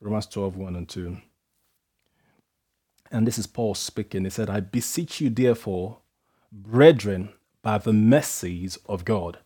Romans 0.00 0.26
12, 0.26 0.56
1 0.56 0.76
and 0.76 0.88
2. 0.88 1.18
And 3.10 3.26
this 3.26 3.38
is 3.38 3.46
Paul 3.46 3.74
speaking. 3.74 4.24
He 4.24 4.30
said, 4.30 4.48
I 4.48 4.60
beseech 4.60 5.20
you, 5.20 5.30
therefore, 5.30 5.98
brethren, 6.50 7.30
by 7.62 7.78
the 7.78 7.92
mercies 7.92 8.78
of 8.86 9.04
God, 9.04 9.38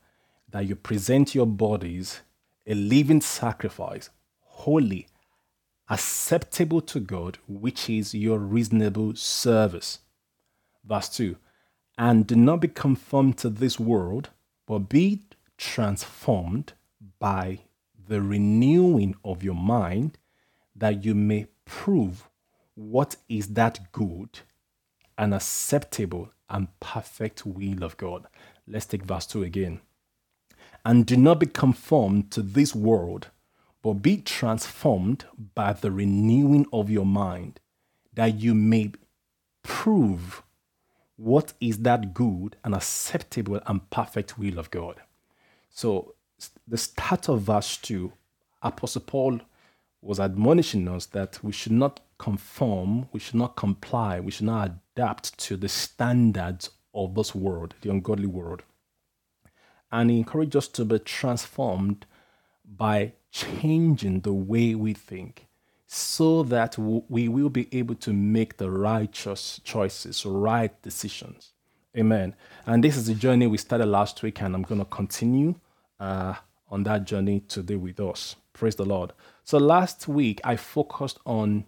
that 0.51 0.67
you 0.67 0.77
present 0.77 1.35
your 1.35 1.47
bodies 1.47 2.21
a 2.67 2.75
living 2.75 3.21
sacrifice, 3.21 4.11
holy, 4.41 5.09
acceptable 5.89 6.81
to 6.81 7.01
God, 7.01 7.39
which 7.49 7.91
is 7.91 8.15
your 8.15 8.39
reasonable 8.39 9.17
service. 9.17 9.99
Verse 10.85 11.09
2 11.09 11.37
And 11.99 12.27
do 12.27 12.37
not 12.37 12.61
be 12.61 12.69
conformed 12.69 13.39
to 13.39 13.49
this 13.51 13.79
world, 13.81 14.31
but 14.67 14.89
be 14.89 15.23
transformed 15.59 16.73
by 17.19 17.61
the 18.07 18.23
renewing 18.23 19.15
of 19.25 19.43
your 19.43 19.55
mind, 19.55 20.19
that 20.77 21.05
you 21.05 21.15
may 21.15 21.47
prove 21.65 22.29
what 22.75 23.17
is 23.29 23.49
that 23.49 23.93
good 23.93 24.41
and 25.17 25.33
acceptable 25.33 26.31
and 26.51 26.69
perfect 26.81 27.47
will 27.47 27.83
of 27.83 27.97
God. 27.97 28.27
Let's 28.67 28.87
take 28.87 29.05
verse 29.05 29.27
2 29.27 29.43
again. 29.43 29.81
And 30.85 31.07
do 31.07 31.17
not 31.17 31.41
be 31.41 31.47
conformed 31.47 32.31
to 32.33 32.43
this 32.43 32.75
world, 32.75 33.29
but 33.83 33.95
be 33.95 34.19
transformed 34.19 35.25
by 35.55 35.73
the 35.73 35.91
renewing 35.91 36.67
of 36.73 36.91
your 36.91 37.07
mind, 37.07 37.61
that 38.13 38.41
you 38.41 38.55
may 38.55 38.93
prove 39.63 40.43
what 41.17 41.53
is 41.61 41.79
that 41.79 42.13
good 42.13 42.57
and 42.65 42.75
acceptable 42.75 43.61
and 43.67 43.89
perfect 43.91 44.39
will 44.39 44.59
of 44.59 44.71
God. 44.71 45.01
So, 45.71 46.15
the 46.67 46.77
start 46.77 47.29
of 47.29 47.43
verse 47.43 47.77
2, 47.79 48.13
Apostle 48.63 49.03
Paul 49.03 49.41
was 50.05 50.21
admonishing 50.21 50.87
us 50.87 51.07
that 51.07 51.43
we 51.43 51.51
should 51.53 51.73
not 51.73 52.01
conform, 52.19 53.09
we 53.13 53.19
should 53.19 53.35
not 53.37 53.57
comply, 53.57 54.21
we 54.21 54.31
should 54.31 54.47
not 54.47 54.71
adapt 54.95 55.37
to 55.39 55.57
the 55.57 55.69
standards 55.69 56.71
of 56.95 57.15
this 57.15 57.35
world, 57.35 57.75
the 57.81 57.91
ungodly 57.91 58.27
world. 58.27 58.63
And 59.91 60.11
he 60.11 60.19
encouraged 60.19 60.57
us 60.57 60.69
to 60.69 60.85
be 60.85 60.99
transformed 60.99 62.07
by 62.65 63.13
changing 63.31 64.21
the 64.21 64.33
way 64.33 64.75
we 64.75 64.93
think 64.93 65.47
so 65.87 66.43
that 66.43 66.77
we 66.79 67.29
will 67.29 67.51
be 67.51 67.69
able 67.73 67.95
to 67.95 68.13
make 68.13 68.57
the 68.57 68.71
righteous 68.71 69.61
choices, 69.65 70.27
right 70.27 70.81
decisions. 70.83 71.53
Amen. 71.97 72.35
And 72.67 72.83
this 72.83 72.97
is 72.97 73.07
the 73.07 73.15
journey 73.15 73.47
we 73.47 73.59
started 73.59 73.87
last 73.87 74.23
week, 74.23 74.43
and 74.43 74.55
I'm 74.55 74.63
going 74.63 74.81
to 74.81 74.85
continue 74.87 75.55
uh, 76.01 76.35
on 76.69 76.83
that 76.83 77.05
journey 77.05 77.41
today 77.41 77.77
with 77.77 78.01
us. 78.01 78.35
Praise 78.53 78.75
the 78.75 78.85
Lord. 78.85 79.13
So 79.45 79.59
last 79.59 80.09
week 80.09 80.41
I 80.43 80.57
focused 80.57 81.19
on 81.27 81.67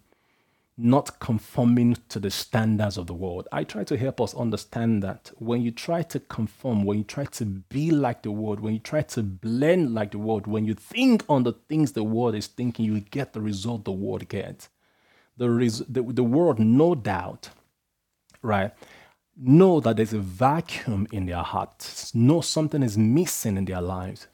not 0.79 1.19
conforming 1.19 1.97
to 2.09 2.19
the 2.19 2.31
standards 2.31 2.97
of 2.97 3.05
the 3.05 3.13
world. 3.13 3.47
I 3.51 3.63
try 3.63 3.83
to 3.83 3.97
help 3.97 4.19
us 4.19 4.33
understand 4.33 5.03
that 5.03 5.31
when 5.37 5.61
you 5.61 5.71
try 5.71 6.01
to 6.03 6.19
conform, 6.19 6.83
when 6.85 6.99
you 6.99 7.03
try 7.03 7.25
to 7.25 7.45
be 7.45 7.91
like 7.91 8.23
the 8.23 8.31
world, 8.31 8.59
when 8.59 8.73
you 8.73 8.79
try 8.79 9.01
to 9.01 9.23
blend 9.23 9.93
like 9.93 10.11
the 10.11 10.19
world, 10.19 10.47
when 10.47 10.65
you 10.65 10.73
think 10.73 11.23
on 11.29 11.43
the 11.43 11.53
things 11.53 11.91
the 11.91 12.03
world 12.03 12.35
is 12.35 12.47
thinking, 12.47 12.85
you 12.85 12.99
get 12.99 13.33
the 13.33 13.41
result 13.41 13.85
the 13.85 13.91
world 13.91 14.27
gets. 14.27 14.69
The, 15.37 15.49
res- 15.49 15.85
the, 15.87 16.01
the 16.01 16.23
world, 16.23 16.57
no 16.59 16.95
doubt, 16.95 17.49
right, 18.41 18.71
know 19.35 19.79
that 19.79 19.97
there's 19.97 20.13
a 20.13 20.19
vacuum 20.19 21.07
in 21.11 21.27
their 21.27 21.43
hearts, 21.43 22.13
know 22.15 22.41
something 22.41 22.81
is 22.81 22.97
missing 22.97 23.55
in 23.55 23.65
their 23.65 23.81
lives 23.81 24.27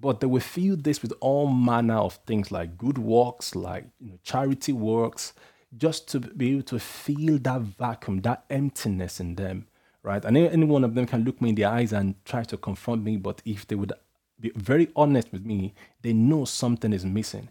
but 0.00 0.20
they 0.20 0.26
will 0.26 0.40
fill 0.40 0.76
this 0.76 1.02
with 1.02 1.12
all 1.20 1.48
manner 1.48 1.96
of 1.96 2.14
things 2.26 2.52
like 2.52 2.78
good 2.78 2.98
works, 2.98 3.54
like 3.54 3.84
you 4.00 4.10
know, 4.10 4.18
charity 4.22 4.72
works, 4.72 5.32
just 5.76 6.08
to 6.08 6.20
be 6.20 6.52
able 6.52 6.62
to 6.62 6.78
feel 6.78 7.38
that 7.38 7.60
vacuum, 7.60 8.20
that 8.22 8.44
emptiness 8.48 9.20
in 9.20 9.34
them, 9.34 9.66
right? 10.02 10.24
And 10.24 10.36
any 10.36 10.64
one 10.64 10.84
of 10.84 10.94
them 10.94 11.06
can 11.06 11.24
look 11.24 11.40
me 11.42 11.50
in 11.50 11.54
the 11.54 11.64
eyes 11.64 11.92
and 11.92 12.14
try 12.24 12.44
to 12.44 12.56
confront 12.56 13.02
me, 13.02 13.16
but 13.16 13.42
if 13.44 13.66
they 13.66 13.74
would 13.74 13.92
be 14.40 14.52
very 14.54 14.88
honest 14.94 15.32
with 15.32 15.44
me, 15.44 15.74
they 16.02 16.12
know 16.12 16.44
something 16.44 16.92
is 16.92 17.04
missing. 17.04 17.48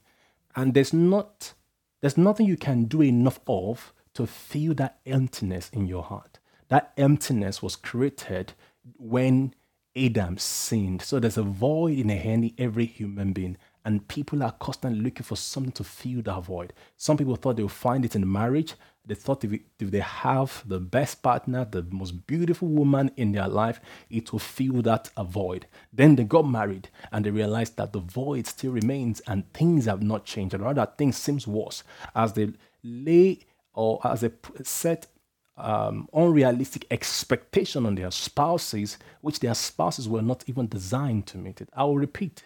And 0.55 0.73
there's 0.73 0.93
not 0.93 1.53
there's 2.01 2.17
nothing 2.17 2.45
you 2.45 2.57
can 2.57 2.85
do 2.85 3.01
enough 3.01 3.39
of 3.47 3.93
to 4.13 4.25
feel 4.27 4.73
that 4.75 4.99
emptiness 5.05 5.69
in 5.73 5.87
your 5.87 6.03
heart. 6.03 6.39
That 6.69 6.93
emptiness 6.97 7.61
was 7.61 7.75
created 7.75 8.53
when 8.97 9.53
Adam 9.97 10.37
sinned. 10.37 11.01
So 11.01 11.19
there's 11.19 11.37
a 11.37 11.43
void 11.43 11.97
in 11.97 12.11
any 12.11 12.53
every 12.57 12.85
human 12.85 13.33
being, 13.33 13.57
and 13.83 14.07
people 14.07 14.43
are 14.43 14.51
constantly 14.51 15.01
looking 15.01 15.23
for 15.23 15.35
something 15.35 15.71
to 15.73 15.83
fill 15.83 16.21
that 16.23 16.43
void. 16.43 16.73
Some 16.97 17.17
people 17.17 17.35
thought 17.35 17.57
they 17.57 17.63
would 17.63 17.71
find 17.71 18.05
it 18.05 18.15
in 18.15 18.31
marriage. 18.31 18.75
They 19.05 19.15
thought 19.15 19.45
if, 19.45 19.53
if 19.79 19.89
they 19.89 20.01
have 20.01 20.63
the 20.67 20.79
best 20.79 21.23
partner, 21.23 21.65
the 21.65 21.83
most 21.89 22.27
beautiful 22.27 22.67
woman 22.67 23.09
in 23.15 23.31
their 23.31 23.47
life, 23.47 23.79
it 24.09 24.31
will 24.31 24.39
fill 24.39 24.81
that 24.81 25.09
void. 25.17 25.65
Then 25.93 26.15
they 26.15 26.25
got 26.25 26.47
married 26.47 26.89
and 27.11 27.23
they 27.23 27.31
realized 27.31 27.77
that 27.77 27.93
the 27.93 27.99
void 27.99 28.47
still 28.47 28.73
remains 28.73 29.21
and 29.21 29.51
things 29.53 29.85
have 29.85 30.03
not 30.03 30.25
changed. 30.25 30.53
And 30.53 30.63
rather, 30.63 30.85
things 30.97 31.17
seems 31.17 31.47
worse 31.47 31.83
as 32.13 32.33
they 32.33 32.51
lay 32.83 33.39
or 33.73 34.01
as 34.03 34.21
they 34.21 34.31
set 34.63 35.07
um, 35.57 36.07
unrealistic 36.13 36.85
expectation 36.91 37.85
on 37.85 37.95
their 37.95 38.11
spouses, 38.11 38.97
which 39.21 39.39
their 39.39 39.55
spouses 39.55 40.07
were 40.07 40.21
not 40.21 40.43
even 40.47 40.67
designed 40.67 41.25
to 41.27 41.37
meet 41.37 41.61
it. 41.61 41.69
I 41.73 41.83
will 41.83 41.97
repeat 41.97 42.43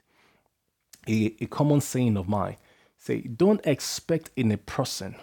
a, 1.08 1.36
a 1.42 1.46
common 1.48 1.82
saying 1.82 2.18
of 2.18 2.30
mine 2.30 2.58
say, 2.98 3.22
don't 3.22 3.66
expect 3.66 4.30
in 4.36 4.52
a 4.52 4.58
person 4.58 5.16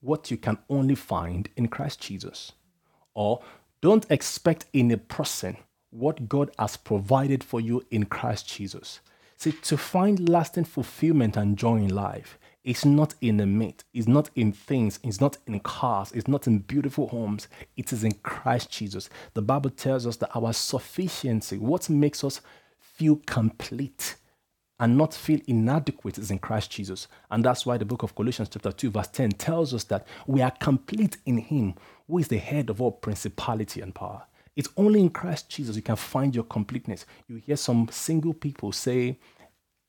what 0.00 0.30
you 0.30 0.36
can 0.36 0.58
only 0.68 0.94
find 0.94 1.48
in 1.56 1.68
Christ 1.68 2.00
Jesus. 2.00 2.52
Or 3.14 3.42
don't 3.80 4.06
expect 4.10 4.66
in 4.72 4.90
a 4.90 4.98
person 4.98 5.56
what 5.90 6.28
God 6.28 6.50
has 6.58 6.76
provided 6.76 7.42
for 7.42 7.60
you 7.60 7.84
in 7.90 8.04
Christ 8.06 8.48
Jesus. 8.48 9.00
See, 9.36 9.52
to 9.52 9.76
find 9.76 10.28
lasting 10.28 10.64
fulfillment 10.64 11.36
and 11.36 11.56
joy 11.56 11.76
in 11.76 11.94
life, 11.94 12.38
it's 12.64 12.84
not 12.84 13.14
in 13.20 13.38
the 13.38 13.46
meat, 13.46 13.82
it's 13.92 14.06
not 14.06 14.30
in 14.36 14.52
things, 14.52 15.00
it's 15.02 15.20
not 15.20 15.36
in 15.46 15.58
cars, 15.60 16.12
it's 16.12 16.28
not 16.28 16.46
in 16.46 16.58
beautiful 16.58 17.08
homes, 17.08 17.48
it 17.76 17.92
is 17.92 18.04
in 18.04 18.12
Christ 18.22 18.70
Jesus. 18.70 19.10
The 19.34 19.42
Bible 19.42 19.70
tells 19.70 20.06
us 20.06 20.16
that 20.18 20.30
our 20.36 20.52
sufficiency, 20.52 21.58
what 21.58 21.90
makes 21.90 22.22
us 22.22 22.40
feel 22.78 23.20
complete 23.26 24.14
and 24.78 24.96
not 24.96 25.12
feel 25.12 25.40
inadequate, 25.48 26.18
is 26.18 26.30
in 26.30 26.38
Christ 26.38 26.70
Jesus. 26.70 27.08
And 27.30 27.44
that's 27.44 27.66
why 27.66 27.78
the 27.78 27.84
book 27.84 28.04
of 28.04 28.14
Colossians, 28.14 28.48
chapter 28.48 28.70
2, 28.72 28.90
verse 28.90 29.08
10, 29.08 29.32
tells 29.32 29.74
us 29.74 29.84
that 29.84 30.06
we 30.26 30.40
are 30.40 30.52
complete 30.52 31.16
in 31.26 31.38
Him, 31.38 31.74
who 32.06 32.18
is 32.18 32.28
the 32.28 32.38
head 32.38 32.70
of 32.70 32.80
all 32.80 32.92
principality 32.92 33.80
and 33.80 33.94
power. 33.94 34.22
It's 34.54 34.68
only 34.76 35.00
in 35.00 35.10
Christ 35.10 35.48
Jesus 35.48 35.76
you 35.76 35.82
can 35.82 35.96
find 35.96 36.34
your 36.34 36.44
completeness. 36.44 37.06
You 37.26 37.36
hear 37.36 37.56
some 37.56 37.88
single 37.90 38.34
people 38.34 38.70
say, 38.70 39.18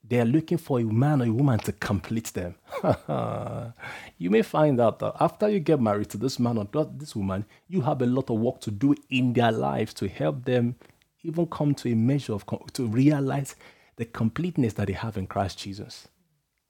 they 0.03 0.19
are 0.19 0.25
looking 0.25 0.58
for 0.58 0.80
a 0.80 0.84
man 0.84 1.22
or 1.22 1.25
a 1.25 1.31
woman 1.31 1.59
to 1.59 1.72
complete 1.72 2.34
them. 2.34 2.56
you 4.18 4.30
may 4.30 4.41
find 4.41 4.81
out 4.81 5.00
that 5.00 5.14
after 5.19 5.47
you 5.47 5.59
get 5.59 5.80
married 5.80 6.09
to 6.09 6.18
this 6.18 6.40
man 6.40 6.58
or 6.58 6.68
this 6.97 7.16
woman, 7.16 7.46
you 7.68 7.81
have 7.81 8.02
a 8.02 8.06
lot 8.06 8.30
of 8.30 8.38
work 8.38 8.59
to 8.62 8.72
do 8.72 8.96
in 9.09 9.34
their 9.34 9.52
lives 9.52 9.94
to 9.94 10.08
help 10.09 10.44
them 10.44 10.75
even 11.24 11.47
come 11.47 11.74
to 11.74 11.90
a 11.92 11.96
measure 11.96 12.34
of, 12.34 12.46
to 12.74 12.86
realize 12.86 13.56
the 13.96 14.06
completeness 14.06 14.74
that 14.74 14.88
they 14.88 14.94
have 14.94 15.18
in 15.18 15.25
Christ 15.25 15.59
Jesus. 15.59 16.09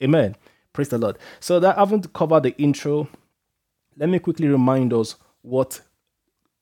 Amen. 0.01 0.35
Praise 0.72 0.89
the 0.89 0.97
Lord. 0.97 1.17
So 1.39 1.59
that 1.59 1.75
I 1.75 1.79
haven't 1.79 2.13
covered 2.13 2.43
the 2.43 2.55
intro. 2.57 3.07
Let 3.97 4.09
me 4.09 4.19
quickly 4.19 4.47
remind 4.47 4.93
us 4.93 5.16
what 5.41 5.81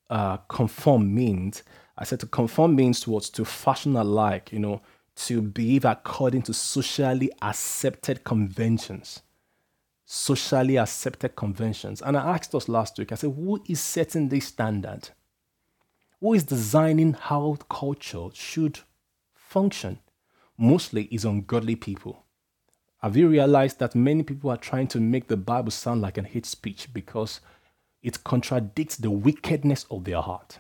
uh, 0.10 0.38
conform 0.38 1.14
means. 1.14 1.64
I 1.98 2.06
said 2.06 2.20
to 2.22 2.28
conform 2.28 2.76
means 2.76 3.02
towards 3.02 3.30
to 3.32 3.46
fashion 3.46 3.96
alike, 3.96 4.52
you 4.52 4.60
know, 4.60 4.82
to 5.16 5.42
behave 5.42 5.86
according 5.86 6.44
to 6.44 6.54
socially 6.54 7.32
accepted 7.42 8.24
conventions. 8.24 9.22
Socially 10.06 10.78
accepted 10.78 11.36
conventions. 11.36 12.02
And 12.02 12.18
I 12.18 12.36
asked 12.36 12.54
us 12.56 12.68
last 12.68 12.98
week, 12.98 13.12
I 13.12 13.16
said, 13.16 13.34
who 13.34 13.62
is 13.68 13.80
setting 13.80 14.30
this 14.30 14.48
standard? 14.48 15.10
Who 16.20 16.34
is 16.34 16.44
designing 16.44 17.14
how 17.14 17.58
culture 17.70 18.28
should 18.34 18.80
function? 19.34 20.00
Mostly 20.58 21.04
is 21.06 21.26
ungodly 21.26 21.76
people. 21.76 22.26
Have 23.02 23.18
you 23.18 23.28
realized 23.28 23.80
that 23.80 23.96
many 23.96 24.22
people 24.22 24.52
are 24.52 24.58
trying 24.58 24.88
to 24.90 25.00
make 25.00 25.28
the 25.28 25.38
Bible 25.38 25.72
sound 25.72 26.02
like 26.02 26.20
an 26.20 26.26
hate 26.26 26.46
speech 26.46 26.94
because 26.94 27.42
it 28.04 28.24
contradicts 28.24 28.98
the 28.98 29.10
wickedness 29.10 29.88
of 29.90 30.04
their 30.04 30.22
heart? 30.22 30.60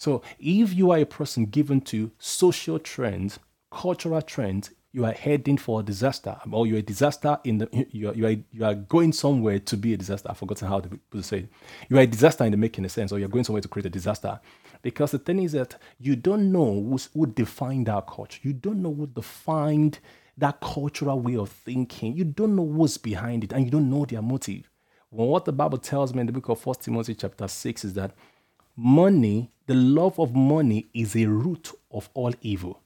So, 0.00 0.22
if 0.38 0.72
you 0.72 0.92
are 0.92 0.98
a 0.98 1.04
person 1.04 1.44
given 1.44 1.82
to 1.82 2.10
social 2.18 2.78
trends, 2.78 3.38
cultural 3.70 4.22
trends, 4.22 4.70
you 4.92 5.04
are 5.04 5.12
heading 5.12 5.58
for 5.58 5.80
a 5.80 5.82
disaster, 5.82 6.38
or 6.50 6.66
you're 6.66 6.78
a 6.78 6.82
disaster 6.82 7.38
in 7.44 7.58
the 7.58 7.86
you 7.90 8.08
are, 8.08 8.14
you 8.14 8.26
are 8.26 8.36
you 8.50 8.64
are 8.64 8.74
going 8.74 9.12
somewhere 9.12 9.58
to 9.58 9.76
be 9.76 9.92
a 9.92 9.98
disaster. 9.98 10.30
I've 10.30 10.38
forgotten 10.38 10.68
how 10.68 10.80
to 10.80 11.22
say 11.22 11.40
it. 11.40 11.48
You 11.90 11.98
are 11.98 12.00
a 12.00 12.06
disaster 12.06 12.44
in 12.44 12.52
the 12.52 12.56
making 12.56 12.86
a 12.86 12.88
sense, 12.88 13.12
or 13.12 13.18
you're 13.18 13.28
going 13.28 13.44
somewhere 13.44 13.60
to 13.60 13.68
create 13.68 13.84
a 13.84 13.90
disaster. 13.90 14.40
Because 14.80 15.10
the 15.10 15.18
thing 15.18 15.42
is 15.42 15.52
that 15.52 15.76
you 15.98 16.16
don't 16.16 16.50
know 16.50 16.96
who 17.12 17.26
defined 17.26 17.90
our 17.90 18.00
culture. 18.00 18.40
You 18.42 18.54
don't 18.54 18.80
know 18.80 18.94
who 18.94 19.06
defined 19.06 19.98
that 20.38 20.62
cultural 20.62 21.20
way 21.20 21.36
of 21.36 21.50
thinking. 21.50 22.16
You 22.16 22.24
don't 22.24 22.56
know 22.56 22.62
what's 22.62 22.96
behind 22.96 23.44
it 23.44 23.52
and 23.52 23.66
you 23.66 23.70
don't 23.70 23.90
know 23.90 24.06
their 24.06 24.22
motive. 24.22 24.70
Well, 25.10 25.28
what 25.28 25.44
the 25.44 25.52
Bible 25.52 25.76
tells 25.76 26.14
me 26.14 26.22
in 26.22 26.26
the 26.26 26.32
book 26.32 26.48
of 26.48 26.64
1 26.64 26.76
Timothy 26.80 27.14
chapter 27.14 27.46
6 27.46 27.84
is 27.84 27.92
that 27.92 28.14
money, 28.76 29.50
the 29.70 29.76
love 29.76 30.18
of 30.18 30.34
money 30.34 30.88
is 30.92 31.14
a 31.14 31.26
root 31.26 31.70
of 31.92 32.10
all 32.12 32.34
evil. 32.40 32.82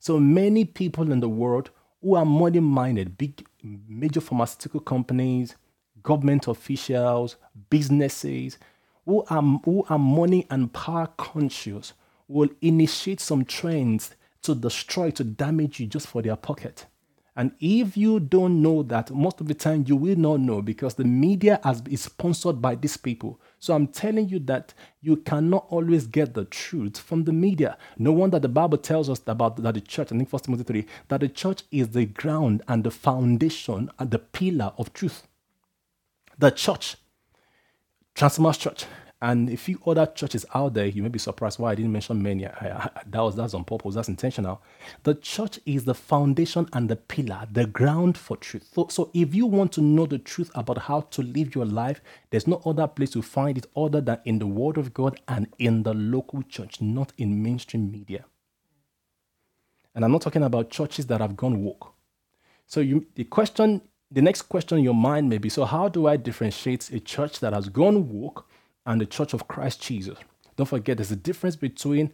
So 0.00 0.20
many 0.20 0.66
people 0.66 1.12
in 1.12 1.20
the 1.20 1.30
world 1.30 1.70
who 2.02 2.14
are 2.14 2.26
money 2.26 2.60
minded, 2.60 3.16
big 3.16 3.42
major 3.62 4.20
pharmaceutical 4.20 4.80
companies, 4.80 5.56
government 6.02 6.46
officials, 6.46 7.36
businesses, 7.70 8.58
who 9.06 9.24
are, 9.30 9.40
who 9.64 9.86
are 9.88 9.98
money 9.98 10.46
and 10.50 10.70
power 10.74 11.06
conscious 11.16 11.94
will 12.28 12.50
initiate 12.60 13.20
some 13.20 13.46
trends 13.46 14.14
to 14.42 14.54
destroy, 14.54 15.10
to 15.12 15.24
damage 15.24 15.80
you 15.80 15.86
just 15.86 16.06
for 16.06 16.20
their 16.20 16.36
pocket. 16.36 16.84
And 17.34 17.52
if 17.60 17.96
you 17.96 18.20
don't 18.20 18.60
know 18.60 18.82
that, 18.82 19.10
most 19.10 19.40
of 19.40 19.48
the 19.48 19.54
time 19.54 19.86
you 19.88 19.96
will 19.96 20.16
not 20.16 20.40
know 20.40 20.60
because 20.60 20.96
the 20.96 21.04
media 21.04 21.60
has, 21.64 21.82
is 21.88 22.02
sponsored 22.02 22.60
by 22.60 22.74
these 22.74 22.98
people. 22.98 23.40
So 23.60 23.74
I'm 23.74 23.88
telling 23.88 24.30
you 24.30 24.38
that 24.40 24.72
you 25.02 25.16
cannot 25.16 25.66
always 25.68 26.06
get 26.06 26.32
the 26.32 26.46
truth 26.46 26.98
from 26.98 27.24
the 27.24 27.32
media. 27.32 27.76
No 27.98 28.10
wonder 28.10 28.38
the 28.38 28.48
Bible 28.48 28.78
tells 28.78 29.10
us 29.10 29.20
about 29.26 29.56
that 29.62 29.74
the 29.74 29.82
church, 29.82 30.10
I 30.10 30.16
think 30.16 30.32
1 30.32 30.42
Timothy 30.42 30.64
3, 30.64 30.86
that 31.08 31.20
the 31.20 31.28
church 31.28 31.64
is 31.70 31.90
the 31.90 32.06
ground 32.06 32.62
and 32.66 32.82
the 32.82 32.90
foundation 32.90 33.90
and 33.98 34.10
the 34.10 34.18
pillar 34.18 34.72
of 34.78 34.94
truth. 34.94 35.26
The 36.38 36.50
church, 36.50 36.96
Transformers 38.14 38.56
Church, 38.56 38.86
and 39.22 39.50
a 39.50 39.56
few 39.56 39.78
other 39.86 40.06
churches 40.06 40.46
out 40.54 40.74
there, 40.74 40.86
you 40.86 41.02
may 41.02 41.10
be 41.10 41.18
surprised 41.18 41.58
why 41.58 41.72
I 41.72 41.74
didn't 41.74 41.92
mention 41.92 42.22
many. 42.22 42.46
I, 42.46 42.50
I, 42.60 42.90
that 43.06 43.20
was 43.20 43.36
that's 43.36 43.52
on 43.52 43.64
purpose. 43.64 43.94
That's 43.94 44.08
intentional. 44.08 44.62
The 45.02 45.14
church 45.14 45.60
is 45.66 45.84
the 45.84 45.94
foundation 45.94 46.68
and 46.72 46.88
the 46.88 46.96
pillar, 46.96 47.46
the 47.52 47.66
ground 47.66 48.16
for 48.16 48.36
truth. 48.38 48.70
So, 48.72 48.88
so 48.88 49.10
if 49.12 49.34
you 49.34 49.46
want 49.46 49.72
to 49.72 49.82
know 49.82 50.06
the 50.06 50.18
truth 50.18 50.50
about 50.54 50.78
how 50.78 51.02
to 51.02 51.22
live 51.22 51.54
your 51.54 51.66
life, 51.66 52.00
there's 52.30 52.46
no 52.46 52.62
other 52.64 52.86
place 52.86 53.10
to 53.10 53.22
find 53.22 53.58
it 53.58 53.66
other 53.76 54.00
than 54.00 54.20
in 54.24 54.38
the 54.38 54.46
Word 54.46 54.78
of 54.78 54.94
God 54.94 55.20
and 55.28 55.48
in 55.58 55.82
the 55.82 55.92
local 55.94 56.42
church, 56.44 56.80
not 56.80 57.12
in 57.18 57.42
mainstream 57.42 57.90
media. 57.92 58.24
And 59.94 60.04
I'm 60.04 60.12
not 60.12 60.22
talking 60.22 60.44
about 60.44 60.70
churches 60.70 61.06
that 61.08 61.20
have 61.20 61.36
gone 61.36 61.62
woke. 61.62 61.94
So 62.66 62.80
you, 62.80 63.06
the 63.16 63.24
question, 63.24 63.82
the 64.10 64.22
next 64.22 64.42
question 64.42 64.78
in 64.78 64.84
your 64.84 64.94
mind 64.94 65.28
may 65.28 65.38
be: 65.38 65.50
So 65.50 65.66
how 65.66 65.88
do 65.88 66.06
I 66.06 66.16
differentiate 66.16 66.90
a 66.90 67.00
church 67.00 67.40
that 67.40 67.52
has 67.52 67.68
gone 67.68 68.08
woke? 68.08 68.46
And 68.86 69.00
the 69.00 69.06
Church 69.06 69.32
of 69.34 69.48
Christ 69.48 69.82
Jesus. 69.82 70.18
Don't 70.56 70.66
forget, 70.66 70.98
there's 70.98 71.12
a 71.12 71.16
difference 71.16 71.56
between 71.56 72.12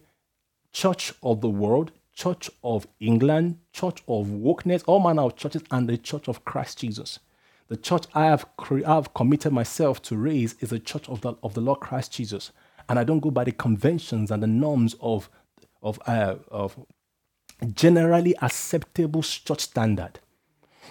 Church 0.71 1.13
of 1.23 1.41
the 1.41 1.49
World, 1.49 1.91
Church 2.13 2.49
of 2.63 2.87
England, 2.99 3.57
Church 3.73 4.01
of 4.07 4.27
Wokeness, 4.27 4.83
all 4.87 4.99
manner 4.99 5.23
of 5.23 5.35
churches, 5.35 5.63
and 5.71 5.87
the 5.87 5.97
Church 5.97 6.27
of 6.27 6.45
Christ 6.45 6.79
Jesus. 6.79 7.19
The 7.67 7.77
church 7.77 8.05
I 8.13 8.25
have, 8.25 8.45
I 8.69 8.93
have 8.93 9.13
committed 9.13 9.51
myself 9.51 10.01
to 10.03 10.15
raise 10.15 10.55
is 10.61 10.69
the 10.69 10.79
Church 10.79 11.09
of 11.09 11.21
the, 11.21 11.33
of 11.43 11.53
the 11.53 11.61
Lord 11.61 11.81
Christ 11.81 12.13
Jesus. 12.13 12.51
And 12.87 12.97
I 12.97 13.03
don't 13.03 13.19
go 13.19 13.31
by 13.31 13.43
the 13.43 13.51
conventions 13.51 14.31
and 14.31 14.41
the 14.41 14.47
norms 14.47 14.95
of, 15.01 15.29
of, 15.81 15.99
uh, 16.07 16.35
of 16.49 16.77
generally 17.73 18.35
acceptable 18.41 19.21
church 19.21 19.61
standard. 19.61 20.19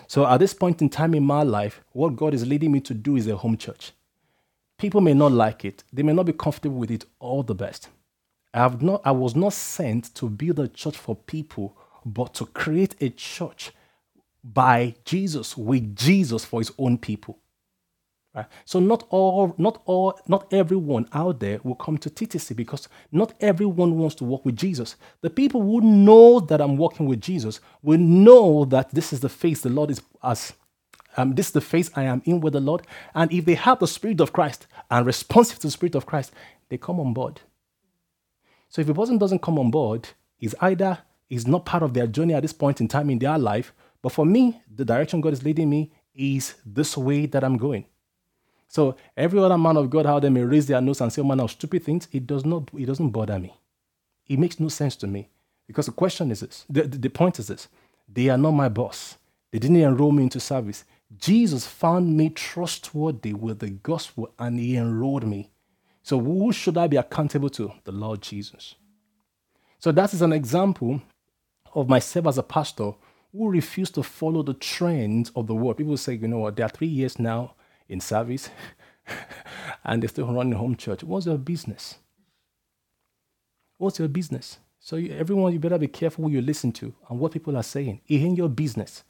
So 0.06 0.26
at 0.26 0.38
this 0.38 0.52
point 0.52 0.82
in 0.82 0.90
time 0.90 1.14
in 1.14 1.24
my 1.24 1.42
life, 1.42 1.80
what 1.92 2.16
God 2.16 2.34
is 2.34 2.46
leading 2.46 2.72
me 2.72 2.80
to 2.80 2.94
do 2.94 3.16
is 3.16 3.26
a 3.26 3.36
home 3.36 3.56
church. 3.56 3.92
People 4.78 5.00
may 5.00 5.14
not 5.14 5.32
like 5.32 5.64
it, 5.64 5.84
they 5.92 6.02
may 6.02 6.12
not 6.12 6.26
be 6.26 6.32
comfortable 6.32 6.76
with 6.76 6.90
it, 6.90 7.04
all 7.18 7.42
the 7.42 7.54
best. 7.54 7.88
I, 8.52 8.58
have 8.58 8.82
not, 8.82 9.02
I 9.04 9.10
was 9.10 9.34
not 9.34 9.52
sent 9.52 10.14
to 10.16 10.28
build 10.28 10.58
a 10.58 10.68
church 10.68 10.96
for 10.96 11.16
people, 11.16 11.76
but 12.04 12.34
to 12.34 12.46
create 12.46 12.94
a 13.00 13.10
church 13.10 13.72
by 14.44 14.94
Jesus, 15.04 15.56
with 15.56 15.96
Jesus 15.96 16.44
for 16.44 16.60
his 16.60 16.72
own 16.78 16.98
people. 16.98 17.38
Right? 18.34 18.46
So 18.66 18.80
not 18.80 19.06
all, 19.08 19.54
not 19.56 19.80
all, 19.86 20.18
not 20.28 20.52
everyone 20.52 21.08
out 21.12 21.40
there 21.40 21.58
will 21.64 21.74
come 21.74 21.96
to 21.98 22.10
TTC 22.10 22.54
because 22.54 22.86
not 23.10 23.32
everyone 23.40 23.96
wants 23.96 24.14
to 24.16 24.24
walk 24.24 24.44
with 24.44 24.56
Jesus. 24.56 24.96
The 25.22 25.30
people 25.30 25.62
who 25.62 25.80
know 25.80 26.40
that 26.40 26.60
I'm 26.60 26.76
walking 26.76 27.06
with 27.06 27.22
Jesus 27.22 27.60
will 27.82 27.98
know 27.98 28.66
that 28.66 28.90
this 28.90 29.14
is 29.14 29.20
the 29.20 29.30
face 29.30 29.62
the 29.62 29.70
Lord 29.70 29.90
is 29.90 30.02
as 30.22 30.52
um, 31.16 31.34
this 31.34 31.46
is 31.46 31.52
the 31.52 31.60
phase 31.60 31.90
I 31.96 32.04
am 32.04 32.22
in 32.24 32.40
with 32.40 32.52
the 32.52 32.60
Lord. 32.60 32.82
And 33.14 33.32
if 33.32 33.44
they 33.44 33.54
have 33.54 33.78
the 33.78 33.88
Spirit 33.88 34.20
of 34.20 34.32
Christ 34.32 34.66
and 34.90 35.06
responsive 35.06 35.58
to 35.60 35.66
the 35.66 35.70
Spirit 35.72 35.94
of 35.94 36.06
Christ, 36.06 36.32
they 36.68 36.78
come 36.78 37.00
on 37.00 37.12
board. 37.12 37.40
So 38.68 38.82
if 38.82 38.88
a 38.88 38.94
person 38.94 39.18
doesn't 39.18 39.42
come 39.42 39.58
on 39.58 39.70
board, 39.70 40.08
is 40.40 40.54
either 40.60 40.98
is 41.30 41.46
not 41.46 41.64
part 41.64 41.82
of 41.82 41.94
their 41.94 42.06
journey 42.06 42.34
at 42.34 42.42
this 42.42 42.52
point 42.52 42.80
in 42.80 42.88
time 42.88 43.10
in 43.10 43.18
their 43.18 43.38
life. 43.38 43.72
But 44.02 44.12
for 44.12 44.26
me, 44.26 44.60
the 44.72 44.84
direction 44.84 45.20
God 45.20 45.32
is 45.32 45.42
leading 45.42 45.70
me 45.70 45.90
is 46.14 46.54
this 46.64 46.96
way 46.96 47.26
that 47.26 47.42
I'm 47.42 47.56
going. 47.56 47.86
So 48.68 48.96
every 49.16 49.38
other 49.38 49.58
man 49.58 49.76
of 49.76 49.90
God 49.90 50.06
how 50.06 50.20
they 50.20 50.28
may 50.28 50.42
raise 50.42 50.66
their 50.66 50.80
nose 50.80 51.00
and 51.00 51.12
say 51.12 51.22
all 51.22 51.28
manner 51.28 51.44
of 51.44 51.50
stupid 51.50 51.84
things. 51.84 52.08
It 52.12 52.26
does 52.26 52.44
not. 52.44 52.68
It 52.76 52.86
doesn't 52.86 53.10
bother 53.10 53.38
me. 53.38 53.54
It 54.26 54.38
makes 54.38 54.58
no 54.58 54.68
sense 54.68 54.96
to 54.96 55.06
me 55.06 55.28
because 55.66 55.86
the 55.86 55.92
question 55.92 56.30
is 56.30 56.40
this. 56.40 56.64
The, 56.68 56.82
the 56.82 57.08
point 57.08 57.38
is 57.38 57.46
this. 57.46 57.68
They 58.08 58.28
are 58.28 58.38
not 58.38 58.52
my 58.52 58.68
boss. 58.68 59.16
They 59.50 59.58
didn't 59.58 59.76
enroll 59.76 60.12
me 60.12 60.24
into 60.24 60.40
service. 60.40 60.84
Jesus 61.14 61.66
found 61.66 62.16
me 62.16 62.30
trustworthy 62.30 63.32
with 63.32 63.60
the 63.60 63.70
gospel 63.70 64.32
and 64.38 64.58
he 64.58 64.76
enrolled 64.76 65.26
me. 65.26 65.50
So, 66.02 66.20
who 66.20 66.52
should 66.52 66.76
I 66.76 66.86
be 66.86 66.96
accountable 66.96 67.50
to? 67.50 67.72
The 67.84 67.92
Lord 67.92 68.22
Jesus. 68.22 68.74
So, 69.78 69.92
that 69.92 70.14
is 70.14 70.22
an 70.22 70.32
example 70.32 71.00
of 71.74 71.88
myself 71.88 72.26
as 72.26 72.38
a 72.38 72.42
pastor 72.42 72.92
who 73.32 73.50
refused 73.50 73.94
to 73.94 74.02
follow 74.02 74.42
the 74.42 74.54
trends 74.54 75.30
of 75.36 75.46
the 75.46 75.54
world. 75.54 75.76
People 75.76 75.96
say, 75.96 76.14
you 76.14 76.28
know 76.28 76.38
what, 76.38 76.56
they 76.56 76.62
are 76.62 76.68
three 76.68 76.86
years 76.86 77.18
now 77.18 77.54
in 77.88 78.00
service 78.00 78.50
and 79.84 80.02
they're 80.02 80.08
still 80.08 80.32
running 80.32 80.54
home 80.54 80.76
church. 80.76 81.04
What's 81.04 81.26
your 81.26 81.38
business? 81.38 81.96
What's 83.78 83.98
your 83.98 84.08
business? 84.08 84.58
So, 84.80 84.96
you, 84.96 85.12
everyone, 85.12 85.52
you 85.52 85.58
better 85.58 85.78
be 85.78 85.88
careful 85.88 86.24
who 86.24 86.30
you 86.30 86.40
listen 86.40 86.72
to 86.72 86.94
and 87.08 87.18
what 87.18 87.32
people 87.32 87.56
are 87.56 87.62
saying. 87.62 88.00
It 88.06 88.16
ain't 88.16 88.38
your 88.38 88.48
business. 88.48 89.04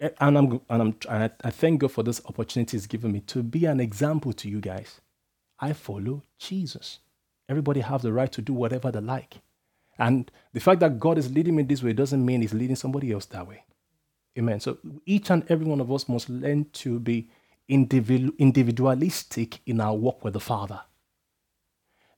Eh, 0.00 0.10
and 0.20 0.38
I'm 0.38 0.60
and 0.68 0.82
I'm 0.82 0.96
and 1.08 1.32
I 1.42 1.50
thank 1.50 1.80
God 1.80 1.92
for 1.92 2.02
this 2.02 2.20
opportunity 2.26 2.76
He's 2.76 2.86
given 2.86 3.12
me 3.12 3.20
to 3.20 3.42
be 3.42 3.64
an 3.64 3.80
example 3.80 4.32
to 4.34 4.48
you 4.48 4.60
guys. 4.60 5.00
I 5.58 5.72
follow 5.72 6.22
Jesus. 6.38 7.00
Everybody 7.48 7.80
has 7.80 8.02
the 8.02 8.12
right 8.12 8.30
to 8.32 8.42
do 8.42 8.52
whatever 8.52 8.92
they 8.92 9.00
like. 9.00 9.38
And 9.98 10.30
the 10.52 10.60
fact 10.60 10.80
that 10.80 11.00
God 11.00 11.18
is 11.18 11.32
leading 11.32 11.56
me 11.56 11.64
this 11.64 11.82
way 11.82 11.92
doesn't 11.92 12.24
mean 12.24 12.42
He's 12.42 12.54
leading 12.54 12.76
somebody 12.76 13.10
else 13.12 13.26
that 13.26 13.48
way. 13.48 13.64
Amen. 14.38 14.60
So 14.60 14.78
each 15.04 15.30
and 15.30 15.44
every 15.50 15.66
one 15.66 15.80
of 15.80 15.90
us 15.90 16.08
must 16.08 16.28
learn 16.28 16.66
to 16.74 17.00
be 17.00 17.28
individualistic 17.68 19.60
in 19.66 19.80
our 19.80 19.94
walk 19.94 20.22
with 20.24 20.34
the 20.34 20.40
Father. 20.40 20.80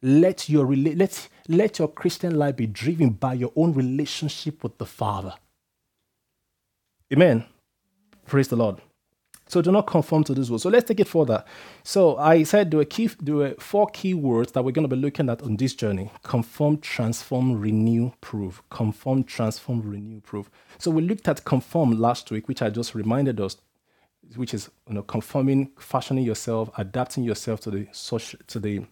Let 0.02 0.48
your, 0.48 0.66
let, 0.74 1.28
let 1.48 1.78
your 1.78 1.88
Christian 1.88 2.36
life 2.36 2.56
be 2.56 2.66
driven 2.66 3.10
by 3.10 3.34
your 3.34 3.52
own 3.56 3.72
relationship 3.72 4.62
with 4.62 4.78
the 4.78 4.86
Father. 4.86 5.34
Amen. 7.12 7.44
Praise 8.30 8.46
the 8.46 8.54
Lord. 8.54 8.76
So 9.48 9.60
do 9.60 9.72
not 9.72 9.88
conform 9.88 10.22
to 10.22 10.34
this 10.34 10.48
world. 10.48 10.62
So 10.62 10.68
let's 10.68 10.86
take 10.86 11.00
it 11.00 11.08
further. 11.08 11.42
So 11.82 12.16
I 12.16 12.44
said 12.44 12.70
there 12.70 12.78
were, 12.78 12.84
key, 12.84 13.08
there 13.20 13.34
were 13.34 13.54
four 13.58 13.88
key 13.88 14.14
words 14.14 14.52
that 14.52 14.62
we're 14.62 14.70
going 14.70 14.88
to 14.88 14.96
be 14.96 15.02
looking 15.02 15.28
at 15.28 15.42
on 15.42 15.56
this 15.56 15.74
journey: 15.74 16.12
conform, 16.22 16.78
transform, 16.78 17.60
renew, 17.60 18.12
prove. 18.20 18.62
Conform, 18.70 19.24
transform, 19.24 19.82
renew, 19.82 20.20
prove. 20.20 20.48
So 20.78 20.92
we 20.92 21.02
looked 21.02 21.26
at 21.26 21.44
conform 21.44 21.98
last 21.98 22.30
week, 22.30 22.46
which 22.46 22.62
I 22.62 22.70
just 22.70 22.94
reminded 22.94 23.40
us, 23.40 23.56
which 24.36 24.54
is 24.54 24.70
you 24.86 24.94
know 24.94 25.02
conforming, 25.02 25.72
fashioning 25.80 26.22
yourself, 26.22 26.70
adapting 26.78 27.24
yourself 27.24 27.58
to 27.62 27.72
the 27.72 27.88
social, 27.90 28.38
to 28.46 28.60
the 28.60 28.86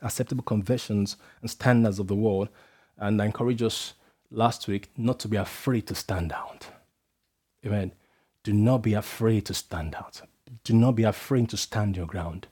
acceptable 0.00 0.44
conventions 0.44 1.18
and 1.42 1.50
standards 1.50 1.98
of 1.98 2.06
the 2.06 2.16
world. 2.16 2.48
And 2.96 3.20
I 3.20 3.26
encourage 3.26 3.60
us 3.60 3.92
last 4.30 4.66
week 4.66 4.88
not 4.96 5.20
to 5.20 5.28
be 5.28 5.36
afraid 5.36 5.86
to 5.88 5.94
stand 5.94 6.32
out. 6.32 6.68
Amen 7.66 7.92
do 8.42 8.52
not 8.52 8.78
be 8.78 8.94
afraid 8.94 9.46
to 9.46 9.54
stand 9.54 9.94
out. 9.94 10.22
Do 10.64 10.74
not 10.74 10.92
be 10.92 11.04
afraid 11.04 11.48
to 11.50 11.56
stand 11.56 11.96
your 11.96 12.06
ground. 12.06 12.48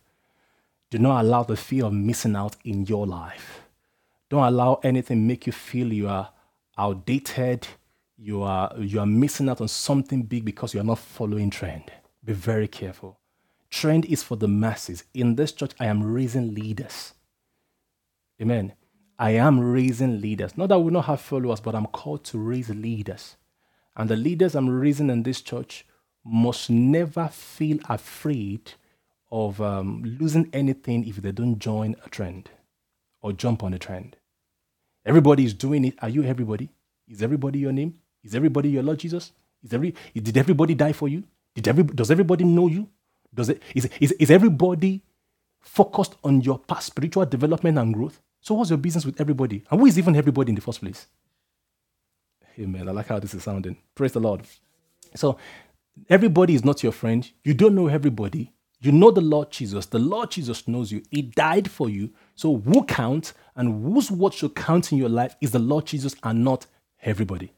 Do 0.90 0.98
not 0.98 1.22
allow 1.22 1.42
the 1.42 1.56
fear 1.56 1.86
of 1.86 1.92
missing 1.92 2.36
out 2.36 2.56
in 2.64 2.86
your 2.86 3.06
life. 3.06 3.62
Don't 4.28 4.44
allow 4.44 4.80
anything 4.82 5.26
make 5.26 5.46
you 5.46 5.52
feel 5.52 5.92
you 5.92 6.08
are 6.08 6.30
outdated, 6.78 7.66
you 8.16 8.42
are 8.42 8.72
you 8.78 9.00
are 9.00 9.06
missing 9.06 9.48
out 9.48 9.60
on 9.60 9.68
something 9.68 10.22
big 10.22 10.44
because 10.44 10.74
you 10.74 10.80
are 10.80 10.84
not 10.84 10.98
following 10.98 11.50
trend. 11.50 11.90
Be 12.24 12.32
very 12.32 12.68
careful. 12.68 13.18
Trend 13.70 14.04
is 14.06 14.22
for 14.22 14.36
the 14.36 14.48
masses. 14.48 15.04
In 15.14 15.36
this 15.36 15.52
church, 15.52 15.72
I 15.78 15.86
am 15.86 16.02
raising 16.02 16.54
leaders. 16.54 17.14
Amen. 18.40 18.74
I 19.18 19.30
am 19.32 19.60
raising 19.60 20.20
leaders. 20.20 20.56
Not 20.56 20.70
that 20.70 20.78
we 20.78 20.92
don't 20.92 21.04
have 21.04 21.20
followers, 21.20 21.60
but 21.60 21.74
I'm 21.74 21.86
called 21.86 22.24
to 22.24 22.38
raise 22.38 22.70
leaders. 22.70 23.36
And 24.00 24.08
the 24.08 24.16
leaders 24.16 24.54
I'm 24.54 24.70
raising 24.70 25.10
in 25.10 25.24
this 25.24 25.42
church 25.42 25.84
must 26.24 26.70
never 26.70 27.28
feel 27.28 27.78
afraid 27.86 28.72
of 29.30 29.60
um, 29.60 30.16
losing 30.18 30.48
anything 30.54 31.06
if 31.06 31.16
they 31.16 31.32
don't 31.32 31.58
join 31.58 31.94
a 32.06 32.08
trend 32.08 32.48
or 33.20 33.34
jump 33.34 33.62
on 33.62 33.74
a 33.74 33.78
trend. 33.78 34.16
Everybody 35.04 35.44
is 35.44 35.52
doing 35.52 35.84
it. 35.84 35.96
Are 36.00 36.08
you 36.08 36.24
everybody? 36.24 36.70
Is 37.08 37.22
everybody 37.22 37.58
your 37.58 37.72
name? 37.72 37.98
Is 38.24 38.34
everybody 38.34 38.70
your 38.70 38.82
Lord 38.82 39.00
Jesus? 39.00 39.32
Is 39.62 39.74
every, 39.74 39.94
did 40.14 40.38
everybody 40.38 40.74
die 40.74 40.92
for 40.94 41.08
you? 41.08 41.22
Did 41.54 41.68
every, 41.68 41.84
does 41.84 42.10
everybody 42.10 42.44
know 42.44 42.68
you? 42.68 42.88
Does 43.34 43.50
it, 43.50 43.62
is, 43.74 43.90
is, 44.00 44.12
is 44.12 44.30
everybody 44.30 45.02
focused 45.60 46.14
on 46.24 46.40
your 46.40 46.58
past 46.58 46.86
spiritual 46.86 47.26
development 47.26 47.76
and 47.76 47.92
growth? 47.92 48.18
So 48.40 48.54
what's 48.54 48.70
your 48.70 48.78
business 48.78 49.04
with 49.04 49.20
everybody? 49.20 49.62
And 49.70 49.78
who 49.78 49.84
is 49.84 49.98
even 49.98 50.16
everybody 50.16 50.52
in 50.52 50.54
the 50.54 50.62
first 50.62 50.80
place? 50.80 51.06
Amen. 52.58 52.88
I 52.88 52.92
like 52.92 53.08
how 53.08 53.18
this 53.18 53.34
is 53.34 53.42
sounding. 53.42 53.76
Praise 53.94 54.12
the 54.12 54.20
Lord. 54.20 54.42
So 55.14 55.38
everybody 56.08 56.54
is 56.54 56.64
not 56.64 56.82
your 56.82 56.92
friend. 56.92 57.30
You 57.44 57.54
don't 57.54 57.74
know 57.74 57.88
everybody. 57.88 58.52
You 58.80 58.92
know 58.92 59.10
the 59.10 59.20
Lord 59.20 59.50
Jesus. 59.50 59.86
The 59.86 59.98
Lord 59.98 60.30
Jesus 60.30 60.66
knows 60.66 60.90
you. 60.90 61.02
He 61.10 61.22
died 61.22 61.70
for 61.70 61.90
you. 61.90 62.10
So 62.34 62.56
who 62.56 62.84
counts 62.84 63.34
and 63.54 63.84
whose 63.84 64.10
word 64.10 64.32
should 64.34 64.54
count 64.54 64.92
in 64.92 64.98
your 64.98 65.08
life 65.10 65.36
is 65.40 65.50
the 65.50 65.58
Lord 65.58 65.86
Jesus 65.86 66.14
and 66.22 66.42
not 66.44 66.66
everybody. 67.02 67.52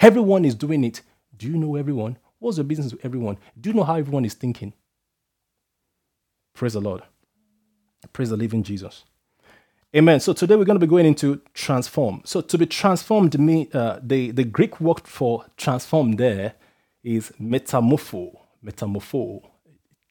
Everyone 0.00 0.44
is 0.44 0.54
doing 0.54 0.84
it. 0.84 1.02
Do 1.36 1.46
you 1.48 1.56
know 1.56 1.76
everyone? 1.76 2.18
What's 2.40 2.58
your 2.58 2.64
business 2.64 2.92
with 2.92 3.04
everyone? 3.04 3.38
Do 3.60 3.70
you 3.70 3.74
know 3.74 3.84
how 3.84 3.94
everyone 3.94 4.24
is 4.24 4.34
thinking? 4.34 4.72
Praise 6.52 6.74
the 6.74 6.80
Lord. 6.80 7.02
Praise 8.12 8.30
the 8.30 8.36
living 8.36 8.62
Jesus. 8.62 9.04
Amen. 9.96 10.18
So 10.18 10.32
today 10.32 10.56
we're 10.56 10.64
going 10.64 10.80
to 10.80 10.84
be 10.84 10.90
going 10.90 11.06
into 11.06 11.40
transform. 11.52 12.22
So 12.24 12.40
to 12.40 12.58
be 12.58 12.66
transformed, 12.66 13.38
me 13.38 13.68
uh, 13.72 14.00
the 14.02 14.32
the 14.32 14.42
Greek 14.42 14.80
word 14.80 15.06
for 15.06 15.46
transform 15.56 16.16
there 16.16 16.54
is 17.04 17.32
metamorpho. 17.40 18.36
Metamorpho. 18.64 19.48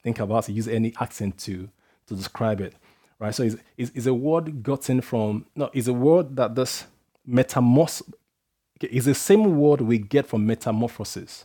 Think 0.01 0.19
about 0.19 0.47
it. 0.47 0.53
Use 0.53 0.69
any 0.69 0.93
accent 1.01 1.37
to 1.39 1.67
to 2.07 2.15
describe 2.15 2.61
it, 2.61 2.75
right? 3.19 3.35
So 3.35 3.43
it's, 3.43 3.57
it's 3.93 4.05
a 4.05 4.13
word 4.13 4.63
gotten 4.63 5.01
from 5.01 5.47
no. 5.53 5.69
It's 5.73 5.89
a 5.89 5.93
word 5.93 6.37
that 6.37 6.55
this 6.55 6.85
metamorph 7.27 8.03
is 8.79 9.03
the 9.03 9.15
same 9.15 9.57
word 9.57 9.81
we 9.81 9.97
get 9.97 10.27
from 10.27 10.47
metamorphosis. 10.47 11.43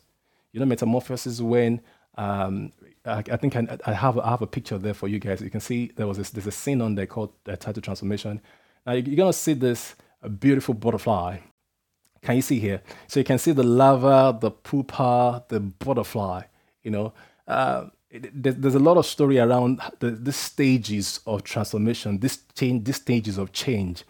You 0.53 0.61
know, 0.61 0.67
metamorphosis 0.67 1.41
when 1.41 1.81
um, 2.17 2.73
I, 3.09 3.25
I, 3.33 3.37
think 3.37 3.57
I, 3.57 3.79
I, 3.87 3.93
have 3.93 4.19
I 4.19 4.31
have 4.31 4.43
a 4.43 4.47
picture 4.47 4.79
there 4.79 4.95
for 4.95 5.09
you 5.09 5.19
guys. 5.19 5.41
You 5.41 5.51
can 5.51 5.61
see 5.61 5.93
there 5.97 6.07
was 6.07 6.19
this, 6.19 6.31
there's 6.31 6.47
a 6.47 6.53
scene 6.53 6.81
on 6.81 6.95
there 6.95 7.07
called 7.07 7.33
uh, 7.49 7.57
title 7.57 7.83
transformation. 7.83 8.41
Now 8.87 8.93
you're 8.93 9.17
gonna 9.17 9.33
see 9.33 9.55
this 9.55 9.95
beautiful 10.39 10.75
butterfly. 10.75 11.39
Can 12.23 12.37
you 12.37 12.43
see 12.43 12.59
here? 12.59 12.83
So 13.07 13.21
you 13.21 13.25
can 13.25 13.39
see 13.39 13.53
the 13.53 13.63
larva, 13.63 14.37
the 14.41 14.51
pupa, 14.51 15.45
the 15.49 15.61
butterfly. 15.61 16.43
You 16.83 16.91
know, 16.91 17.13
uh, 17.47 17.87
it, 18.11 18.63
there's 18.63 18.75
a 18.75 18.81
lot 18.81 18.97
of 18.97 19.07
story 19.07 19.39
around 19.39 19.81
the, 20.01 20.11
the 20.11 20.33
stages 20.33 21.21
of 21.27 21.45
transformation, 21.45 22.19
this 22.19 22.39
change, 22.55 22.85
these 22.85 22.97
stages 22.97 23.39
of 23.39 23.53
change, 23.53 24.05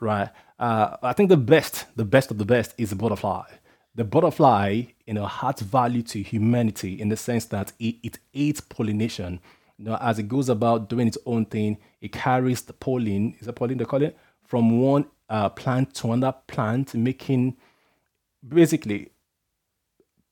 right? 0.00 0.30
Uh, 0.58 0.96
I 1.02 1.12
think 1.12 1.28
the 1.28 1.36
best, 1.36 1.86
the 1.96 2.04
best 2.04 2.30
of 2.30 2.38
the 2.38 2.44
best 2.44 2.74
is 2.78 2.90
the 2.90 2.96
butterfly. 2.96 3.44
The 3.94 4.04
butterfly, 4.04 4.82
you 5.06 5.14
know, 5.14 5.26
has 5.26 5.60
value 5.60 6.02
to 6.04 6.22
humanity 6.22 7.00
in 7.00 7.08
the 7.08 7.16
sense 7.16 7.46
that 7.46 7.72
it, 7.78 7.96
it 8.02 8.18
aids 8.34 8.60
pollination. 8.60 9.40
You 9.78 9.86
know, 9.86 9.98
as 10.00 10.18
it 10.18 10.28
goes 10.28 10.48
about 10.48 10.88
doing 10.88 11.08
its 11.08 11.18
own 11.26 11.46
thing, 11.46 11.78
it 12.00 12.12
carries 12.12 12.62
the 12.62 12.72
pollen. 12.72 13.34
Is 13.40 13.46
that 13.46 13.54
pollen 13.54 13.78
they 13.78 13.84
call 13.84 14.02
it? 14.02 14.16
From 14.44 14.80
one 14.80 15.06
uh, 15.28 15.48
plant 15.48 15.94
to 15.94 16.12
another 16.12 16.36
plant, 16.46 16.94
making 16.94 17.56
basically 18.46 19.10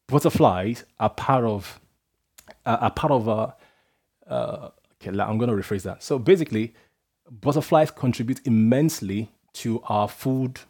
butterflies 0.07 0.85
are 0.99 1.11
part 1.11 1.45
of 1.45 1.81
uh, 2.67 2.79
are 2.81 2.91
part 2.91 3.13
of 3.13 3.29
a. 3.29 3.55
Uh, 4.31 4.71
okay, 5.01 5.11
I'm 5.19 5.39
going 5.39 5.51
to 5.51 5.57
rephrase 5.57 5.83
that. 5.83 6.03
So 6.03 6.19
basically, 6.19 6.75
butterflies 7.31 7.91
contribute 7.91 8.41
immensely 8.47 9.31
to 9.55 9.83
our 9.89 10.09
food 10.09 10.61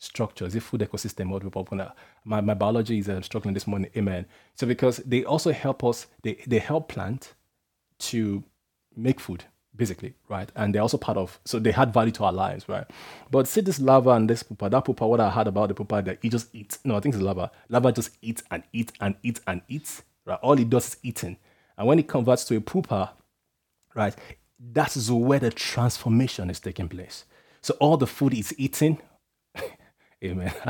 structures, 0.00 0.54
the 0.54 0.60
food 0.60 0.80
ecosystem, 0.80 1.28
what 1.28 1.44
we 1.44 1.50
popular. 1.50 1.92
My, 2.24 2.40
my 2.40 2.54
biology 2.54 2.98
is 2.98 3.08
uh, 3.08 3.20
struggling 3.20 3.54
this 3.54 3.66
morning, 3.66 3.90
amen. 3.96 4.26
So 4.56 4.66
because 4.66 4.96
they 4.98 5.24
also 5.24 5.52
help 5.52 5.84
us, 5.84 6.06
they, 6.22 6.38
they 6.46 6.58
help 6.58 6.88
plant 6.88 7.34
to 8.00 8.42
make 8.96 9.20
food, 9.20 9.44
basically, 9.76 10.14
right? 10.28 10.50
And 10.56 10.74
they're 10.74 10.80
also 10.82 10.96
part 10.96 11.18
of, 11.18 11.38
so 11.44 11.58
they 11.58 11.70
had 11.70 11.92
value 11.92 12.12
to 12.12 12.24
our 12.24 12.32
lives, 12.32 12.66
right? 12.66 12.86
But 13.30 13.46
see 13.46 13.60
this 13.60 13.78
larva 13.78 14.10
and 14.10 14.28
this 14.28 14.42
pupa, 14.42 14.70
that 14.70 14.86
pupa, 14.86 15.06
what 15.06 15.20
I 15.20 15.28
heard 15.28 15.46
about 15.46 15.68
the 15.68 15.74
pupa, 15.74 16.00
that 16.02 16.18
it 16.22 16.30
just 16.30 16.52
eats. 16.54 16.78
No, 16.82 16.96
I 16.96 17.00
think 17.00 17.14
it's 17.14 17.22
larva. 17.22 17.50
Larva 17.68 17.92
just 17.92 18.16
eats 18.22 18.42
and 18.50 18.62
eats 18.72 18.94
and 19.00 19.14
eats 19.22 19.42
and 19.46 19.60
eats, 19.68 20.02
right? 20.24 20.38
All 20.42 20.58
it 20.58 20.70
does 20.70 20.88
is 20.88 20.96
eating. 21.02 21.36
And 21.76 21.86
when 21.86 21.98
it 21.98 22.08
converts 22.08 22.44
to 22.46 22.56
a 22.56 22.60
pupa, 22.60 23.12
right, 23.94 24.16
that 24.72 24.96
is 24.96 25.12
where 25.12 25.38
the 25.38 25.50
transformation 25.50 26.48
is 26.48 26.58
taking 26.58 26.88
place. 26.88 27.26
So 27.60 27.74
all 27.80 27.98
the 27.98 28.06
food 28.06 28.32
is 28.32 28.54
eating. 28.58 28.98
Amen. 30.22 30.52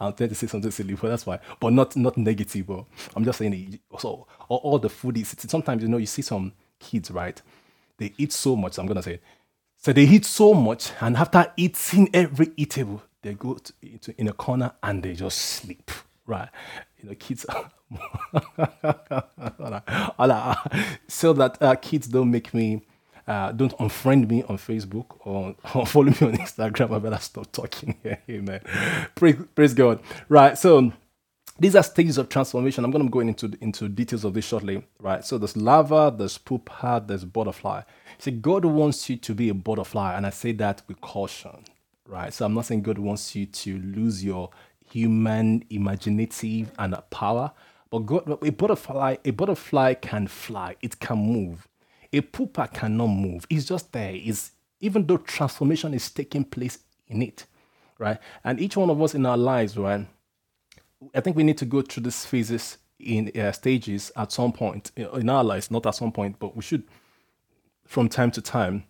I'm 0.00 0.12
trying 0.14 0.30
to 0.30 0.34
say 0.34 0.46
something 0.46 0.70
silly, 0.70 0.94
but 0.94 1.08
that's 1.08 1.26
why. 1.26 1.38
But 1.60 1.72
not 1.72 1.94
not 1.96 2.16
negative. 2.16 2.66
But 2.66 2.84
I'm 3.14 3.24
just 3.24 3.38
saying. 3.38 3.78
So 3.98 4.26
all, 4.48 4.58
all 4.58 4.78
the 4.78 4.88
food 4.88 5.18
is. 5.18 5.34
Sometimes 5.38 5.82
you 5.82 5.88
know 5.88 5.98
you 5.98 6.06
see 6.06 6.22
some 6.22 6.52
kids 6.78 7.10
right. 7.10 7.40
They 7.98 8.14
eat 8.16 8.32
so 8.32 8.56
much. 8.56 8.78
I'm 8.78 8.86
gonna 8.86 9.02
say. 9.02 9.20
So 9.76 9.92
they 9.92 10.04
eat 10.04 10.24
so 10.24 10.54
much, 10.54 10.92
and 11.00 11.16
after 11.16 11.52
eating 11.56 12.08
every 12.14 12.52
eatable, 12.56 13.02
they 13.22 13.34
go 13.34 13.54
to, 13.54 13.72
into 13.82 14.18
in 14.18 14.28
a 14.28 14.32
corner 14.32 14.72
and 14.82 15.02
they 15.02 15.14
just 15.14 15.38
sleep. 15.38 15.90
Right. 16.26 16.48
You 16.98 17.10
know, 17.10 17.14
kids. 17.16 17.44
so 21.08 21.32
that 21.34 21.58
uh, 21.60 21.74
kids 21.76 22.06
don't 22.06 22.30
make 22.30 22.54
me 22.54 22.82
uh, 23.32 23.50
don't 23.50 23.76
unfriend 23.78 24.28
me 24.28 24.42
on 24.42 24.58
Facebook 24.58 25.06
or, 25.20 25.54
or, 25.74 25.86
follow 25.86 26.06
me 26.06 26.16
on 26.20 26.36
Instagram. 26.36 26.94
I 26.94 26.98
better 26.98 27.18
stop 27.18 27.50
talking 27.50 27.96
here. 28.02 28.18
Amen. 28.28 28.60
praise, 29.14 29.36
praise 29.54 29.72
God. 29.72 30.00
Right. 30.28 30.58
So 30.58 30.92
these 31.58 31.74
are 31.74 31.82
stages 31.82 32.18
of 32.18 32.28
transformation. 32.28 32.84
I'm 32.84 32.90
going 32.90 33.04
to 33.04 33.10
go 33.10 33.20
into, 33.20 33.50
into 33.62 33.88
details 33.88 34.24
of 34.24 34.34
this 34.34 34.44
shortly. 34.44 34.84
Right. 35.00 35.24
So 35.24 35.38
there's 35.38 35.56
larva, 35.56 36.14
there's 36.16 36.36
pupa, 36.36 37.02
there's 37.06 37.24
butterfly. 37.24 37.82
See, 38.18 38.32
God 38.32 38.66
wants 38.66 39.08
you 39.08 39.16
to 39.16 39.34
be 39.34 39.48
a 39.48 39.54
butterfly. 39.54 40.14
And 40.14 40.26
I 40.26 40.30
say 40.30 40.52
that 40.52 40.82
with 40.86 41.00
caution. 41.00 41.64
Right. 42.06 42.34
So 42.34 42.44
I'm 42.44 42.52
not 42.52 42.66
saying 42.66 42.82
God 42.82 42.98
wants 42.98 43.34
you 43.34 43.46
to 43.46 43.78
lose 43.78 44.22
your 44.22 44.50
human 44.90 45.64
imaginative 45.70 46.70
and 46.78 46.94
power. 47.08 47.52
But 47.88 48.00
God, 48.00 48.38
a 48.44 48.50
butterfly, 48.50 49.16
a 49.24 49.30
butterfly 49.30 49.94
can 49.94 50.26
fly. 50.26 50.76
It 50.82 50.98
can 51.00 51.16
move 51.18 51.66
a 52.12 52.20
pupa 52.20 52.68
cannot 52.68 53.08
move. 53.08 53.46
It's 53.48 53.66
just 53.66 53.92
there. 53.92 54.12
It's, 54.14 54.52
even 54.80 55.06
though 55.06 55.18
transformation 55.18 55.94
is 55.94 56.10
taking 56.10 56.44
place 56.44 56.78
in 57.08 57.22
it, 57.22 57.46
right? 57.98 58.18
And 58.44 58.60
each 58.60 58.76
one 58.76 58.90
of 58.90 59.00
us 59.00 59.14
in 59.14 59.24
our 59.26 59.36
lives, 59.36 59.76
right? 59.76 60.06
I 61.14 61.20
think 61.20 61.36
we 61.36 61.44
need 61.44 61.58
to 61.58 61.64
go 61.64 61.82
through 61.82 62.04
these 62.04 62.24
phases 62.24 62.78
in 62.98 63.32
uh, 63.38 63.52
stages 63.52 64.12
at 64.16 64.32
some 64.32 64.52
point 64.52 64.92
in 64.96 65.28
our 65.28 65.42
lives, 65.44 65.70
not 65.70 65.86
at 65.86 65.94
some 65.94 66.12
point, 66.12 66.38
but 66.38 66.56
we 66.56 66.62
should, 66.62 66.84
from 67.86 68.08
time 68.08 68.30
to 68.32 68.42
time, 68.42 68.84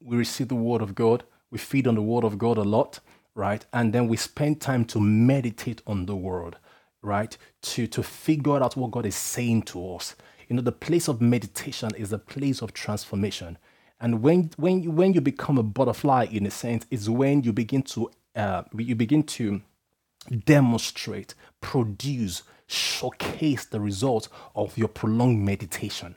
we 0.00 0.16
receive 0.16 0.48
the 0.48 0.54
word 0.54 0.82
of 0.82 0.94
God. 0.94 1.24
We 1.50 1.58
feed 1.58 1.86
on 1.86 1.94
the 1.94 2.02
word 2.02 2.24
of 2.24 2.38
God 2.38 2.58
a 2.58 2.62
lot, 2.62 3.00
right? 3.34 3.64
And 3.72 3.92
then 3.92 4.08
we 4.08 4.16
spend 4.16 4.60
time 4.60 4.84
to 4.86 5.00
meditate 5.00 5.82
on 5.86 6.06
the 6.06 6.16
word, 6.16 6.56
right? 7.02 7.36
To 7.62 7.86
to 7.86 8.02
figure 8.02 8.62
out 8.62 8.76
what 8.76 8.90
God 8.90 9.06
is 9.06 9.16
saying 9.16 9.62
to 9.62 9.94
us. 9.94 10.14
You 10.48 10.56
know, 10.56 10.62
the 10.62 10.72
place 10.72 11.08
of 11.08 11.20
meditation 11.20 11.90
is 11.96 12.12
a 12.12 12.18
place 12.18 12.62
of 12.62 12.72
transformation. 12.72 13.58
And 14.00 14.22
when 14.22 14.50
when 14.56 14.82
you, 14.82 14.90
when 14.90 15.12
you 15.12 15.20
become 15.20 15.58
a 15.58 15.62
butterfly, 15.62 16.26
in 16.30 16.46
a 16.46 16.50
sense, 16.50 16.86
is 16.90 17.10
when 17.10 17.42
you 17.42 17.52
begin 17.52 17.82
to 17.82 18.10
uh, 18.34 18.62
you 18.76 18.94
begin 18.94 19.22
to 19.24 19.60
demonstrate, 20.44 21.34
produce, 21.60 22.42
showcase 22.66 23.64
the 23.64 23.80
result 23.80 24.28
of 24.54 24.76
your 24.78 24.88
prolonged 24.88 25.44
meditation. 25.44 26.14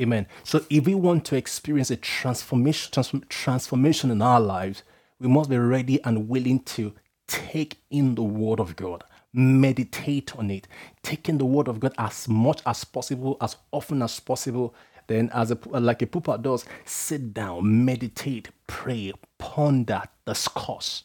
Amen. 0.00 0.26
So 0.44 0.64
if 0.70 0.86
we 0.86 0.94
want 0.94 1.26
to 1.26 1.36
experience 1.36 1.90
a 1.90 1.96
transformation, 1.96 2.90
transform, 2.90 3.24
transformation 3.28 4.10
in 4.10 4.22
our 4.22 4.40
lives, 4.40 4.82
we 5.20 5.28
must 5.28 5.50
be 5.50 5.58
ready 5.58 6.02
and 6.04 6.28
willing 6.28 6.60
to 6.60 6.94
take 7.26 7.78
in 7.90 8.14
the 8.14 8.22
Word 8.22 8.60
of 8.60 8.76
God 8.76 9.04
meditate 9.32 10.36
on 10.36 10.50
it, 10.50 10.66
taking 11.02 11.38
the 11.38 11.44
word 11.44 11.68
of 11.68 11.80
God 11.80 11.94
as 11.98 12.28
much 12.28 12.60
as 12.66 12.84
possible, 12.84 13.36
as 13.40 13.56
often 13.72 14.02
as 14.02 14.18
possible. 14.20 14.74
Then, 15.06 15.30
as 15.34 15.50
a, 15.50 15.58
like 15.68 16.02
a 16.02 16.06
pupa 16.06 16.38
does, 16.38 16.64
sit 16.84 17.34
down, 17.34 17.84
meditate, 17.84 18.50
pray, 18.66 19.12
ponder, 19.38 20.02
discuss. 20.26 21.04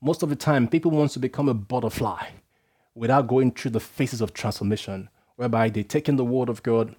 Most 0.00 0.22
of 0.22 0.28
the 0.28 0.36
time, 0.36 0.68
people 0.68 0.90
want 0.90 1.12
to 1.12 1.18
become 1.18 1.48
a 1.48 1.54
butterfly 1.54 2.26
without 2.94 3.26
going 3.26 3.50
through 3.50 3.70
the 3.72 3.80
phases 3.80 4.20
of 4.20 4.34
transformation, 4.34 5.08
whereby 5.36 5.70
they 5.70 5.82
take 5.82 6.08
in 6.08 6.16
the 6.16 6.24
word 6.24 6.48
of 6.48 6.62
God, 6.62 6.94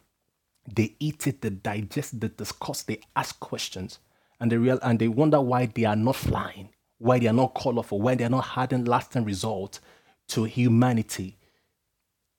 they 0.68 0.96
eat 1.00 1.28
it, 1.28 1.42
they 1.42 1.52
digest, 1.52 2.14
it, 2.14 2.22
they 2.22 2.28
discuss, 2.30 2.82
they 2.82 3.00
ask 3.16 3.40
questions, 3.40 4.00
and 4.40 4.52
they 4.52 4.58
real 4.58 4.80
and 4.82 4.98
they 5.00 5.08
wonder 5.08 5.40
why 5.40 5.68
they 5.68 5.86
are 5.86 5.96
not 5.96 6.16
flying, 6.16 6.70
why 6.98 7.20
they 7.20 7.28
are 7.28 7.34
not 7.34 7.54
colorful, 7.54 8.02
why 8.02 8.16
they 8.16 8.24
are 8.24 8.30
not 8.30 8.46
having 8.46 8.84
lasting 8.86 9.24
results 9.24 9.80
to 10.30 10.44
humanity. 10.44 11.38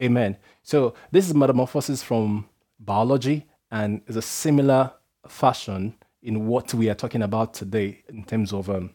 Amen. 0.03 0.37
So 0.63 0.95
this 1.11 1.27
is 1.27 1.35
metamorphosis 1.35 2.03
from 2.03 2.49
biology 2.79 3.47
and 3.71 4.03
is 4.07 4.17
a 4.17 4.23
similar 4.23 4.93
fashion 5.27 5.95
in 6.23 6.47
what 6.47 6.75
we 6.75 6.91
are 6.91 6.95
talking 6.95 7.23
about 7.23 7.55
today 7.55 8.03
in 8.09 8.25
terms 8.25 8.53
of 8.53 8.69
um, 8.69 8.91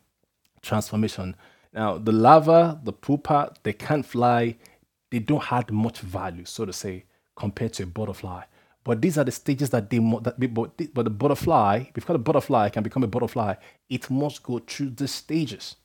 transformation. 0.62 1.36
Now, 1.74 1.98
the 1.98 2.12
larva, 2.12 2.79
the 2.83 2.93
pupa, 2.93 3.53
they 3.63 3.74
can't 3.74 4.05
fly. 4.05 4.57
They 5.10 5.19
don't 5.19 5.43
have 5.43 5.69
much 5.71 6.00
value, 6.00 6.45
so 6.45 6.65
to 6.65 6.74
say, 6.74 7.05
compared 7.36 7.74
to 7.74 7.83
a 7.83 7.86
butterfly. 7.86 8.43
But 8.83 9.01
these 9.01 9.17
are 9.17 9.24
the 9.24 9.31
stages 9.31 9.69
that 9.69 9.89
they, 9.89 10.00
that, 10.00 10.53
but, 10.53 10.93
but 10.93 11.03
the 11.03 11.10
butterfly, 11.10 11.86
before 11.93 12.15
a 12.15 12.19
butterfly 12.19 12.69
can 12.69 12.83
become 12.83 13.03
a 13.03 13.07
butterfly, 13.07 13.55
it 13.89 14.10
must 14.10 14.41
go 14.43 14.60
through 14.60 14.91
the 14.91 15.07
stages. 15.07 15.75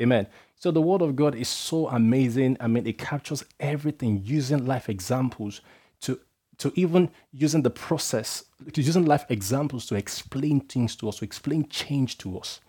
Amen. 0.00 0.26
So 0.56 0.70
the 0.70 0.80
word 0.80 1.02
of 1.02 1.14
God 1.16 1.34
is 1.34 1.48
so 1.48 1.88
amazing. 1.88 2.56
I 2.60 2.66
mean, 2.68 2.86
it 2.86 2.98
captures 2.98 3.44
everything 3.60 4.22
using 4.24 4.66
life 4.66 4.88
examples 4.88 5.60
to 6.02 6.20
to 6.58 6.72
even 6.76 7.10
using 7.32 7.62
the 7.62 7.70
process, 7.70 8.44
to 8.72 8.80
using 8.80 9.04
life 9.06 9.24
examples 9.28 9.86
to 9.86 9.96
explain 9.96 10.60
things 10.60 10.94
to 10.96 11.08
us, 11.08 11.16
to 11.16 11.24
explain 11.24 11.68
change 11.68 12.16
to 12.18 12.38
us. 12.38 12.60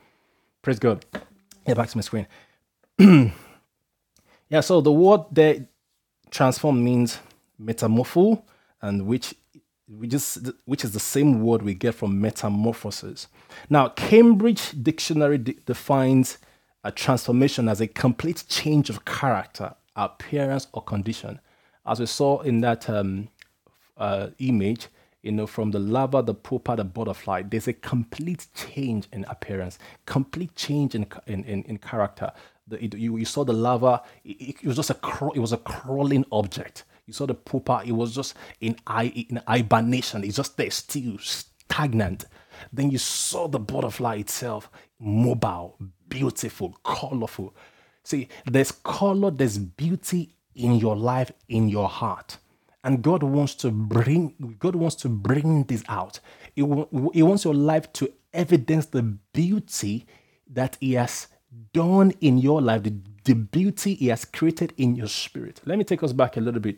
Praise 0.62 0.80
God. 0.80 1.06
Yeah, 1.68 1.76
back 1.76 1.90
to 1.90 1.98
my 1.98 2.02
screen. 2.02 2.28
yeah, 4.50 4.62
so 4.62 4.82
the 4.82 4.92
word 4.92 5.22
there 5.32 5.68
transform 6.32 6.84
means 6.84 7.20
metamorpho, 7.62 8.42
and 8.82 9.06
which 9.06 9.36
we 9.88 10.08
just 10.08 10.50
which 10.66 10.84
is 10.84 10.94
the 10.94 11.00
same 11.00 11.42
word 11.42 11.62
we 11.62 11.74
get 11.76 11.96
from 11.96 12.20
metamorphosis. 12.20 13.28
Now, 13.70 13.90
Cambridge 13.90 14.72
Dictionary 14.84 15.38
de- 15.38 15.54
defines 15.66 16.40
a 16.86 16.92
transformation 16.92 17.68
as 17.68 17.82
a 17.82 17.88
complete 17.88 18.44
change 18.48 18.92
of 18.92 19.04
character, 19.06 19.74
appearance, 19.96 20.68
or 20.72 20.84
condition. 20.84 21.40
As 21.84 22.00
we 22.00 22.06
saw 22.06 22.42
in 22.42 22.62
that 22.62 22.88
um, 22.88 23.30
uh, 23.98 24.28
image, 24.38 24.88
you 25.24 25.32
know, 25.32 25.48
from 25.48 25.72
the 25.72 25.80
larva, 25.80 26.22
the 26.22 26.36
pupa, 26.36 26.76
the 26.76 26.84
butterfly, 26.84 27.42
there's 27.42 27.68
a 27.68 27.74
complete 27.74 28.46
change 28.54 29.08
in 29.12 29.26
appearance, 29.26 29.80
complete 30.06 30.56
change 30.56 30.94
in 30.94 31.08
in, 31.26 31.44
in, 31.46 31.64
in 31.64 31.80
character. 31.80 32.32
The, 32.68 32.84
it, 32.84 32.94
you, 32.94 33.18
you 33.18 33.26
saw 33.26 33.44
the 33.44 33.54
larva; 33.54 34.04
it, 34.24 34.58
it 34.62 34.66
was 34.66 34.76
just 34.76 34.92
a 34.92 34.98
it 35.34 35.40
was 35.40 35.54
a 35.54 35.58
crawling 35.58 36.24
object. 36.32 36.84
You 37.08 37.14
saw 37.14 37.26
the 37.26 37.34
pupa; 37.34 37.82
it 37.84 37.94
was 37.94 38.14
just 38.14 38.36
in 38.62 38.76
in 38.92 39.42
hibernation. 39.48 40.24
It's 40.24 40.38
just 40.38 40.56
there, 40.56 40.70
still 40.70 41.18
stagnant. 41.18 42.26
Then 42.72 42.92
you 42.92 43.00
saw 43.00 43.48
the 43.48 43.60
butterfly 43.60 44.18
itself, 44.18 44.70
mobile, 45.00 45.80
beautiful, 46.10 46.78
colorful. 46.84 47.56
See, 48.04 48.28
there's 48.46 48.72
color, 48.72 49.32
there's 49.32 49.58
beauty 49.58 50.36
in 50.54 50.76
your 50.76 50.96
life, 50.96 51.32
in 51.50 51.70
your 51.70 51.90
heart. 51.90 52.38
And 52.84 53.02
God 53.02 53.24
wants 53.24 53.56
to 53.56 53.72
bring, 53.72 54.58
God 54.60 54.76
wants 54.76 54.96
to 54.98 55.10
bring 55.10 55.64
this 55.64 55.84
out. 55.90 56.20
He, 56.56 56.62
he 57.14 57.24
wants 57.24 57.44
your 57.44 57.56
life 57.56 57.92
to 57.94 58.14
evidence 58.34 58.86
the 58.86 59.02
beauty 59.02 60.06
that 60.52 60.78
He 60.80 60.94
has 60.94 61.28
done 61.74 62.12
in 62.22 62.38
your 62.38 62.62
life, 62.62 62.84
the, 62.84 62.94
the 63.24 63.34
beauty 63.34 63.96
He 63.96 64.08
has 64.08 64.24
created 64.24 64.74
in 64.78 64.96
your 64.96 65.08
spirit. 65.08 65.62
Let 65.66 65.80
me 65.80 65.84
take 65.84 66.04
us 66.04 66.14
back 66.14 66.38
a 66.38 66.42
little 66.42 66.62
bit. 66.62 66.78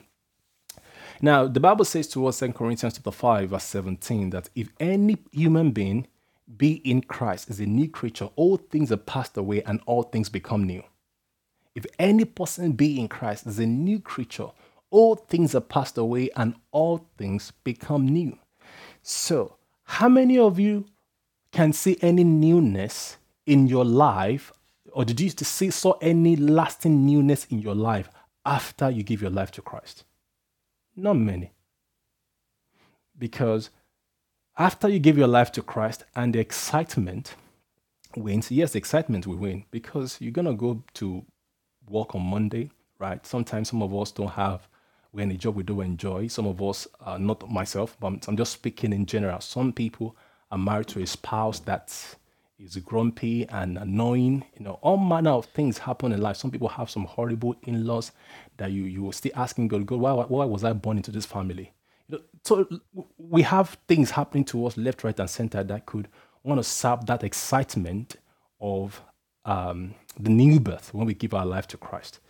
Now, 1.22 1.48
the 1.48 1.60
Bible 1.60 1.84
says 1.84 2.08
to 2.10 2.28
us 2.28 2.42
in 2.42 2.54
Corinthians 2.54 2.94
chapter 2.94 3.12
5, 3.12 3.50
verse 3.50 3.64
17, 3.64 4.30
that 4.30 4.50
if 4.56 4.70
any 4.80 5.18
human 5.32 5.72
being 5.72 6.08
be 6.56 6.74
in 6.90 7.02
Christ 7.02 7.50
is 7.50 7.60
a 7.60 7.66
new 7.66 7.90
creature, 7.90 8.30
all 8.36 8.58
things 8.58 8.92
are 8.92 8.98
passed 8.98 9.36
away 9.38 9.64
and 9.64 9.82
all 9.86 10.04
things 10.04 10.30
become 10.30 10.64
new. 10.64 10.84
If 11.76 11.86
any 12.00 12.26
person 12.26 12.72
be 12.72 13.00
in 13.00 13.08
Christ 13.08 13.46
is 13.46 13.60
a 13.60 13.66
new 13.66 14.00
creature, 14.00 14.48
all 14.90 15.16
things 15.16 15.54
are 15.54 15.62
passed 15.62 15.98
away 15.98 16.30
and 16.36 16.56
all 16.72 17.06
things 17.18 17.52
become 17.64 18.08
new. 18.08 18.38
So, 19.02 19.58
how 19.84 20.10
many 20.10 20.38
of 20.38 20.60
you 20.60 20.86
can 21.52 21.74
see 21.74 21.98
any 22.02 22.24
newness 22.24 23.18
in 23.46 23.68
your 23.68 23.86
life, 23.86 24.52
or 24.92 25.06
did 25.06 25.20
you 25.20 25.30
see 25.30 25.70
saw 25.70 25.94
any 26.02 26.36
lasting 26.36 27.06
newness 27.06 27.46
in 27.46 27.60
your 27.60 27.76
life 27.76 28.10
after 28.46 28.90
you 28.90 29.04
give 29.04 29.22
your 29.22 29.32
life 29.32 29.52
to 29.52 29.62
Christ? 29.62 30.04
Not 30.96 31.16
many. 31.16 31.52
Because 33.18 33.70
after 34.58 34.90
you 34.90 35.00
give 35.00 35.18
your 35.18 35.28
life 35.28 35.52
to 35.54 35.62
Christ 35.62 36.04
and 36.16 36.34
the 36.34 36.40
excitement 36.40 37.36
wins, 38.16 38.52
yes, 38.52 38.76
excitement 38.76 39.28
will 39.28 39.38
win 39.38 39.66
because 39.72 40.18
you're 40.20 40.32
gonna 40.32 40.54
go 40.54 40.84
to 40.96 41.24
work 41.90 42.16
on 42.16 42.22
Monday, 42.22 42.72
right? 43.00 43.26
Sometimes 43.26 43.70
some 43.70 43.82
of 43.84 43.96
us 43.96 44.12
don't 44.12 44.32
have 44.32 44.68
we're 45.14 45.24
in 45.24 45.32
a 45.32 45.36
job 45.38 45.56
we 45.56 45.64
don't 45.64 45.82
enjoy. 45.82 46.28
Some 46.28 46.46
of 46.46 46.62
us, 46.62 46.88
not 47.18 47.50
myself, 47.50 47.96
but 48.00 48.28
I'm 48.28 48.38
just 48.38 48.52
speaking 48.54 48.94
in 48.94 49.06
general. 49.06 49.40
Some 49.42 49.72
people 49.74 50.16
are 50.52 50.58
married 50.58 50.88
to 50.90 51.02
a 51.02 51.08
spouse 51.08 51.60
that 51.62 52.16
is 52.60 52.76
grumpy 52.78 53.48
and 53.50 53.78
annoying. 53.78 54.44
You 54.58 54.66
know, 54.66 54.80
all 54.82 54.98
manner 54.98 55.32
of 55.32 55.46
things 55.46 55.78
happen 55.80 56.12
in 56.12 56.22
life. 56.22 56.38
Some 56.38 56.52
people 56.52 56.68
have 56.68 56.90
some 56.90 57.06
horrible 57.06 57.56
in-laws 57.64 58.12
that 58.58 58.72
you 58.72 58.84
you 58.84 59.02
will 59.04 59.12
still 59.12 59.32
asking 59.36 59.70
God, 59.70 59.86
God, 59.86 60.00
why, 60.00 60.12
why 60.14 60.46
was 60.46 60.64
I 60.64 60.74
born 60.74 60.98
into 60.98 61.12
this 61.12 61.26
family? 61.26 61.72
So 62.48 62.66
we 63.18 63.42
have 63.42 63.78
things 63.90 64.12
happening 64.12 64.46
to 64.46 64.66
us 64.68 64.78
left, 64.78 65.04
right, 65.04 65.20
and 65.20 65.30
center 65.30 65.66
that 65.66 65.86
could 65.86 66.08
want 66.44 66.60
to 66.60 66.64
sap 66.64 67.06
that 67.08 67.22
excitement 67.22 68.16
of 68.62 69.02
um, 69.44 69.96
the 70.18 70.30
new 70.30 70.62
birth 70.62 70.94
when 70.94 71.06
we 71.06 71.14
give 71.14 71.34
our 71.34 71.46
life 71.46 71.68
to 71.68 71.78
Christ. 71.78 72.22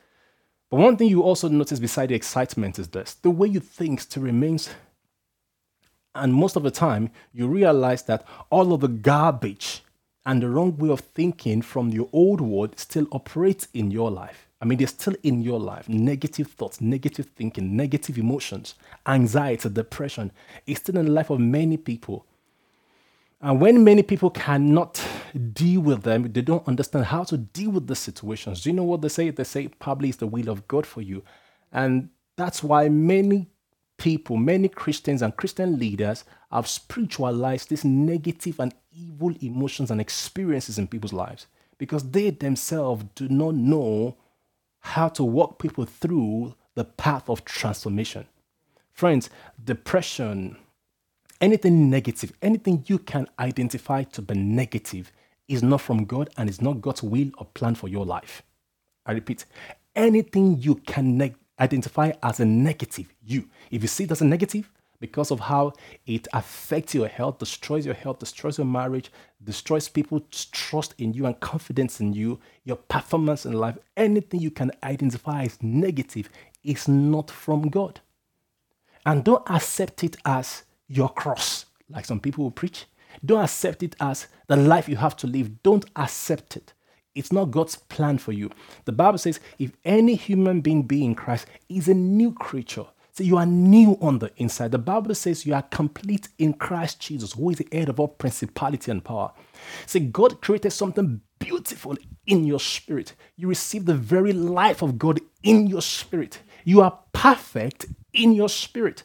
But 0.71 0.77
one 0.77 0.97
thing 0.97 1.09
you 1.09 1.21
also 1.21 1.49
notice 1.49 1.79
beside 1.79 2.09
the 2.09 2.15
excitement 2.15 2.79
is 2.79 2.87
this 2.87 3.13
the 3.13 3.29
way 3.29 3.47
you 3.47 3.59
think 3.59 4.01
still 4.01 4.23
remains. 4.23 4.71
And 6.15 6.33
most 6.33 6.55
of 6.55 6.63
the 6.63 6.71
time, 6.71 7.11
you 7.31 7.47
realize 7.47 8.01
that 8.05 8.25
all 8.49 8.73
of 8.73 8.81
the 8.81 8.87
garbage 8.87 9.83
and 10.25 10.41
the 10.41 10.49
wrong 10.49 10.75
way 10.77 10.89
of 10.89 11.01
thinking 11.01 11.61
from 11.61 11.89
your 11.89 12.09
old 12.11 12.41
world 12.41 12.79
still 12.79 13.05
operates 13.11 13.67
in 13.71 13.91
your 13.91 14.09
life. 14.09 14.46
I 14.59 14.65
mean, 14.65 14.77
they're 14.79 14.87
still 14.87 15.15
in 15.23 15.41
your 15.41 15.59
life. 15.59 15.87
Negative 15.87 16.47
thoughts, 16.47 16.81
negative 16.81 17.27
thinking, 17.35 17.75
negative 17.75 18.17
emotions, 18.17 18.75
anxiety, 19.05 19.69
depression 19.69 20.31
is 20.65 20.77
still 20.77 20.97
in 20.97 21.05
the 21.05 21.11
life 21.11 21.29
of 21.29 21.39
many 21.39 21.77
people. 21.77 22.25
And 23.39 23.61
when 23.61 23.83
many 23.83 24.01
people 24.01 24.31
cannot 24.31 24.99
deal 25.53 25.81
with 25.81 26.01
them, 26.01 26.31
they 26.31 26.41
don't 26.41 26.67
understand 26.67 27.05
how 27.05 27.23
to 27.25 27.37
deal 27.37 27.69
with 27.69 27.85
the 27.85 27.95
situations. 27.95 28.63
Do 28.63 28.69
you 28.69 28.75
know 28.75 28.83
what 28.83 29.01
they 29.01 29.09
say? 29.09 29.29
They 29.29 29.43
say 29.43 29.67
probably 29.67 30.09
it's 30.09 30.17
the 30.17 30.25
will 30.25 30.49
of 30.49 30.67
God 30.67 30.87
for 30.87 31.01
you. 31.01 31.23
And 31.71 32.09
that's 32.35 32.63
why 32.63 32.89
many 32.89 33.47
people, 33.97 34.37
many 34.37 34.69
Christians 34.69 35.21
and 35.21 35.35
Christian 35.35 35.77
leaders 35.77 36.23
have 36.51 36.67
spiritualized 36.67 37.69
these 37.69 37.85
negative 37.85 38.59
and 38.59 38.73
evil 38.91 39.35
emotions 39.41 39.91
and 39.91 40.01
experiences 40.01 40.79
in 40.79 40.87
people's 40.87 41.13
lives 41.13 41.45
because 41.77 42.09
they 42.09 42.31
themselves 42.31 43.05
do 43.13 43.27
not 43.29 43.53
know 43.53 44.17
how 44.87 45.09
to 45.09 45.23
walk 45.23 45.59
people 45.59 45.85
through 45.85 46.55
the 46.75 46.85
path 46.85 47.29
of 47.29 47.43
transformation. 47.43 48.25
Friends, 48.93 49.29
depression, 49.63 50.57
anything 51.41 51.89
negative, 51.89 52.31
anything 52.41 52.83
you 52.87 52.97
can 52.97 53.27
identify 53.37 54.03
to 54.03 54.21
be 54.21 54.35
negative 54.35 55.11
is 55.47 55.61
not 55.61 55.81
from 55.81 56.05
God 56.05 56.29
and 56.37 56.49
is 56.49 56.61
not 56.61 56.81
God's 56.81 57.03
will 57.03 57.31
or 57.37 57.45
plan 57.47 57.75
for 57.75 57.89
your 57.89 58.05
life. 58.05 58.43
I 59.05 59.11
repeat, 59.11 59.45
anything 59.95 60.57
you 60.59 60.75
can 60.75 61.35
identify 61.59 62.13
as 62.23 62.39
a 62.39 62.45
negative, 62.45 63.13
you, 63.25 63.49
if 63.69 63.81
you 63.81 63.87
see 63.87 64.05
it 64.05 64.11
as 64.11 64.21
a 64.21 64.25
negative, 64.25 64.71
because 64.99 65.31
of 65.31 65.39
how 65.39 65.73
it 66.05 66.27
affects 66.33 66.95
your 66.95 67.07
health, 67.07 67.39
destroys 67.39 67.85
your 67.85 67.95
health, 67.95 68.19
destroys 68.19 68.57
your 68.57 68.65
marriage, 68.65 69.11
destroys 69.43 69.89
people's 69.89 70.45
trust 70.45 70.95
in 70.97 71.13
you 71.13 71.25
and 71.25 71.39
confidence 71.39 71.99
in 71.99 72.13
you, 72.13 72.39
your 72.63 72.77
performance 72.77 73.45
in 73.45 73.53
life, 73.53 73.77
anything 73.95 74.39
you 74.39 74.51
can 74.51 74.71
identify 74.83 75.43
as 75.43 75.61
negative 75.61 76.29
is 76.63 76.87
not 76.87 77.29
from 77.29 77.69
God. 77.69 77.99
And 79.05 79.23
don't 79.23 79.47
accept 79.49 80.03
it 80.03 80.17
as 80.25 80.63
your 80.87 81.09
cross, 81.09 81.65
like 81.89 82.05
some 82.05 82.19
people 82.19 82.43
will 82.43 82.51
preach. 82.51 82.85
Don't 83.23 83.43
accept 83.43 83.83
it 83.83 83.95
as 83.99 84.27
the 84.47 84.57
life 84.57 84.89
you 84.89 84.97
have 84.97 85.15
to 85.17 85.27
live. 85.27 85.63
Don't 85.63 85.85
accept 85.95 86.57
it. 86.57 86.73
It's 87.15 87.31
not 87.31 87.51
God's 87.51 87.75
plan 87.75 88.17
for 88.17 88.31
you. 88.31 88.51
The 88.85 88.91
Bible 88.91 89.17
says, 89.17 89.39
if 89.57 89.71
any 89.83 90.15
human 90.15 90.61
being 90.61 90.83
be 90.83 91.03
in 91.03 91.15
Christ 91.15 91.47
is 91.67 91.87
a 91.87 91.93
new 91.93 92.33
creature. 92.33 92.85
So 93.17 93.23
you 93.23 93.37
are 93.37 93.47
new 93.47 93.97
on 93.99 94.19
the 94.19 94.31
inside. 94.37 94.69
The 94.69 94.77
Bible 94.77 95.15
says 95.15 95.43
you 95.43 95.55
are 95.55 95.63
complete 95.63 96.29
in 96.37 96.53
Christ 96.53 96.99
Jesus, 96.99 97.33
who 97.33 97.49
is 97.49 97.57
the 97.57 97.67
head 97.71 97.89
of 97.89 97.99
all 97.99 98.09
principality 98.09 98.91
and 98.91 99.03
power. 99.03 99.31
See, 99.87 100.01
God 100.01 100.39
created 100.39 100.69
something 100.69 101.21
beautiful 101.39 101.97
in 102.27 102.43
your 102.43 102.59
spirit. 102.59 103.15
You 103.35 103.47
receive 103.47 103.85
the 103.85 103.95
very 103.95 104.33
life 104.33 104.83
of 104.83 104.99
God 104.99 105.19
in 105.41 105.65
your 105.65 105.81
spirit. 105.81 106.43
You 106.63 106.81
are 106.81 106.99
perfect 107.11 107.87
in 108.13 108.33
your 108.33 108.49
spirit. 108.49 109.01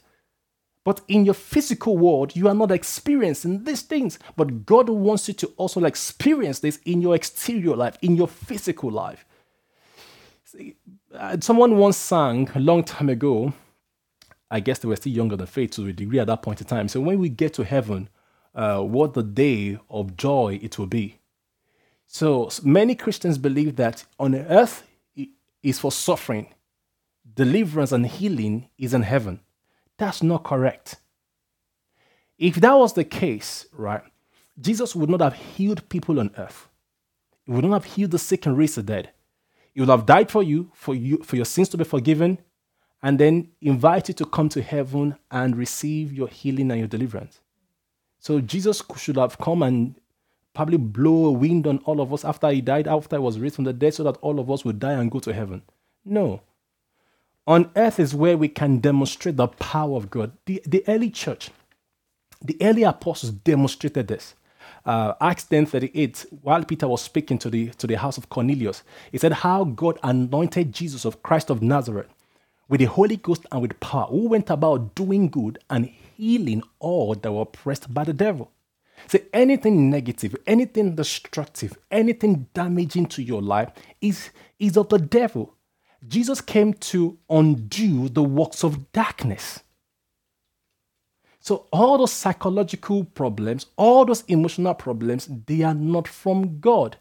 But 0.84 1.00
in 1.08 1.24
your 1.24 1.32
physical 1.32 1.96
world, 1.96 2.36
you 2.36 2.48
are 2.48 2.54
not 2.54 2.70
experiencing 2.70 3.64
these 3.64 3.80
things. 3.80 4.18
But 4.36 4.66
God 4.66 4.90
wants 4.90 5.26
you 5.26 5.32
to 5.32 5.46
also 5.56 5.82
experience 5.86 6.58
this 6.58 6.80
in 6.84 7.00
your 7.00 7.14
exterior 7.14 7.76
life, 7.76 7.96
in 8.02 8.16
your 8.16 8.28
physical 8.28 8.90
life. 8.90 9.24
See, 10.44 10.76
uh, 11.14 11.38
someone 11.40 11.78
once 11.78 11.96
sang 11.96 12.50
a 12.54 12.60
long 12.60 12.84
time 12.84 13.08
ago, 13.08 13.54
I 14.52 14.60
guess 14.60 14.78
they 14.78 14.88
were 14.88 14.96
still 14.96 15.14
younger 15.14 15.34
than 15.34 15.46
faith 15.46 15.70
to 15.72 15.86
a 15.86 15.92
degree 15.94 16.18
at 16.18 16.26
that 16.26 16.42
point 16.42 16.60
in 16.60 16.66
time. 16.66 16.86
So 16.86 17.00
when 17.00 17.18
we 17.18 17.30
get 17.30 17.54
to 17.54 17.64
heaven, 17.64 18.10
uh, 18.54 18.82
what 18.82 19.14
the 19.14 19.22
day 19.22 19.78
of 19.88 20.14
joy 20.16 20.60
it 20.62 20.78
will 20.78 20.86
be. 20.86 21.18
So 22.06 22.50
many 22.62 22.94
Christians 22.94 23.38
believe 23.38 23.76
that 23.76 24.04
on 24.20 24.34
earth 24.34 24.86
is 25.62 25.78
for 25.78 25.90
suffering, 25.90 26.52
deliverance 27.34 27.92
and 27.92 28.06
healing 28.06 28.68
is 28.76 28.92
in 28.92 29.02
heaven. 29.02 29.40
That's 29.96 30.22
not 30.22 30.44
correct. 30.44 30.96
If 32.36 32.56
that 32.56 32.74
was 32.74 32.92
the 32.92 33.04
case, 33.04 33.66
right, 33.72 34.02
Jesus 34.60 34.94
would 34.94 35.08
not 35.08 35.22
have 35.22 35.34
healed 35.34 35.88
people 35.88 36.20
on 36.20 36.30
earth. 36.36 36.68
He 37.46 37.52
would 37.52 37.64
not 37.64 37.84
have 37.84 37.94
healed 37.94 38.10
the 38.10 38.18
sick 38.18 38.44
and 38.44 38.58
raised 38.58 38.76
the 38.76 38.82
dead. 38.82 39.12
He 39.72 39.80
would 39.80 39.88
have 39.88 40.04
died 40.04 40.30
for 40.30 40.42
you, 40.42 40.70
for 40.74 40.94
you, 40.94 41.22
for 41.22 41.36
your 41.36 41.46
sins 41.46 41.70
to 41.70 41.78
be 41.78 41.84
forgiven, 41.84 42.36
and 43.02 43.18
then 43.18 43.48
invite 43.60 44.08
you 44.08 44.14
to 44.14 44.24
come 44.24 44.48
to 44.50 44.62
heaven 44.62 45.16
and 45.30 45.56
receive 45.56 46.12
your 46.12 46.28
healing 46.28 46.70
and 46.70 46.78
your 46.78 46.88
deliverance. 46.88 47.40
So 48.20 48.40
Jesus 48.40 48.82
should 48.96 49.16
have 49.16 49.38
come 49.38 49.62
and 49.62 49.96
probably 50.54 50.76
blow 50.76 51.26
a 51.26 51.32
wind 51.32 51.66
on 51.66 51.78
all 51.78 52.00
of 52.00 52.12
us 52.12 52.24
after 52.24 52.50
he 52.50 52.60
died, 52.60 52.86
after 52.86 53.16
he 53.16 53.22
was 53.22 53.40
raised 53.40 53.56
from 53.56 53.64
the 53.64 53.72
dead, 53.72 53.94
so 53.94 54.04
that 54.04 54.18
all 54.18 54.38
of 54.38 54.50
us 54.50 54.64
would 54.64 54.78
die 54.78 54.92
and 54.92 55.10
go 55.10 55.18
to 55.18 55.32
heaven. 55.32 55.62
No. 56.04 56.42
On 57.46 57.70
earth 57.74 57.98
is 57.98 58.14
where 58.14 58.38
we 58.38 58.48
can 58.48 58.78
demonstrate 58.78 59.36
the 59.36 59.48
power 59.48 59.96
of 59.96 60.10
God. 60.10 60.32
The, 60.46 60.62
the 60.64 60.84
early 60.86 61.10
church, 61.10 61.50
the 62.40 62.56
early 62.60 62.84
apostles 62.84 63.32
demonstrated 63.32 64.06
this. 64.06 64.34
Uh, 64.86 65.14
Acts 65.20 65.44
10:38, 65.44 66.26
while 66.42 66.64
Peter 66.64 66.86
was 66.86 67.02
speaking 67.02 67.38
to 67.38 67.50
the, 67.50 67.70
to 67.70 67.88
the 67.88 67.98
house 67.98 68.16
of 68.16 68.28
Cornelius, 68.28 68.84
he 69.10 69.18
said, 69.18 69.32
How 69.32 69.64
God 69.64 69.98
anointed 70.04 70.72
Jesus 70.72 71.04
of 71.04 71.22
Christ 71.22 71.50
of 71.50 71.62
Nazareth 71.62 72.08
with 72.72 72.80
the 72.80 72.86
Holy 72.86 73.18
Ghost 73.18 73.44
and 73.52 73.60
with 73.60 73.78
power, 73.80 74.06
who 74.06 74.30
went 74.30 74.48
about 74.48 74.94
doing 74.94 75.28
good 75.28 75.58
and 75.68 75.90
healing 76.16 76.62
all 76.78 77.14
that 77.14 77.30
were 77.30 77.42
oppressed 77.42 77.92
by 77.92 78.02
the 78.02 78.14
devil. 78.14 78.50
Say 79.08 79.24
anything 79.34 79.90
negative, 79.90 80.34
anything 80.46 80.94
destructive, 80.94 81.76
anything 81.90 82.46
damaging 82.54 83.08
to 83.08 83.22
your 83.22 83.42
life 83.42 83.72
is, 84.00 84.30
is 84.58 84.78
of 84.78 84.88
the 84.88 84.96
devil. 84.96 85.54
Jesus 86.08 86.40
came 86.40 86.72
to 86.72 87.18
undo 87.28 88.08
the 88.08 88.22
works 88.22 88.64
of 88.64 88.90
darkness. 88.92 89.60
So 91.40 91.66
all 91.74 91.98
those 91.98 92.12
psychological 92.12 93.04
problems, 93.04 93.66
all 93.76 94.06
those 94.06 94.24
emotional 94.28 94.72
problems, 94.72 95.28
they 95.46 95.60
are 95.60 95.74
not 95.74 96.08
from 96.08 96.58
God. 96.58 96.96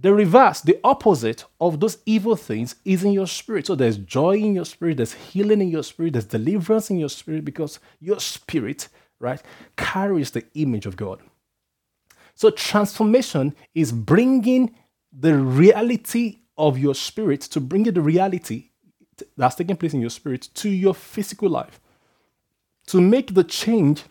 The 0.00 0.14
reverse, 0.14 0.60
the 0.60 0.78
opposite 0.84 1.44
of 1.60 1.80
those 1.80 1.98
evil 2.06 2.36
things 2.36 2.76
is 2.84 3.02
in 3.02 3.12
your 3.12 3.26
spirit. 3.26 3.66
So 3.66 3.74
there's 3.74 3.96
joy 3.96 4.36
in 4.36 4.54
your 4.54 4.64
spirit, 4.64 4.98
there's 4.98 5.14
healing 5.14 5.60
in 5.60 5.68
your 5.68 5.82
spirit, 5.82 6.12
there's 6.12 6.24
deliverance 6.24 6.90
in 6.90 6.98
your 6.98 7.08
spirit 7.08 7.44
because 7.44 7.80
your 7.98 8.20
spirit, 8.20 8.88
right, 9.18 9.42
carries 9.76 10.30
the 10.30 10.44
image 10.54 10.86
of 10.86 10.96
God. 10.96 11.20
So 12.34 12.50
transformation 12.50 13.56
is 13.74 13.90
bringing 13.90 14.74
the 15.12 15.36
reality 15.36 16.40
of 16.56 16.78
your 16.78 16.94
spirit 16.94 17.40
to 17.40 17.60
bring 17.60 17.82
the 17.84 18.00
reality 18.00 18.70
that's 19.36 19.56
taking 19.56 19.76
place 19.76 19.94
in 19.94 20.00
your 20.00 20.10
spirit 20.10 20.48
to 20.54 20.68
your 20.68 20.94
physical 20.94 21.48
life. 21.48 21.80
To 22.88 23.00
make 23.00 23.34
the 23.34 23.42
change 23.42 24.04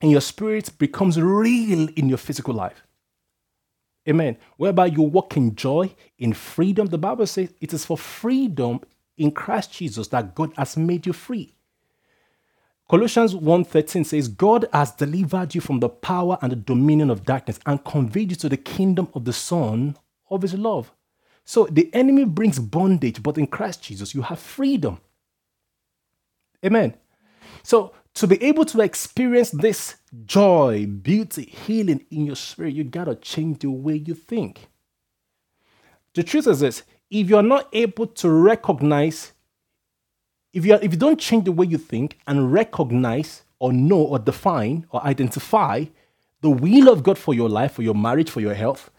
in 0.00 0.10
your 0.10 0.20
spirit 0.20 0.70
becomes 0.78 1.20
real 1.20 1.88
in 1.96 2.08
your 2.08 2.18
physical 2.18 2.54
life. 2.54 2.85
Amen. 4.08 4.36
Whereby 4.56 4.86
you 4.86 5.02
walk 5.02 5.36
in 5.36 5.54
joy, 5.56 5.94
in 6.18 6.32
freedom. 6.32 6.86
The 6.86 6.98
Bible 6.98 7.26
says 7.26 7.52
it 7.60 7.72
is 7.72 7.84
for 7.84 7.98
freedom 7.98 8.80
in 9.16 9.30
Christ 9.32 9.72
Jesus 9.72 10.08
that 10.08 10.34
God 10.34 10.52
has 10.56 10.76
made 10.76 11.06
you 11.06 11.12
free. 11.12 11.54
Colossians 12.88 13.34
1:13 13.34 14.06
says, 14.06 14.28
God 14.28 14.68
has 14.72 14.92
delivered 14.92 15.54
you 15.54 15.60
from 15.60 15.80
the 15.80 15.88
power 15.88 16.38
and 16.40 16.52
the 16.52 16.56
dominion 16.56 17.10
of 17.10 17.24
darkness 17.24 17.58
and 17.66 17.84
conveyed 17.84 18.30
you 18.30 18.36
to 18.36 18.48
the 18.48 18.56
kingdom 18.56 19.08
of 19.14 19.24
the 19.24 19.32
Son 19.32 19.96
of 20.30 20.42
his 20.42 20.54
love. 20.54 20.92
So 21.44 21.66
the 21.66 21.92
enemy 21.92 22.24
brings 22.24 22.58
bondage, 22.58 23.22
but 23.22 23.38
in 23.38 23.48
Christ 23.48 23.82
Jesus, 23.82 24.14
you 24.14 24.22
have 24.22 24.38
freedom. 24.38 25.00
Amen. 26.64 26.94
So 27.62 27.92
to 28.16 28.26
be 28.26 28.42
able 28.42 28.64
to 28.64 28.80
experience 28.80 29.50
this 29.50 29.96
joy, 30.24 30.86
beauty, 30.86 31.44
healing 31.44 32.04
in 32.10 32.24
your 32.24 32.36
spirit, 32.36 32.72
you 32.72 32.82
got 32.82 33.04
to 33.04 33.14
change 33.14 33.58
the 33.58 33.70
way 33.70 33.94
you 33.94 34.14
think. 34.14 34.68
The 36.14 36.22
truth 36.22 36.46
is 36.46 36.60
this 36.60 36.82
if 37.10 37.28
you're 37.28 37.42
not 37.42 37.68
able 37.74 38.06
to 38.06 38.30
recognize, 38.30 39.32
if 40.54 40.64
you, 40.64 40.72
are, 40.72 40.80
if 40.82 40.92
you 40.92 40.98
don't 40.98 41.20
change 41.20 41.44
the 41.44 41.52
way 41.52 41.66
you 41.66 41.76
think 41.76 42.18
and 42.26 42.50
recognize 42.50 43.42
or 43.58 43.70
know 43.70 44.00
or 44.00 44.18
define 44.18 44.86
or 44.90 45.04
identify 45.04 45.84
the 46.40 46.48
will 46.48 46.88
of 46.88 47.02
God 47.02 47.18
for 47.18 47.34
your 47.34 47.50
life, 47.50 47.72
for 47.72 47.82
your 47.82 47.94
marriage, 47.94 48.30
for 48.30 48.40
your 48.40 48.54
health, 48.54 48.90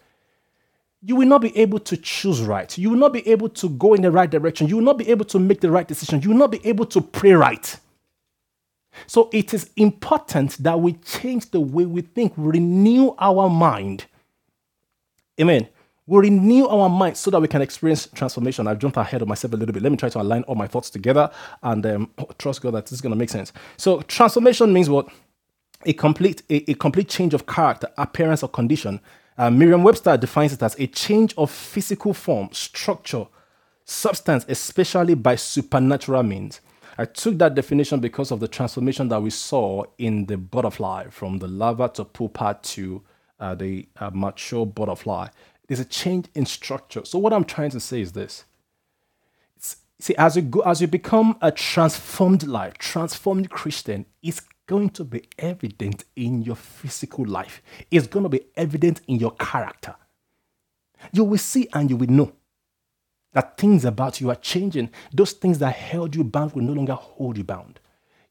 you 1.02 1.16
will 1.16 1.26
not 1.26 1.40
be 1.40 1.56
able 1.58 1.80
to 1.80 1.96
choose 1.96 2.40
right. 2.42 2.76
You 2.78 2.90
will 2.90 2.98
not 2.98 3.12
be 3.12 3.26
able 3.26 3.48
to 3.48 3.68
go 3.68 3.94
in 3.94 4.02
the 4.02 4.12
right 4.12 4.30
direction. 4.30 4.68
You 4.68 4.76
will 4.76 4.84
not 4.84 4.98
be 4.98 5.08
able 5.10 5.24
to 5.26 5.40
make 5.40 5.60
the 5.60 5.72
right 5.72 5.88
decision. 5.88 6.22
You 6.22 6.30
will 6.30 6.36
not 6.36 6.52
be 6.52 6.64
able 6.64 6.86
to 6.86 7.00
pray 7.00 7.32
right. 7.32 7.76
So 9.06 9.28
it 9.32 9.54
is 9.54 9.70
important 9.76 10.62
that 10.62 10.80
we 10.80 10.94
change 10.94 11.50
the 11.50 11.60
way 11.60 11.86
we 11.86 12.02
think, 12.02 12.32
renew 12.36 13.14
our 13.18 13.48
mind. 13.48 14.06
Amen. 15.40 15.68
We 16.06 16.20
renew 16.20 16.66
our 16.66 16.88
mind 16.88 17.18
so 17.18 17.30
that 17.30 17.40
we 17.40 17.48
can 17.48 17.60
experience 17.60 18.08
transformation. 18.14 18.66
I've 18.66 18.78
jumped 18.78 18.96
ahead 18.96 19.20
of 19.20 19.28
myself 19.28 19.52
a 19.52 19.56
little 19.56 19.74
bit. 19.74 19.82
Let 19.82 19.92
me 19.92 19.98
try 19.98 20.08
to 20.08 20.20
align 20.20 20.42
all 20.44 20.54
my 20.54 20.66
thoughts 20.66 20.88
together 20.88 21.30
and 21.62 21.84
um, 21.84 22.10
trust 22.38 22.62
God 22.62 22.72
that 22.74 22.86
this 22.86 22.92
is 22.92 23.00
going 23.02 23.12
to 23.12 23.16
make 23.16 23.28
sense. 23.28 23.52
So 23.76 24.00
transformation 24.02 24.72
means 24.72 24.88
what? 24.88 25.08
A 25.84 25.92
complete, 25.92 26.42
a, 26.48 26.70
a 26.70 26.74
complete 26.74 27.08
change 27.08 27.34
of 27.34 27.46
character, 27.46 27.88
appearance, 27.98 28.42
or 28.42 28.48
condition. 28.48 29.00
Uh, 29.36 29.50
Merriam-Webster 29.50 30.16
defines 30.16 30.52
it 30.52 30.62
as 30.62 30.74
a 30.78 30.86
change 30.88 31.34
of 31.36 31.50
physical 31.50 32.14
form, 32.14 32.48
structure, 32.52 33.26
substance, 33.84 34.44
especially 34.48 35.14
by 35.14 35.36
supernatural 35.36 36.22
means. 36.22 36.60
I 37.00 37.04
took 37.04 37.38
that 37.38 37.54
definition 37.54 38.00
because 38.00 38.32
of 38.32 38.40
the 38.40 38.48
transformation 38.48 39.08
that 39.08 39.22
we 39.22 39.30
saw 39.30 39.84
in 39.98 40.26
the 40.26 40.36
butterfly 40.36 41.06
from 41.10 41.38
the 41.38 41.46
larva 41.46 41.88
to 41.90 42.04
pupa 42.04 42.58
to 42.60 43.02
uh, 43.38 43.54
the 43.54 43.88
uh, 44.00 44.10
mature 44.12 44.66
butterfly. 44.66 45.28
There's 45.68 45.78
a 45.78 45.84
change 45.84 46.26
in 46.34 46.44
structure. 46.44 47.04
So 47.04 47.20
what 47.20 47.32
I'm 47.32 47.44
trying 47.44 47.70
to 47.70 47.80
say 47.80 48.00
is 48.00 48.12
this. 48.12 48.44
It's, 49.56 49.76
see, 50.00 50.16
as 50.16 50.34
you 50.34 50.42
go, 50.42 50.60
as 50.62 50.80
you 50.80 50.88
become 50.88 51.38
a 51.40 51.52
transformed 51.52 52.44
life, 52.48 52.76
transformed 52.78 53.48
Christian, 53.48 54.04
it's 54.20 54.42
going 54.66 54.90
to 54.90 55.04
be 55.04 55.22
evident 55.38 56.04
in 56.16 56.42
your 56.42 56.56
physical 56.56 57.24
life. 57.24 57.62
It's 57.92 58.08
going 58.08 58.24
to 58.24 58.28
be 58.28 58.46
evident 58.56 59.02
in 59.06 59.20
your 59.20 59.36
character. 59.36 59.94
You 61.12 61.22
will 61.22 61.38
see 61.38 61.68
and 61.72 61.90
you 61.90 61.96
will 61.96 62.10
know 62.10 62.32
that 63.32 63.56
things 63.56 63.84
about 63.84 64.20
you 64.20 64.30
are 64.30 64.36
changing. 64.36 64.90
Those 65.12 65.32
things 65.32 65.58
that 65.58 65.74
held 65.74 66.14
you 66.14 66.24
bound 66.24 66.52
will 66.52 66.62
no 66.62 66.72
longer 66.72 66.94
hold 66.94 67.36
you 67.36 67.44
bound. 67.44 67.80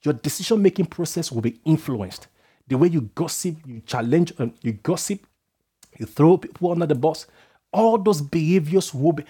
Your 0.04 0.14
decision 0.14 0.62
making 0.62 0.88
process 0.88 1.32
will 1.32 1.42
be 1.42 1.60
influenced. 1.66 2.28
The 2.68 2.78
way 2.78 2.90
you 2.90 3.02
gossip, 3.16 3.58
you 3.66 3.82
challenge, 3.86 4.34
um, 4.40 4.54
you 4.62 4.74
gossip, 4.74 5.26
you 5.98 6.06
throw 6.06 6.38
people 6.38 6.72
under 6.72 6.86
the 6.86 6.96
bus, 6.96 7.28
all 7.72 7.98
those 7.98 8.22
behaviors 8.22 8.94
will 8.94 9.14
be, 9.14 9.24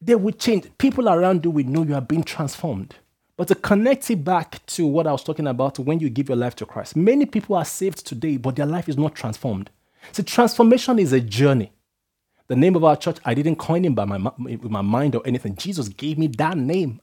they 0.00 0.14
will 0.14 0.32
change. 0.32 0.66
People 0.78 1.08
around 1.08 1.44
you 1.44 1.50
will 1.50 1.64
know 1.66 1.84
you 1.84 1.94
are 1.94 2.00
being 2.00 2.24
transformed. 2.24 2.96
But 3.36 3.48
to 3.48 3.54
connect 3.54 4.10
it 4.10 4.24
back 4.24 4.64
to 4.66 4.86
what 4.86 5.06
I 5.06 5.12
was 5.12 5.24
talking 5.24 5.46
about 5.46 5.78
when 5.78 6.00
you 6.00 6.10
give 6.10 6.28
your 6.28 6.36
life 6.36 6.54
to 6.56 6.66
Christ, 6.66 6.96
many 6.96 7.26
people 7.26 7.56
are 7.56 7.64
saved 7.64 8.06
today, 8.06 8.36
but 8.36 8.56
their 8.56 8.66
life 8.66 8.88
is 8.88 8.98
not 8.98 9.14
transformed. 9.14 9.70
So 10.12 10.22
transformation 10.22 10.98
is 10.98 11.12
a 11.12 11.20
journey. 11.20 11.72
The 12.48 12.56
name 12.56 12.76
of 12.76 12.84
our 12.84 12.96
church, 12.96 13.18
I 13.24 13.34
didn't 13.34 13.56
coin 13.56 13.84
it 13.84 13.94
by 13.94 14.04
my, 14.04 14.32
with 14.38 14.70
my 14.70 14.82
mind 14.82 15.14
or 15.14 15.22
anything. 15.24 15.56
Jesus 15.56 15.88
gave 15.88 16.18
me 16.18 16.26
that 16.26 16.56
name 16.56 17.00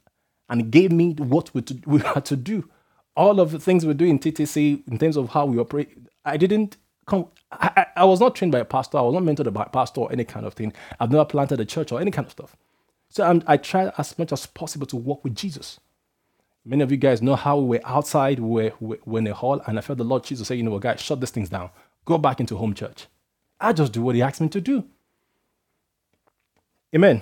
and 0.50 0.72
gave 0.72 0.92
me 0.92 1.14
what 1.14 1.54
we, 1.54 1.62
to, 1.62 1.80
we 1.86 2.00
had 2.14 2.26
to 2.26 2.36
do. 2.36 2.70
All 3.16 3.40
of 3.40 3.52
the 3.52 3.60
things 3.60 3.86
we 3.86 3.94
do 3.94 4.06
in 4.06 4.20
TTC 4.20 4.88
in 4.88 4.98
terms 4.98 5.18
of 5.18 5.30
how 5.30 5.46
we 5.46 5.58
operate, 5.58 5.98
I 6.26 6.38
didn't 6.38 6.78
come. 7.06 7.28
I, 7.52 7.88
I, 7.96 8.06
was 8.06 8.20
not 8.20 8.36
trained 8.36 8.52
by 8.52 8.60
a 8.60 8.66
pastor. 8.66 8.98
I 8.98 9.02
was 9.02 9.14
not 9.14 9.24
mentored 9.24 9.52
by 9.52 9.64
a 9.64 9.70
pastor 9.70 10.02
or 10.02 10.12
any 10.12 10.24
kind 10.24 10.46
of 10.46 10.54
thing. 10.54 10.74
I've 11.00 11.12
never 11.12 11.26
planted 11.26 11.60
a 11.60 11.66
church 11.66 11.92
or 11.92 12.00
any 12.00 12.12
kind 12.12 12.26
of 12.26 12.32
stuff. 12.32 12.56
So 13.10 13.24
I'm, 13.26 13.44
I 13.48 13.58
try 13.58 13.92
as 13.98 14.18
much 14.20 14.32
as 14.32 14.46
possible 14.46 14.86
to 14.88 14.96
walk 14.96 15.24
with 15.24 15.36
Jesus. 15.36 15.80
Many 16.64 16.84
of 16.84 16.92
you 16.92 16.98
guys 16.98 17.22
know 17.22 17.36
how 17.36 17.58
we 17.58 17.78
were 17.78 17.84
outside, 17.84 18.40
we 18.40 18.64
were, 18.64 18.74
we 18.80 18.98
were 19.06 19.20
in 19.20 19.28
a 19.28 19.34
hall, 19.34 19.62
and 19.66 19.78
I 19.78 19.82
felt 19.82 19.98
the 19.98 20.04
Lord 20.04 20.24
Jesus 20.24 20.48
say, 20.48 20.56
you 20.56 20.64
know 20.64 20.72
what, 20.72 20.84
guys, 20.84 21.02
shut 21.02 21.20
these 21.20 21.32
things 21.32 21.50
down. 21.50 21.72
Go 22.06 22.18
back 22.18 22.40
into 22.40 22.58
home 22.58 22.74
church. 22.74 23.08
I 23.60 23.74
just 23.74 23.92
do 23.92 24.02
what 24.02 24.16
he 24.16 24.22
asked 24.22 24.42
me 24.42 24.50
to 24.50 24.62
do. 24.62 24.86
Amen. 26.96 27.22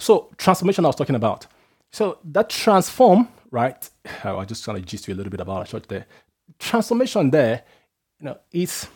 So, 0.00 0.30
transformation 0.38 0.84
I 0.84 0.88
was 0.88 0.96
talking 0.96 1.16
about. 1.16 1.46
So, 1.92 2.18
that 2.24 2.50
transform, 2.50 3.28
right? 3.50 3.88
I 4.24 4.44
just 4.46 4.64
kind 4.66 4.78
of 4.78 4.86
gist 4.86 5.08
you 5.08 5.14
a 5.14 5.16
little 5.16 5.30
bit 5.30 5.40
about 5.40 5.58
our 5.58 5.66
church 5.66 5.84
there. 5.88 6.06
Transformation 6.58 7.30
there, 7.30 7.64
you 8.20 8.26
know, 8.26 8.38
is 8.52 8.88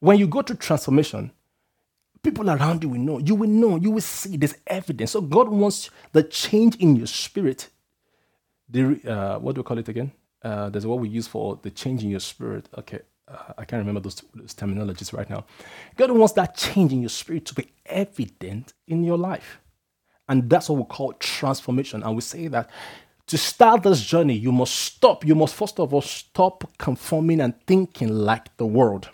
when 0.00 0.18
you 0.18 0.28
go 0.28 0.42
through 0.42 0.56
transformation, 0.56 1.32
people 2.22 2.50
around 2.50 2.82
you 2.84 2.90
will 2.90 3.00
know. 3.00 3.18
You 3.18 3.34
will 3.36 3.50
know. 3.50 3.76
You 3.76 3.92
will 3.92 4.02
see. 4.02 4.36
There's 4.36 4.56
evidence. 4.66 5.12
So, 5.12 5.22
God 5.22 5.48
wants 5.48 5.90
the 6.12 6.24
change 6.24 6.76
in 6.76 6.96
your 6.96 7.08
spirit. 7.08 7.68
The, 8.68 9.00
uh, 9.06 9.38
what 9.40 9.54
do 9.56 9.62
we 9.62 9.64
call 9.64 9.78
it 9.78 9.88
again? 9.88 10.12
uh, 10.44 10.70
there's 10.70 10.86
what 10.86 11.00
we 11.00 11.08
use 11.08 11.26
for 11.28 11.58
the 11.62 11.70
change 11.70 12.02
in 12.04 12.10
your 12.10 12.20
spirit. 12.20 12.68
Okay, 12.78 13.00
uh, 13.28 13.52
I 13.58 13.64
can't 13.64 13.80
remember 13.80 14.00
those, 14.00 14.22
those 14.34 14.54
terminologies 14.54 15.12
right 15.12 15.28
now. 15.28 15.44
God 15.96 16.10
wants 16.10 16.34
that 16.34 16.56
change 16.56 16.92
in 16.92 17.00
your 17.00 17.08
spirit 17.08 17.46
to 17.46 17.54
be 17.54 17.72
evident 17.86 18.72
in 18.86 19.04
your 19.04 19.18
life. 19.18 19.60
And 20.28 20.48
that's 20.48 20.68
what 20.68 20.78
we 20.78 20.84
call 20.84 21.12
transformation. 21.14 22.02
And 22.02 22.14
we 22.14 22.20
say 22.20 22.48
that 22.48 22.70
to 23.26 23.38
start 23.38 23.82
this 23.82 24.02
journey, 24.02 24.34
you 24.34 24.52
must 24.52 24.74
stop. 24.74 25.24
You 25.24 25.34
must, 25.34 25.54
first 25.54 25.78
of 25.78 25.94
all, 25.94 26.02
stop 26.02 26.70
conforming 26.78 27.40
and 27.40 27.54
thinking 27.66 28.08
like 28.08 28.56
the 28.56 28.66
world. 28.66 29.08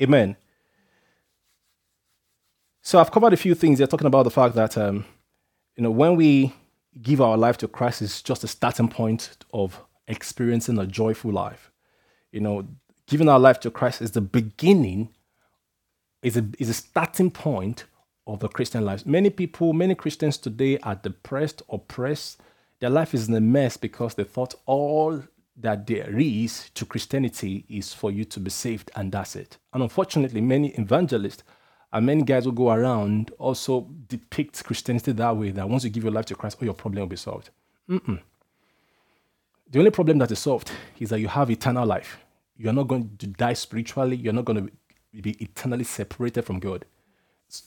Amen. 0.00 0.36
So 2.82 2.98
I've 2.98 3.10
covered 3.10 3.32
a 3.32 3.36
few 3.36 3.54
things. 3.54 3.78
They're 3.78 3.86
talking 3.86 4.06
about 4.06 4.24
the 4.24 4.30
fact 4.30 4.54
that, 4.54 4.76
um, 4.78 5.04
you 5.74 5.82
know, 5.82 5.90
when 5.90 6.16
we 6.16 6.52
give 7.02 7.20
our 7.20 7.36
life 7.36 7.58
to 7.58 7.68
Christ, 7.68 8.02
it's 8.02 8.22
just 8.22 8.44
a 8.44 8.48
starting 8.48 8.88
point 8.88 9.36
of 9.52 9.82
experiencing 10.06 10.78
a 10.78 10.86
joyful 10.86 11.32
life. 11.32 11.72
You 12.36 12.42
know, 12.42 12.68
giving 13.06 13.30
our 13.30 13.38
life 13.38 13.60
to 13.60 13.70
Christ 13.70 14.02
is 14.02 14.10
the 14.10 14.20
beginning, 14.20 15.08
is 16.22 16.36
a, 16.36 16.46
is 16.58 16.68
a 16.68 16.74
starting 16.74 17.30
point 17.30 17.86
of 18.26 18.40
the 18.40 18.48
Christian 18.48 18.84
life. 18.84 19.06
Many 19.06 19.30
people, 19.30 19.72
many 19.72 19.94
Christians 19.94 20.36
today 20.36 20.76
are 20.82 20.96
depressed, 20.96 21.62
oppressed. 21.70 22.42
Their 22.78 22.90
life 22.90 23.14
is 23.14 23.26
in 23.26 23.34
a 23.34 23.40
mess 23.40 23.78
because 23.78 24.16
they 24.16 24.24
thought 24.24 24.54
all 24.66 25.22
that 25.56 25.86
there 25.86 26.14
is 26.20 26.68
to 26.74 26.84
Christianity 26.84 27.64
is 27.70 27.94
for 27.94 28.10
you 28.10 28.26
to 28.26 28.38
be 28.38 28.50
saved, 28.50 28.90
and 28.94 29.10
that's 29.12 29.34
it. 29.34 29.56
And 29.72 29.82
unfortunately, 29.82 30.42
many 30.42 30.74
evangelists 30.74 31.42
and 31.90 32.04
many 32.04 32.20
guys 32.20 32.44
who 32.44 32.52
go 32.52 32.70
around 32.70 33.30
also 33.38 33.88
depict 34.08 34.62
Christianity 34.62 35.12
that 35.12 35.34
way 35.34 35.52
that 35.52 35.66
once 35.66 35.84
you 35.84 35.90
give 35.90 36.02
your 36.02 36.12
life 36.12 36.26
to 36.26 36.34
Christ, 36.34 36.58
all 36.60 36.66
your 36.66 36.74
problem 36.74 37.00
will 37.00 37.06
be 37.06 37.16
solved. 37.16 37.48
Mm-mm. 37.88 38.20
The 39.70 39.78
only 39.78 39.90
problem 39.90 40.18
that 40.18 40.30
is 40.30 40.38
solved 40.38 40.70
is 41.00 41.08
that 41.08 41.20
you 41.20 41.28
have 41.28 41.50
eternal 41.50 41.86
life. 41.86 42.18
You're 42.56 42.72
not 42.72 42.88
going 42.88 43.16
to 43.18 43.26
die 43.26 43.54
spiritually, 43.54 44.16
you're 44.16 44.32
not 44.32 44.44
going 44.44 44.66
to 44.66 45.22
be 45.22 45.32
eternally 45.42 45.84
separated 45.84 46.42
from 46.42 46.58
God 46.58 46.84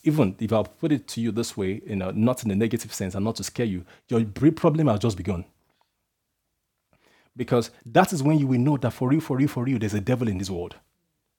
even 0.04 0.36
if 0.40 0.52
I 0.52 0.64
put 0.64 0.92
it 0.92 1.08
to 1.10 1.22
you 1.22 1.32
this 1.32 1.56
way, 1.56 1.82
you 1.86 1.96
know, 1.96 2.12
not 2.12 2.44
in 2.44 2.52
a 2.52 2.56
negative 2.56 2.94
sense 2.94 3.16
and 3.16 3.24
not 3.24 3.38
to 3.38 3.44
scare 3.44 3.66
you, 3.66 3.86
your 4.08 4.24
problem 4.52 4.88
has 4.88 5.00
just 5.00 5.18
begun. 5.18 5.46
Because 7.36 7.72
that 7.86 8.12
is 8.12 8.22
when 8.22 8.38
you 8.38 8.48
will 8.48 8.60
know 8.60 8.78
that 8.78 8.92
for 8.92 9.14
you, 9.14 9.22
for 9.22 9.40
you, 9.40 9.48
for 9.48 9.68
you, 9.68 9.80
there's 9.80 9.94
a 9.94 10.02
devil 10.02 10.28
in 10.28 10.38
this 10.38 10.50
world. 10.50 10.76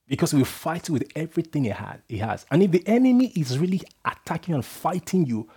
Because 0.09 0.33
we 0.33 0.43
fight 0.45 0.89
with 0.89 1.07
everything 1.15 1.65
he, 1.65 1.71
had, 1.71 2.03
he 2.09 2.19
has. 2.19 2.47
And 2.51 2.63
if 2.63 2.71
the 2.71 2.87
enemy 2.87 3.33
is 3.37 3.59
really 3.59 3.83
attacking 4.05 4.55
and 4.55 4.65
fighting 4.65 5.27
you 5.27 5.49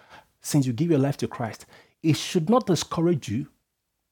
since 0.41 0.67
you 0.67 0.73
give 0.73 0.91
your 0.91 0.99
life 0.99 1.17
to 1.17 1.27
Christ, 1.27 1.65
it 2.03 2.17
should 2.17 2.49
not 2.49 2.67
discourage 2.67 3.29
you 3.29 3.47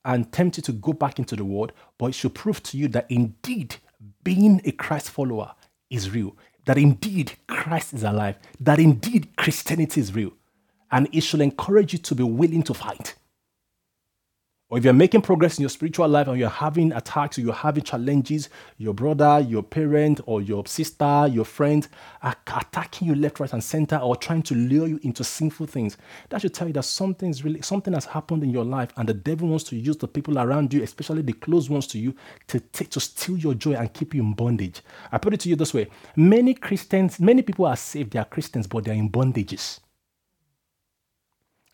and 0.05 0.31
tempt 0.31 0.57
you 0.57 0.63
to 0.63 0.71
go 0.71 0.93
back 0.93 1.19
into 1.19 1.35
the 1.35 1.45
world, 1.45 1.71
but 1.97 2.07
it 2.07 2.13
should 2.13 2.33
prove 2.35 2.61
to 2.63 2.77
you 2.77 2.87
that 2.89 3.05
indeed 3.09 3.75
being 4.23 4.61
a 4.65 4.71
Christ 4.71 5.09
follower 5.09 5.53
is 5.89 6.09
real 6.09 6.35
that 6.65 6.77
indeed 6.77 7.33
Christ 7.47 7.93
is 7.93 8.03
alive, 8.03 8.37
that 8.59 8.79
indeed 8.79 9.35
Christianity 9.35 10.01
is 10.01 10.13
real. 10.13 10.31
And 10.91 11.07
it 11.11 11.21
should 11.21 11.41
encourage 11.41 11.93
you 11.93 11.99
to 11.99 12.15
be 12.15 12.23
willing 12.23 12.63
to 12.63 12.73
fight. 12.73 13.15
Or 14.71 14.77
if 14.77 14.85
you're 14.85 14.93
making 14.93 15.23
progress 15.23 15.57
in 15.57 15.63
your 15.63 15.69
spiritual 15.69 16.07
life 16.07 16.29
and 16.29 16.39
you're 16.39 16.47
having 16.47 16.93
attacks 16.93 17.37
or 17.37 17.41
you're 17.41 17.51
having 17.51 17.83
challenges, 17.83 18.47
your 18.77 18.93
brother, 18.93 19.41
your 19.41 19.63
parent, 19.63 20.21
or 20.25 20.41
your 20.41 20.65
sister, 20.65 21.27
your 21.29 21.43
friend 21.43 21.85
are 22.23 22.37
attacking 22.47 23.09
you 23.09 23.15
left, 23.15 23.41
right, 23.41 23.51
and 23.51 23.61
center 23.61 23.97
or 23.97 24.15
trying 24.15 24.41
to 24.43 24.55
lure 24.55 24.87
you 24.87 24.97
into 25.03 25.25
sinful 25.25 25.65
things, 25.65 25.97
that 26.29 26.39
should 26.39 26.53
tell 26.53 26.67
you 26.67 26.73
that 26.73 26.83
something's 26.83 27.43
really 27.43 27.61
something 27.61 27.93
has 27.93 28.05
happened 28.05 28.43
in 28.43 28.49
your 28.49 28.63
life 28.63 28.93
and 28.95 29.09
the 29.09 29.13
devil 29.13 29.49
wants 29.49 29.65
to 29.65 29.75
use 29.75 29.97
the 29.97 30.07
people 30.07 30.39
around 30.39 30.73
you, 30.73 30.81
especially 30.83 31.21
the 31.21 31.33
close 31.33 31.69
ones 31.69 31.85
to 31.85 31.99
you, 31.99 32.15
to 32.47 32.61
take 32.61 32.91
to 32.91 33.01
steal 33.01 33.37
your 33.37 33.53
joy 33.53 33.73
and 33.73 33.93
keep 33.93 34.13
you 34.13 34.21
in 34.21 34.31
bondage. 34.31 34.79
I 35.11 35.17
put 35.17 35.33
it 35.33 35.41
to 35.41 35.49
you 35.49 35.57
this 35.57 35.73
way: 35.73 35.89
many 36.15 36.53
Christians, 36.53 37.19
many 37.19 37.41
people 37.41 37.65
are 37.65 37.75
saved, 37.75 38.13
they 38.13 38.19
are 38.19 38.25
Christians, 38.25 38.67
but 38.67 38.85
they're 38.85 38.93
in 38.93 39.09
bondages. 39.09 39.81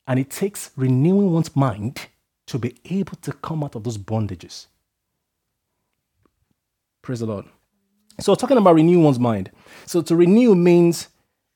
And 0.07 0.19
it 0.19 0.31
takes 0.31 0.71
renewing 0.75 1.31
one's 1.31 1.55
mind 1.55 2.07
to 2.47 2.57
be 2.57 2.75
able 2.85 3.17
to 3.17 3.33
come 3.33 3.63
out 3.63 3.75
of 3.75 3.83
those 3.83 3.97
bondages. 3.97 4.67
Praise 7.01 7.19
the 7.19 7.25
Lord. 7.25 7.45
So, 8.19 8.33
talking 8.35 8.57
about 8.57 8.75
renew 8.75 8.99
one's 8.99 9.19
mind. 9.19 9.51
So, 9.85 10.01
to 10.01 10.15
renew 10.15 10.55
means 10.55 11.09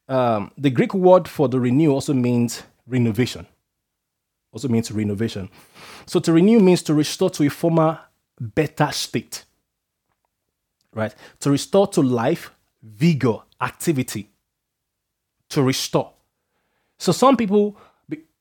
um, 0.07 0.51
the 0.57 0.69
Greek 0.69 0.93
word 0.93 1.27
for 1.27 1.49
the 1.49 1.59
renew 1.59 1.91
also 1.91 2.13
means 2.13 2.63
renovation. 2.85 3.47
Also 4.51 4.67
means 4.67 4.91
renovation. 4.91 5.49
So, 6.05 6.19
to 6.19 6.33
renew 6.33 6.59
means 6.59 6.83
to 6.83 6.93
restore 6.93 7.29
to 7.31 7.43
a 7.45 7.49
former 7.49 7.99
better 8.39 8.91
state. 8.91 9.45
Right? 10.93 11.15
To 11.39 11.49
restore 11.49 11.87
to 11.87 12.01
life, 12.01 12.51
vigor, 12.83 13.37
activity. 13.59 14.29
To 15.49 15.63
restore. 15.63 16.13
So, 16.99 17.11
some 17.11 17.37
people 17.37 17.77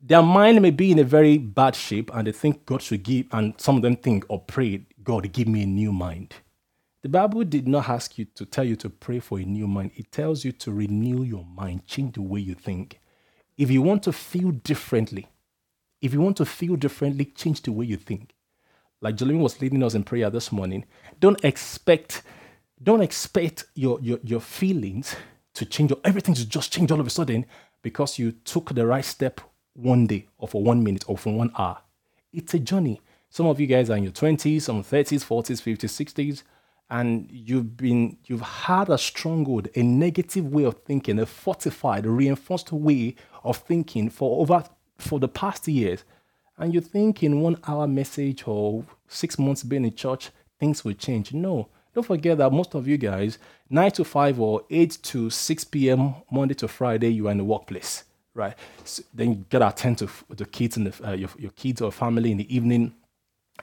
their 0.02 0.22
mind 0.22 0.62
may 0.62 0.70
be 0.70 0.92
in 0.92 0.98
a 0.98 1.04
very 1.04 1.38
bad 1.38 1.74
shape 1.74 2.10
and 2.14 2.26
they 2.26 2.32
think 2.32 2.66
God 2.66 2.82
should 2.82 3.02
give, 3.02 3.26
and 3.32 3.54
some 3.58 3.76
of 3.76 3.82
them 3.82 3.96
think 3.96 4.24
or 4.28 4.40
pray, 4.40 4.86
God, 5.04 5.32
give 5.32 5.48
me 5.48 5.62
a 5.62 5.66
new 5.66 5.92
mind. 5.92 6.34
The 7.02 7.08
Bible 7.08 7.44
did 7.44 7.68
not 7.68 7.88
ask 7.88 8.18
you 8.18 8.26
to 8.34 8.44
tell 8.46 8.64
you 8.64 8.76
to 8.76 8.90
pray 8.90 9.20
for 9.20 9.38
a 9.38 9.44
new 9.44 9.66
mind. 9.66 9.92
It 9.96 10.12
tells 10.12 10.44
you 10.44 10.52
to 10.52 10.72
renew 10.72 11.22
your 11.22 11.44
mind, 11.44 11.86
change 11.86 12.14
the 12.14 12.22
way 12.22 12.40
you 12.40 12.54
think. 12.54 13.00
If 13.58 13.70
you 13.70 13.82
want 13.82 14.02
to 14.04 14.12
feel 14.12 14.50
differently, 14.50 15.28
if 16.00 16.14
you 16.14 16.20
want 16.20 16.36
to 16.38 16.46
feel 16.46 16.76
differently, 16.76 17.26
change 17.26 17.62
the 17.62 17.72
way 17.72 17.86
you 17.86 17.96
think. 17.96 18.32
Like 19.00 19.16
Jolene 19.16 19.40
was 19.40 19.60
leading 19.60 19.82
us 19.82 19.94
in 19.94 20.04
prayer 20.04 20.30
this 20.30 20.52
morning, 20.52 20.84
don't 21.20 21.42
expect, 21.44 22.22
don't 22.82 23.02
expect 23.02 23.64
your, 23.74 23.98
your, 24.00 24.18
your 24.22 24.40
feelings 24.40 25.16
to 25.54 25.64
change, 25.66 25.92
or 25.92 25.98
everything 26.04 26.34
to 26.34 26.48
just 26.48 26.72
change 26.72 26.90
all 26.90 27.00
of 27.00 27.06
a 27.06 27.10
sudden 27.10 27.46
because 27.82 28.18
you 28.18 28.32
took 28.32 28.74
the 28.74 28.86
right 28.86 29.04
step 29.04 29.40
one 29.74 30.06
day 30.06 30.26
or 30.38 30.48
for 30.48 30.62
one 30.62 30.82
minute 30.82 31.04
or 31.06 31.16
for 31.16 31.32
one 31.32 31.52
hour. 31.58 31.78
It's 32.32 32.54
a 32.54 32.58
journey. 32.58 33.00
Some 33.28 33.46
of 33.46 33.60
you 33.60 33.66
guys 33.66 33.90
are 33.90 33.96
in 33.96 34.04
your 34.04 34.12
20s, 34.12 34.62
some 34.62 34.82
30s, 34.82 35.24
40s, 35.24 35.62
50s, 35.62 36.14
60s, 36.14 36.42
and 36.90 37.28
you've 37.30 37.76
been 37.76 38.16
you've 38.24 38.40
had 38.40 38.88
a 38.88 38.98
stronghold, 38.98 39.68
a 39.76 39.82
negative 39.82 40.46
way 40.46 40.64
of 40.64 40.78
thinking, 40.84 41.18
a 41.20 41.26
fortified, 41.26 42.06
reinforced 42.06 42.72
way 42.72 43.14
of 43.44 43.58
thinking 43.58 44.10
for 44.10 44.40
over 44.40 44.64
for 44.98 45.20
the 45.20 45.28
past 45.28 45.68
years. 45.68 46.04
And 46.58 46.74
you 46.74 46.80
think 46.80 47.22
in 47.22 47.40
one 47.40 47.58
hour 47.66 47.86
message 47.86 48.42
or 48.46 48.84
six 49.08 49.38
months 49.38 49.62
being 49.62 49.84
in 49.84 49.94
church, 49.94 50.30
things 50.58 50.84
will 50.84 50.94
change. 50.94 51.32
No. 51.32 51.68
Don't 51.94 52.06
forget 52.06 52.38
that 52.38 52.52
most 52.52 52.74
of 52.74 52.86
you 52.86 52.96
guys, 52.98 53.38
9 53.68 53.90
to 53.92 54.04
5 54.04 54.38
or 54.38 54.62
8 54.70 54.98
to 55.02 55.30
6 55.30 55.64
p.m., 55.64 56.14
Monday 56.30 56.54
to 56.54 56.68
Friday, 56.68 57.08
you 57.08 57.26
are 57.26 57.32
in 57.32 57.38
the 57.38 57.44
workplace 57.44 58.04
right? 58.34 58.54
So 58.84 59.02
then 59.14 59.30
you 59.30 59.44
gotta 59.50 59.68
attend 59.68 59.98
to 59.98 60.10
the 60.28 60.44
kids 60.44 60.76
and 60.76 60.92
uh, 61.04 61.12
your, 61.12 61.30
your 61.38 61.50
kids 61.52 61.80
or 61.80 61.92
family 61.92 62.30
in 62.32 62.38
the 62.38 62.54
evening. 62.54 62.94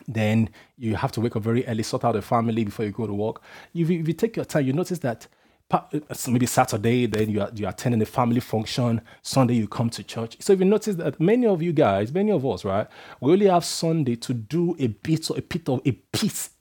Then 0.08 0.49
you 0.77 0.95
have 0.95 1.12
to 1.13 1.21
wake 1.21 1.36
up 1.36 1.43
very 1.43 1.65
early, 1.65 1.84
sort 1.84 2.06
out 2.06 2.13
the 2.13 2.21
family 2.21 2.63
before 2.63 2.86
you 2.86 2.91
go 2.91 3.08
to 3.08 3.13
work. 3.13 3.41
If 3.73 3.89
you, 3.89 3.99
if 3.99 4.08
you 4.08 4.13
take 4.13 4.36
your 4.36 4.45
time, 4.45 4.65
you 4.65 4.73
notice 4.73 4.99
that 4.99 5.27
uh, 5.69 5.82
maybe 6.30 6.45
Saturday, 6.45 7.08
then 7.08 7.30
you 7.30 7.41
are, 7.41 7.49
you 7.53 7.65
are 7.65 7.69
attending 7.69 8.01
a 8.01 8.06
family 8.06 8.39
function. 8.39 9.01
Sunday, 9.21 9.56
you 9.56 9.67
come 9.67 9.89
to 9.89 10.03
church. 10.03 10.38
So 10.39 10.53
if 10.53 10.60
you 10.60 10.65
notice 10.65 10.95
that 10.95 11.19
many 11.19 11.45
of 11.47 11.62
you 11.62 11.73
guys, 11.73 12.13
many 12.13 12.32
of 12.32 12.45
us, 12.45 12.63
right, 12.63 12.88
we 13.19 13.34
only 13.34 13.47
have 13.47 13.65
Sunday 13.65 14.15
to 14.17 14.34
do 14.34 14.75
a 14.80 14.88
bit, 14.88 15.30
a 15.30 15.41
bit 15.41 15.67
of 15.67 15.82
a 15.86 15.91
piece, 15.91 16.51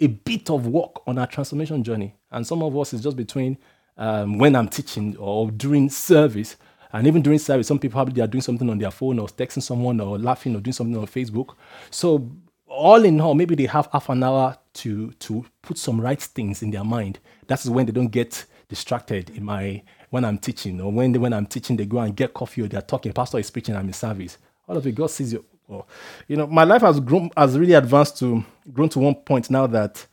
a 0.00 0.08
bit 0.08 0.50
of 0.50 0.66
work 0.66 1.06
on 1.06 1.18
our 1.18 1.26
transformation 1.26 1.82
journey. 1.82 2.14
And 2.30 2.46
some 2.46 2.62
of 2.62 2.76
us 2.76 2.92
is 2.92 3.02
just 3.02 3.16
between 3.16 3.58
um, 3.96 4.38
when 4.38 4.56
I'm 4.56 4.68
teaching 4.68 5.16
or 5.16 5.50
during 5.50 5.88
service 5.88 6.56
and 6.92 7.06
even 7.06 7.22
during 7.22 7.38
service, 7.38 7.66
some 7.66 7.78
people 7.78 7.96
probably 7.96 8.22
are 8.22 8.26
doing 8.26 8.42
something 8.42 8.68
on 8.68 8.78
their 8.78 8.90
phone 8.90 9.18
or 9.18 9.28
texting 9.28 9.62
someone 9.62 10.00
or 10.00 10.18
laughing 10.18 10.54
or 10.54 10.60
doing 10.60 10.74
something 10.74 10.96
on 10.96 11.06
Facebook. 11.06 11.54
So 11.90 12.30
all 12.66 13.04
in 13.04 13.20
all, 13.20 13.34
maybe 13.34 13.54
they 13.54 13.66
have 13.66 13.88
half 13.92 14.08
an 14.08 14.22
hour 14.22 14.56
to 14.74 15.12
to 15.12 15.44
put 15.60 15.78
some 15.78 16.00
right 16.00 16.20
things 16.20 16.62
in 16.62 16.70
their 16.70 16.84
mind. 16.84 17.18
That's 17.46 17.66
when 17.66 17.86
they 17.86 17.92
don't 17.92 18.08
get 18.08 18.44
distracted 18.68 19.30
in 19.30 19.44
my 19.44 19.82
when 20.10 20.24
I'm 20.24 20.38
teaching 20.38 20.80
or 20.80 20.92
when 20.92 21.12
they, 21.12 21.18
when 21.18 21.32
I'm 21.32 21.46
teaching 21.46 21.76
they 21.76 21.86
go 21.86 21.98
and 21.98 22.14
get 22.14 22.34
coffee 22.34 22.62
or 22.62 22.68
they're 22.68 22.82
talking. 22.82 23.12
Pastor 23.12 23.38
is 23.38 23.50
preaching. 23.50 23.76
I'm 23.76 23.86
in 23.86 23.92
service. 23.92 24.38
All 24.68 24.76
of 24.76 24.86
it, 24.86 24.94
God 24.94 25.10
sees 25.10 25.32
you. 25.32 25.44
Oh, 25.70 25.86
you 26.28 26.36
know, 26.36 26.46
my 26.46 26.64
life 26.64 26.82
has 26.82 27.00
grown 27.00 27.30
has 27.36 27.58
really 27.58 27.74
advanced 27.74 28.18
to 28.18 28.44
grown 28.72 28.88
to 28.90 28.98
one 28.98 29.14
point 29.14 29.50
now 29.50 29.66
that 29.66 30.06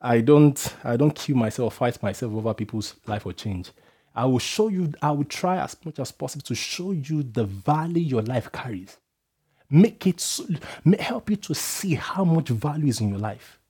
I 0.00 0.20
don't 0.20 0.74
I 0.84 0.96
don't 0.96 1.14
kill 1.14 1.36
myself 1.36 1.74
fight 1.74 2.00
myself 2.02 2.32
over 2.32 2.54
people's 2.54 2.94
life 3.06 3.26
or 3.26 3.32
change. 3.32 3.70
I 4.16 4.24
will 4.24 4.38
show 4.38 4.68
you, 4.68 4.92
I 5.02 5.10
will 5.10 5.24
try 5.24 5.58
as 5.58 5.76
much 5.84 5.98
as 5.98 6.10
possible 6.10 6.42
to 6.44 6.54
show 6.54 6.92
you 6.92 7.22
the 7.22 7.44
value 7.44 8.02
your 8.02 8.22
life 8.22 8.50
carries. 8.50 8.96
Make 9.68 10.06
it, 10.06 10.40
help 10.98 11.28
you 11.28 11.36
to 11.36 11.54
see 11.54 11.94
how 11.94 12.24
much 12.24 12.48
value 12.48 12.86
is 12.86 13.02
in 13.02 13.10
your 13.10 13.18
life. 13.18 13.60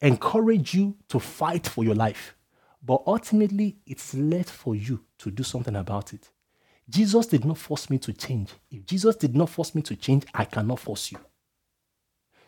Encourage 0.00 0.74
you 0.74 0.96
to 1.08 1.18
fight 1.18 1.66
for 1.66 1.82
your 1.82 1.96
life. 1.96 2.36
But 2.84 3.02
ultimately, 3.06 3.78
it's 3.84 4.14
left 4.14 4.50
for 4.50 4.76
you 4.76 5.04
to 5.18 5.32
do 5.32 5.42
something 5.42 5.74
about 5.74 6.12
it. 6.12 6.30
Jesus 6.88 7.26
did 7.26 7.44
not 7.44 7.58
force 7.58 7.90
me 7.90 7.98
to 7.98 8.12
change. 8.12 8.50
If 8.70 8.86
Jesus 8.86 9.16
did 9.16 9.34
not 9.34 9.48
force 9.48 9.74
me 9.74 9.82
to 9.82 9.96
change, 9.96 10.26
I 10.32 10.44
cannot 10.44 10.78
force 10.78 11.10
you. 11.10 11.18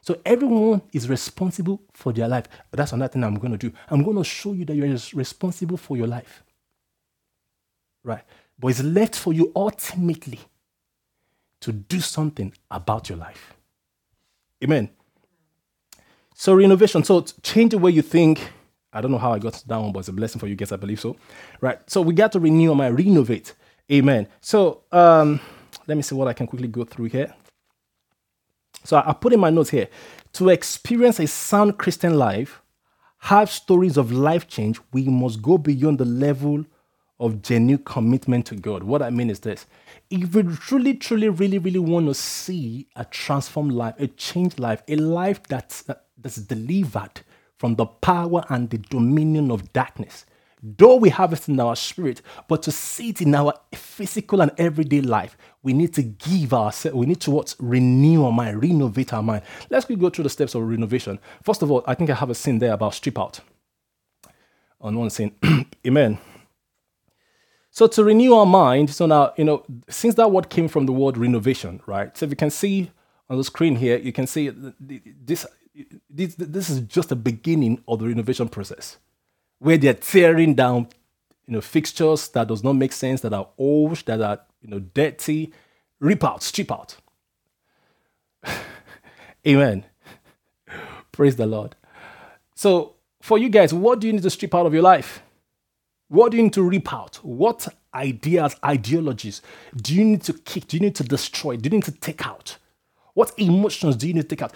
So 0.03 0.20
everyone 0.25 0.83
is 0.92 1.09
responsible 1.09 1.83
for 1.92 2.12
their 2.12 2.29
life. 2.29 2.47
That's 2.70 2.92
another 2.92 3.12
thing 3.12 3.25
I'm 3.25 3.38
going 3.38 3.53
to 3.53 3.59
do. 3.59 3.73
I'm 3.88 4.05
going 4.05 4.18
to 4.18 4.25
show 4.25 4.53
you 4.53 4.64
that 4.66 4.77
you're 4.77 4.97
responsible 5.14 5.79
for 5.79 5.97
your 5.97 6.07
life. 6.07 6.43
Right? 8.05 8.23
But 8.59 8.69
it's 8.69 8.83
left 8.83 9.17
for 9.17 9.33
you 9.33 9.51
ultimately 9.57 10.40
to 11.61 11.73
do 11.73 11.99
something 11.99 12.53
about 12.71 13.09
your 13.09 13.19
life. 13.19 13.55
Amen. 14.62 14.90
So 16.35 16.55
renovation. 16.55 17.03
So 17.05 17.23
change 17.43 17.71
the 17.71 17.79
way 17.79 17.90
you 17.90 18.03
think. 18.03 18.53
I 18.93 19.01
don't 19.01 19.11
know 19.11 19.19
how 19.19 19.33
I 19.33 19.38
got 19.38 19.55
that 19.67 19.77
one, 19.77 19.93
but 19.93 20.01
it's 20.01 20.09
a 20.09 20.12
blessing 20.12 20.38
for 20.38 20.47
you 20.47 20.55
guys. 20.55 20.71
I 20.71 20.77
believe 20.77 21.01
so. 21.01 21.17
Right. 21.61 21.79
So 21.90 22.01
we 22.01 22.14
got 22.14 22.33
to 22.33 22.40
renew 22.40 22.75
my 22.75 22.88
renovate. 22.88 23.55
Amen. 23.90 24.29
So 24.40 24.83
um, 24.93 25.40
let 25.87 25.97
me 25.97 26.03
see 26.03 26.14
what 26.14 26.29
I 26.29 26.33
can 26.33 26.47
quickly 26.47 26.69
go 26.69 26.85
through 26.85 27.07
here. 27.07 27.35
So 28.85 29.03
I 29.05 29.12
put 29.14 29.33
in 29.33 29.40
my 29.40 29.51
notes 29.51 29.71
here 29.71 29.88
to 30.35 30.51
experience 30.51 31.19
a 31.19 31.27
sound 31.27 31.79
Christian 31.79 32.14
life, 32.14 32.61
have 33.19 33.51
stories 33.51 33.97
of 33.97 34.12
life 34.12 34.47
change, 34.47 34.79
we 34.93 35.05
must 35.05 35.40
go 35.40 35.57
beyond 35.57 35.99
the 35.99 36.05
level 36.05 36.67
of 37.20 37.42
genuine 37.42 37.85
commitment 37.85 38.46
to 38.46 38.57
God. 38.57 38.83
What 38.83 39.03
I 39.03 39.11
mean 39.11 39.31
is 39.31 39.40
this 39.40 39.66
if 40.11 40.35
we 40.35 40.42
truly, 40.57 40.94
truly, 40.94 41.29
really, 41.29 41.59
really 41.59 41.79
want 41.79 42.07
to 42.07 42.14
see 42.14 42.88
a 42.96 43.05
transformed 43.05 43.72
life, 43.72 43.94
a 43.98 44.09
changed 44.09 44.59
life, 44.59 44.83
a 44.88 44.96
life 44.96 45.42
that's, 45.44 45.88
uh, 45.88 45.94
that's 46.18 46.37
delivered 46.37 47.22
from 47.59 47.77
the 47.77 47.87
power 47.87 48.44
and 48.48 48.70
the 48.70 48.79
dominion 48.79 49.50
of 49.50 49.72
darkness, 49.72 50.27
Though 50.66 50.96
we 50.96 51.11
have 51.11 51.35
it 51.35 51.46
in 51.46 51.61
our 51.61 51.77
spirit, 51.77 52.22
but 52.48 52.62
to 52.62 52.72
see 52.72 53.11
it 53.11 53.20
in 53.20 53.35
our 53.35 53.53
physical 53.74 54.40
and 54.40 54.50
everyday 54.57 55.03
life, 55.03 55.37
we 55.62 55.74
need 55.74 55.92
to 55.92 56.03
give 56.03 56.55
ourselves, 56.55 56.96
we 56.96 57.05
need 57.05 57.20
to 57.20 57.31
what? 57.31 57.55
Renew 57.59 58.24
our 58.24 58.33
mind, 58.33 58.62
renovate 58.62 59.12
our 59.12 59.22
mind. 59.22 59.42
Let's 59.68 59.85
go 59.85 60.09
through 60.09 60.22
the 60.22 60.31
steps 60.31 60.55
of 60.55 60.62
renovation. 60.62 61.18
First 61.42 61.61
of 61.61 61.70
all, 61.70 61.85
I 61.87 61.94
think 61.94 62.09
I 62.09 62.14
have 62.14 62.31
a 62.31 62.35
scene 62.35 62.61
there 62.61 62.72
about 62.72 62.94
strip 62.94 63.18
out. 63.18 63.40
On 64.81 64.98
one 64.98 65.11
scene. 65.11 65.33
Amen. 65.87 66.18
So 67.75 67.89
to 67.89 68.05
renew 68.05 68.35
our 68.35 68.47
mind, 68.47 68.91
so 68.91 69.05
now, 69.05 69.33
you 69.37 69.43
know, 69.43 69.65
since 69.89 70.15
that 70.15 70.31
word 70.31 70.49
came 70.49 70.69
from 70.69 70.87
the 70.87 70.93
word 70.93 71.19
renovation, 71.19 71.81
right? 71.87 72.17
So 72.17 72.25
if 72.25 72.31
you 72.31 72.37
can 72.37 72.51
see 72.51 72.93
on 73.29 73.37
the 73.37 73.43
screen 73.43 73.75
here, 73.75 73.99
you 73.99 74.13
can 74.13 74.29
see 74.29 74.49
this, 74.79 75.45
this, 76.09 76.37
this 76.37 76.71
is 76.71 76.83
just 76.83 77.09
the 77.09 77.17
beginning 77.17 77.83
of 77.89 77.99
the 77.99 78.07
renovation 78.07 78.49
process 78.49 78.99
where 79.59 79.77
they're 79.77 79.93
tearing 79.93 80.55
down, 80.55 80.87
you 81.49 81.55
know, 81.55 81.61
fixtures 81.61 82.29
that 82.29 82.47
does 82.47 82.63
not 82.63 82.75
make 82.75 82.93
sense, 82.93 83.23
that 83.23 83.33
are 83.33 83.49
old, 83.59 83.97
that 84.07 84.21
are, 84.21 84.39
you 84.63 84.69
know, 84.69 84.79
dirty, 84.79 85.53
rip 85.99 86.23
out, 86.23 86.45
strip 86.45 86.71
out. 86.71 86.95
Amen. 89.49 89.85
Praise 91.11 91.35
the 91.35 91.47
Lord. 91.47 91.75
So, 92.55 92.95
for 93.21 93.37
you 93.37 93.49
guys, 93.49 93.75
what 93.75 93.99
do 93.99 94.07
you 94.07 94.13
need 94.13 94.23
to 94.23 94.31
strip 94.31 94.55
out 94.55 94.65
of 94.65 94.73
your 94.73 94.83
life? 94.85 95.24
What 96.09 96.31
do 96.31 96.37
you 96.37 96.45
need 96.45 96.53
to 96.55 96.62
rip 96.62 96.93
out? 96.93 97.17
What 97.23 97.67
ideas, 97.95 98.57
ideologies 98.64 99.43
do 99.77 99.95
you 99.95 100.05
need 100.05 100.23
to 100.23 100.33
kick? 100.33 100.69
Do 100.69 100.77
you 100.77 100.83
need 100.83 100.95
to 100.97 101.05
destroy? 101.05 101.57
Do 101.57 101.69
you 101.69 101.77
need 101.77 101.85
to 101.85 101.93
take 101.93 102.27
out? 102.27 102.59
What 103.14 103.33
emotions 103.38 103.97
do 103.97 104.09
you 104.09 104.14
need 104.14 104.23
to 104.23 104.29
take 104.29 104.43
out? 104.43 104.53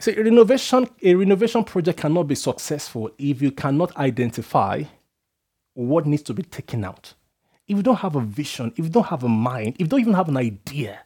So 0.00 0.12
a 0.12 0.22
renovation, 0.22 0.88
a 1.02 1.14
renovation 1.14 1.64
project 1.64 2.00
cannot 2.00 2.24
be 2.24 2.34
successful 2.34 3.10
if 3.18 3.40
you 3.40 3.52
cannot 3.52 3.96
identify 3.96 4.82
what 5.74 6.06
needs 6.06 6.22
to 6.24 6.34
be 6.34 6.42
taken 6.42 6.84
out. 6.84 7.14
If 7.68 7.76
you 7.76 7.82
don't 7.82 7.96
have 7.96 8.16
a 8.16 8.20
vision, 8.20 8.72
if 8.76 8.84
you 8.84 8.90
don't 8.90 9.06
have 9.06 9.22
a 9.22 9.28
mind, 9.28 9.74
if 9.74 9.82
you 9.82 9.86
don't 9.86 10.00
even 10.00 10.14
have 10.14 10.28
an 10.28 10.36
idea 10.36 11.00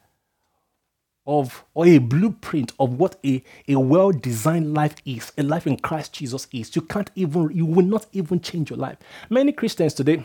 of 1.26 1.64
or 1.74 1.86
a 1.86 1.98
blueprint 1.98 2.72
of 2.78 2.98
what 2.98 3.16
a, 3.24 3.42
a 3.68 3.76
well-designed 3.76 4.74
life 4.74 4.96
is, 5.04 5.32
a 5.36 5.42
life 5.42 5.66
in 5.66 5.76
Christ 5.76 6.12
Jesus 6.12 6.46
is, 6.52 6.74
you 6.76 6.82
can't 6.82 7.10
even, 7.14 7.50
you 7.52 7.66
will 7.66 7.84
not 7.84 8.06
even 8.12 8.40
change 8.40 8.70
your 8.70 8.78
life. 8.78 8.98
Many 9.28 9.52
Christians 9.52 9.94
today, 9.94 10.24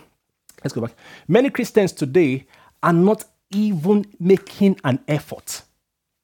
let's 0.64 0.74
go 0.74 0.82
back. 0.82 0.94
Many 1.28 1.50
Christians 1.50 1.92
today 1.92 2.46
are 2.84 2.94
not 2.94 3.26
even 3.52 4.06
making 4.20 4.80
an 4.84 5.00
effort 5.08 5.64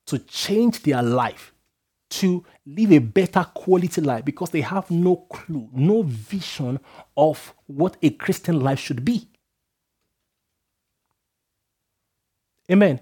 to 0.06 0.20
change 0.20 0.84
their 0.84 1.04
life 1.04 1.54
to 2.10 2.46
live 2.66 2.92
a 2.94 3.00
better 3.00 3.46
quality 3.54 4.02
life 4.02 4.24
because 4.24 4.50
they 4.52 4.62
have 4.62 4.90
no 4.90 5.18
clue, 5.30 5.68
no 5.74 6.04
vision 6.04 6.80
of 7.18 7.54
what 7.66 7.98
a 8.02 8.10
Christian 8.12 8.62
life 8.62 8.80
should 8.80 9.04
be. 9.04 9.28
Amen. 12.72 13.00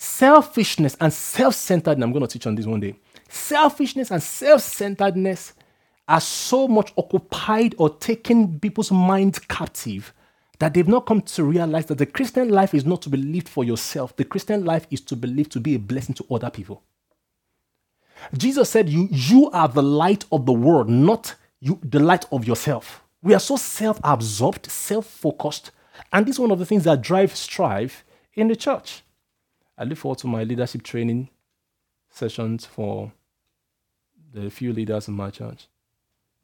Selfishness 0.00 0.96
and 1.00 1.12
self 1.12 1.56
centeredness, 1.56 2.04
I'm 2.04 2.12
going 2.12 2.24
to 2.24 2.32
teach 2.32 2.46
on 2.46 2.54
this 2.54 2.66
one 2.66 2.78
day. 2.78 2.94
Selfishness 3.28 4.12
and 4.12 4.22
self 4.22 4.62
centeredness 4.62 5.54
are 6.06 6.20
so 6.20 6.68
much 6.68 6.92
occupied 6.96 7.74
or 7.78 7.90
taking 7.90 8.60
people's 8.60 8.92
minds 8.92 9.40
captive 9.40 10.14
that 10.60 10.72
they've 10.72 10.88
not 10.88 11.04
come 11.04 11.20
to 11.20 11.44
realize 11.44 11.86
that 11.86 11.98
the 11.98 12.06
Christian 12.06 12.48
life 12.48 12.74
is 12.74 12.86
not 12.86 13.02
to 13.02 13.10
be 13.10 13.18
lived 13.18 13.48
for 13.48 13.64
yourself. 13.64 14.16
The 14.16 14.24
Christian 14.24 14.64
life 14.64 14.86
is 14.90 15.00
to 15.02 15.16
be 15.16 15.26
lived 15.26 15.50
to 15.52 15.60
be 15.60 15.74
a 15.74 15.78
blessing 15.80 16.14
to 16.14 16.24
other 16.30 16.48
people. 16.48 16.82
Jesus 18.36 18.70
said, 18.70 18.88
You, 18.88 19.08
you 19.10 19.50
are 19.50 19.68
the 19.68 19.82
light 19.82 20.24
of 20.30 20.46
the 20.46 20.52
world, 20.52 20.88
not 20.88 21.34
you, 21.58 21.80
the 21.82 22.00
light 22.00 22.24
of 22.30 22.46
yourself. 22.46 23.02
We 23.20 23.34
are 23.34 23.40
so 23.40 23.56
self 23.56 24.00
absorbed, 24.04 24.70
self 24.70 25.06
focused, 25.06 25.72
and 26.12 26.24
this 26.24 26.36
is 26.36 26.40
one 26.40 26.52
of 26.52 26.60
the 26.60 26.66
things 26.66 26.84
that 26.84 27.02
drives 27.02 27.36
strife 27.38 28.04
in 28.34 28.46
the 28.46 28.54
church. 28.54 29.02
I 29.78 29.84
look 29.84 29.98
forward 29.98 30.18
to 30.18 30.26
my 30.26 30.44
leadership 30.44 30.82
training 30.82 31.30
sessions 32.10 32.66
for 32.66 33.12
the 34.32 34.50
few 34.50 34.72
leaders 34.72 35.08
in 35.08 35.14
my 35.14 35.30
church. 35.30 35.68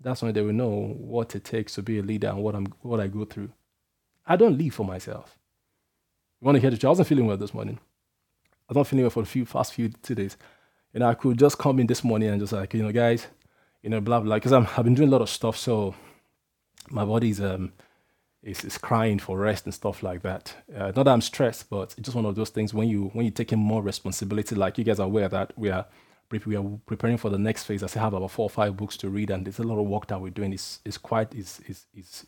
That's 0.01 0.23
when 0.23 0.33
they 0.33 0.43
will 0.43 0.53
know 0.53 0.95
what 0.99 1.35
it 1.35 1.45
takes 1.45 1.75
to 1.75 1.83
be 1.83 1.99
a 1.99 2.03
leader 2.03 2.29
and 2.29 2.43
what 2.43 2.55
I'm 2.55 2.67
what 2.83 3.01
I 3.01 3.09
go 3.09 3.25
through. 3.25 3.51
I 4.27 4.37
don't 4.37 4.57
live 4.57 4.75
for 4.75 4.85
myself. 4.85 5.39
You 6.41 6.47
want 6.47 6.57
to 6.57 6.61
hear 6.61 6.71
the 6.71 6.77
truth? 6.77 6.87
I 6.87 6.91
wasn't 6.91 7.09
feeling 7.09 7.27
well 7.27 7.37
this 7.37 7.55
morning. 7.55 7.79
I 8.69 8.73
was 8.73 8.77
not 8.77 8.87
feeling 8.87 9.05
well 9.05 9.11
for 9.11 9.23
the 9.23 9.29
few 9.29 9.45
past 9.45 9.75
few 9.75 9.89
days 9.89 10.37
know, 11.01 11.09
I 11.09 11.15
could 11.15 11.39
just 11.39 11.59
come 11.59 11.81
in 11.81 11.87
this 11.87 12.05
morning 12.05 12.29
and 12.29 12.41
just 12.41 12.53
like, 12.53 12.73
you 12.75 12.83
know, 12.83 12.93
guys, 12.93 13.27
you 13.83 13.91
know, 13.91 14.01
blah 14.01 14.21
blah, 14.21 14.37
because 14.37 14.53
I've 14.53 14.85
been 14.85 14.95
doing 14.95 15.09
a 15.09 15.13
lot 15.13 15.23
of 15.23 15.29
stuff, 15.29 15.57
so 15.57 15.95
my 16.91 17.05
body's 17.05 17.41
um 17.41 17.73
is, 18.45 18.65
is 18.65 18.79
crying 18.79 19.19
for 19.19 19.39
rest 19.39 19.65
and 19.65 19.75
stuff 19.75 20.03
like 20.03 20.23
that. 20.23 20.55
Uh, 20.75 20.93
not 20.95 21.05
that 21.05 21.09
I'm 21.09 21.21
stressed, 21.21 21.71
but 21.71 21.95
it's 21.97 22.07
just 22.07 22.15
one 22.15 22.27
of 22.27 22.35
those 22.35 22.51
things 22.51 22.75
when 22.75 22.89
you 22.89 23.11
when 23.15 23.25
you're 23.25 23.33
taking 23.33 23.59
more 23.59 23.83
responsibility, 23.83 24.55
like 24.55 24.79
you 24.79 24.85
guys 24.85 25.01
are 25.01 25.07
aware 25.07 25.29
that 25.29 25.53
we 25.57 25.71
are 25.71 25.87
we 26.47 26.57
are 26.57 26.65
preparing 26.87 27.17
for 27.17 27.31
the 27.31 27.39
next 27.39 27.65
phase. 27.65 27.83
I 27.83 27.87
still 27.87 28.03
have 28.03 28.15
about 28.15 28.31
four 28.31 28.45
or 28.45 28.51
five 28.51 28.77
books 28.77 28.97
to 28.99 29.09
read, 29.09 29.31
and 29.31 29.47
there's 29.47 29.59
a 29.59 29.63
lot 29.63 29.79
of 29.79 29.87
work 29.87 30.07
that 30.09 30.21
we're 30.21 30.31
doing. 30.31 30.53
It's, 30.53 30.81
is 30.85 30.99
quite 30.99 31.35
is 31.35 31.61
is 31.67 31.87
is 31.95 32.25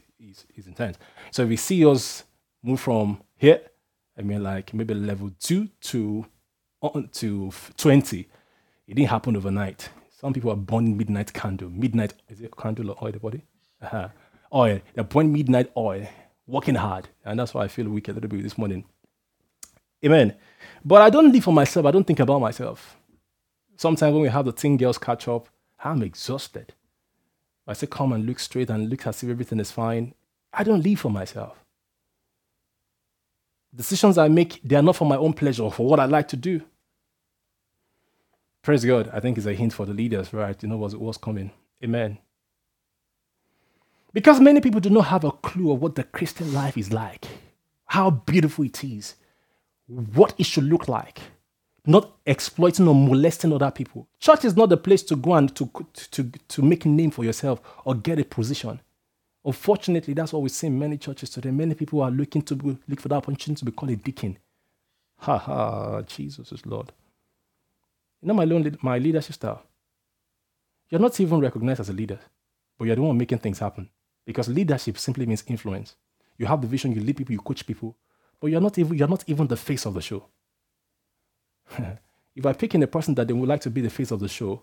is 0.54 0.66
intense. 0.66 0.96
So 1.30 1.42
if 1.42 1.48
we 1.48 1.56
see 1.56 1.84
us 1.84 2.24
move 2.62 2.80
from 2.80 3.22
here, 3.36 3.60
I 4.18 4.22
mean, 4.22 4.42
like 4.42 4.72
maybe 4.72 4.94
level 4.94 5.30
two 5.40 5.68
to 5.82 6.26
on 6.80 7.08
to 7.14 7.52
twenty, 7.76 8.28
it 8.86 8.94
didn't 8.94 9.10
happen 9.10 9.36
overnight. 9.36 9.88
Some 10.18 10.32
people 10.32 10.50
are 10.50 10.56
born 10.56 10.96
midnight 10.96 11.32
candle. 11.32 11.68
Midnight, 11.68 12.14
is 12.28 12.40
it 12.40 12.56
candle 12.56 12.90
or 12.90 12.96
oil, 13.02 13.12
the 13.12 13.18
body? 13.18 13.42
Uh-huh. 13.82 14.08
Oil. 14.56 14.80
the 14.94 15.04
point 15.04 15.30
midnight 15.30 15.70
oil, 15.76 16.08
working 16.46 16.76
hard. 16.76 17.08
And 17.24 17.38
that's 17.38 17.52
why 17.52 17.64
I 17.64 17.68
feel 17.68 17.88
weak 17.90 18.08
a 18.08 18.12
little 18.12 18.30
bit 18.30 18.42
this 18.42 18.56
morning. 18.56 18.84
Amen. 20.04 20.34
But 20.82 21.02
I 21.02 21.10
don't 21.10 21.30
live 21.30 21.44
for 21.44 21.52
myself. 21.52 21.84
I 21.84 21.90
don't 21.90 22.06
think 22.06 22.20
about 22.20 22.40
myself. 22.40 22.96
Sometimes 23.76 24.14
when 24.14 24.22
we 24.22 24.28
have 24.28 24.46
the 24.46 24.52
teen 24.52 24.78
girls 24.78 24.96
catch 24.96 25.28
up, 25.28 25.48
I'm 25.84 26.02
exhausted. 26.02 26.72
I 27.66 27.74
say, 27.74 27.86
come 27.86 28.12
and 28.12 28.24
look 28.24 28.38
straight 28.38 28.70
and 28.70 28.88
look 28.88 29.06
as 29.06 29.22
if 29.22 29.28
everything 29.28 29.60
is 29.60 29.70
fine. 29.70 30.14
I 30.52 30.64
don't 30.64 30.82
live 30.82 31.00
for 31.00 31.10
myself. 31.10 31.62
Decisions 33.74 34.16
I 34.16 34.28
make, 34.28 34.60
they 34.64 34.76
are 34.76 34.82
not 34.82 34.96
for 34.96 35.04
my 35.04 35.16
own 35.16 35.34
pleasure, 35.34 35.70
for 35.70 35.86
what 35.86 36.00
I 36.00 36.06
like 36.06 36.28
to 36.28 36.36
do. 36.36 36.62
Praise 38.62 38.84
God. 38.84 39.10
I 39.12 39.20
think 39.20 39.36
it's 39.36 39.46
a 39.46 39.52
hint 39.52 39.74
for 39.74 39.84
the 39.84 39.92
leaders, 39.92 40.32
right? 40.32 40.60
You 40.62 40.68
know 40.68 40.78
what's, 40.78 40.94
what's 40.94 41.18
coming. 41.18 41.50
Amen. 41.84 42.18
Because 44.16 44.40
many 44.40 44.62
people 44.62 44.80
do 44.80 44.88
not 44.88 45.08
have 45.08 45.24
a 45.24 45.30
clue 45.30 45.70
of 45.70 45.82
what 45.82 45.94
the 45.94 46.02
Christian 46.02 46.54
life 46.54 46.78
is 46.78 46.90
like, 46.90 47.26
how 47.84 48.08
beautiful 48.08 48.64
it 48.64 48.82
is, 48.82 49.14
what 49.88 50.32
it 50.38 50.46
should 50.46 50.64
look 50.64 50.88
like, 50.88 51.20
not 51.84 52.16
exploiting 52.24 52.88
or 52.88 52.94
molesting 52.94 53.52
other 53.52 53.70
people. 53.70 54.08
Church 54.18 54.46
is 54.46 54.56
not 54.56 54.70
the 54.70 54.78
place 54.78 55.02
to 55.02 55.16
go 55.16 55.34
and 55.34 55.54
to, 55.54 55.70
to, 56.12 56.32
to 56.48 56.62
make 56.62 56.86
a 56.86 56.88
name 56.88 57.10
for 57.10 57.26
yourself 57.26 57.60
or 57.84 57.94
get 57.94 58.18
a 58.18 58.24
position. 58.24 58.80
Unfortunately, 59.44 60.14
that's 60.14 60.32
what 60.32 60.40
we 60.40 60.48
see 60.48 60.68
in 60.68 60.78
many 60.78 60.96
churches 60.96 61.28
today. 61.28 61.50
Many 61.50 61.74
people 61.74 62.00
are 62.00 62.10
looking 62.10 62.40
to 62.40 62.54
be, 62.56 62.78
look 62.88 63.00
for 63.00 63.08
that 63.08 63.16
opportunity 63.16 63.58
to 63.58 63.64
be 63.66 63.72
called 63.72 63.92
a 63.92 63.96
deacon. 63.96 64.38
Ha 65.18 65.36
ha, 65.36 66.00
Jesus 66.00 66.52
is 66.52 66.64
Lord. 66.64 66.90
You 68.22 68.28
know 68.28 68.34
my, 68.34 68.46
my 68.80 68.96
leadership 68.96 69.34
style? 69.34 69.62
You're 70.88 71.02
not 71.02 71.20
even 71.20 71.38
recognized 71.38 71.80
as 71.80 71.90
a 71.90 71.92
leader, 71.92 72.18
but 72.78 72.86
you're 72.86 72.96
the 72.96 73.02
one 73.02 73.18
making 73.18 73.40
things 73.40 73.58
happen. 73.58 73.90
Because 74.26 74.48
leadership 74.48 74.98
simply 74.98 75.24
means 75.24 75.44
influence. 75.46 75.94
You 76.36 76.46
have 76.46 76.60
the 76.60 76.66
vision, 76.66 76.92
you 76.92 77.00
lead 77.00 77.16
people, 77.16 77.32
you 77.32 77.40
coach 77.40 77.66
people, 77.66 77.96
but 78.40 78.48
you're 78.48 78.60
not 78.60 78.76
even, 78.76 78.98
you're 78.98 79.08
not 79.08 79.24
even 79.26 79.46
the 79.46 79.56
face 79.56 79.86
of 79.86 79.94
the 79.94 80.02
show. 80.02 80.26
if 82.34 82.44
I 82.44 82.52
pick 82.52 82.74
in 82.74 82.82
a 82.82 82.86
person 82.86 83.14
that 83.14 83.26
they 83.26 83.32
would 83.32 83.48
like 83.48 83.62
to 83.62 83.70
be 83.70 83.80
the 83.80 83.88
face 83.88 84.10
of 84.10 84.20
the 84.20 84.28
show, 84.28 84.62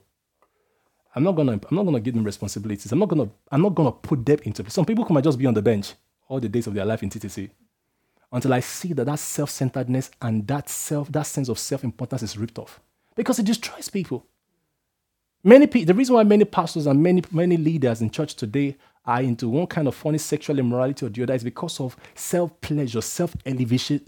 I'm 1.16 1.24
not 1.24 1.34
gonna 1.34 1.54
I'm 1.54 1.76
not 1.76 1.84
gonna 1.84 2.00
give 2.00 2.14
them 2.14 2.24
responsibilities. 2.24 2.92
I'm 2.92 3.00
not 3.00 3.10
gonna 3.10 3.30
I'm 3.52 3.62
not 3.62 3.76
gonna 3.76 3.92
put 3.92 4.26
them 4.26 4.40
into 4.44 4.70
some 4.70 4.86
people 4.86 5.06
might 5.10 5.24
just 5.24 5.38
be 5.38 5.46
on 5.46 5.54
the 5.54 5.62
bench 5.62 5.94
all 6.28 6.40
the 6.40 6.50
days 6.50 6.68
of 6.68 6.74
their 6.74 6.86
life 6.86 7.04
in 7.04 7.10
TTC 7.10 7.50
until 8.32 8.54
I 8.54 8.62
see 8.62 8.94
that 8.94 9.06
that 9.06 9.20
self-centeredness 9.20 10.12
and 10.22 10.48
that 10.48 10.70
self 10.70 11.12
that 11.12 11.28
sense 11.28 11.50
of 11.50 11.60
self-importance 11.60 12.24
is 12.24 12.38
ripped 12.38 12.58
off 12.58 12.80
because 13.16 13.38
it 13.40 13.46
destroys 13.46 13.90
people. 13.90 14.26
Many 15.44 15.68
the 15.68 15.94
reason 15.94 16.16
why 16.16 16.24
many 16.24 16.46
pastors 16.46 16.88
and 16.88 17.02
many 17.04 17.24
many 17.32 17.58
leaders 17.58 18.02
in 18.02 18.10
church 18.10 18.36
today 18.36 18.76
are 19.06 19.22
into 19.22 19.50
one 19.50 19.68
kind 19.68 19.88
of 19.88 19.96
funny 19.96 20.18
sexual 20.18 20.60
immorality 20.60 21.06
or 21.06 21.10
the 21.10 21.24
other 21.24 21.34
is 21.34 21.44
because 21.44 21.80
of 21.80 21.96
self-pleasure, 22.16 23.02
self-elevation, 23.02 24.02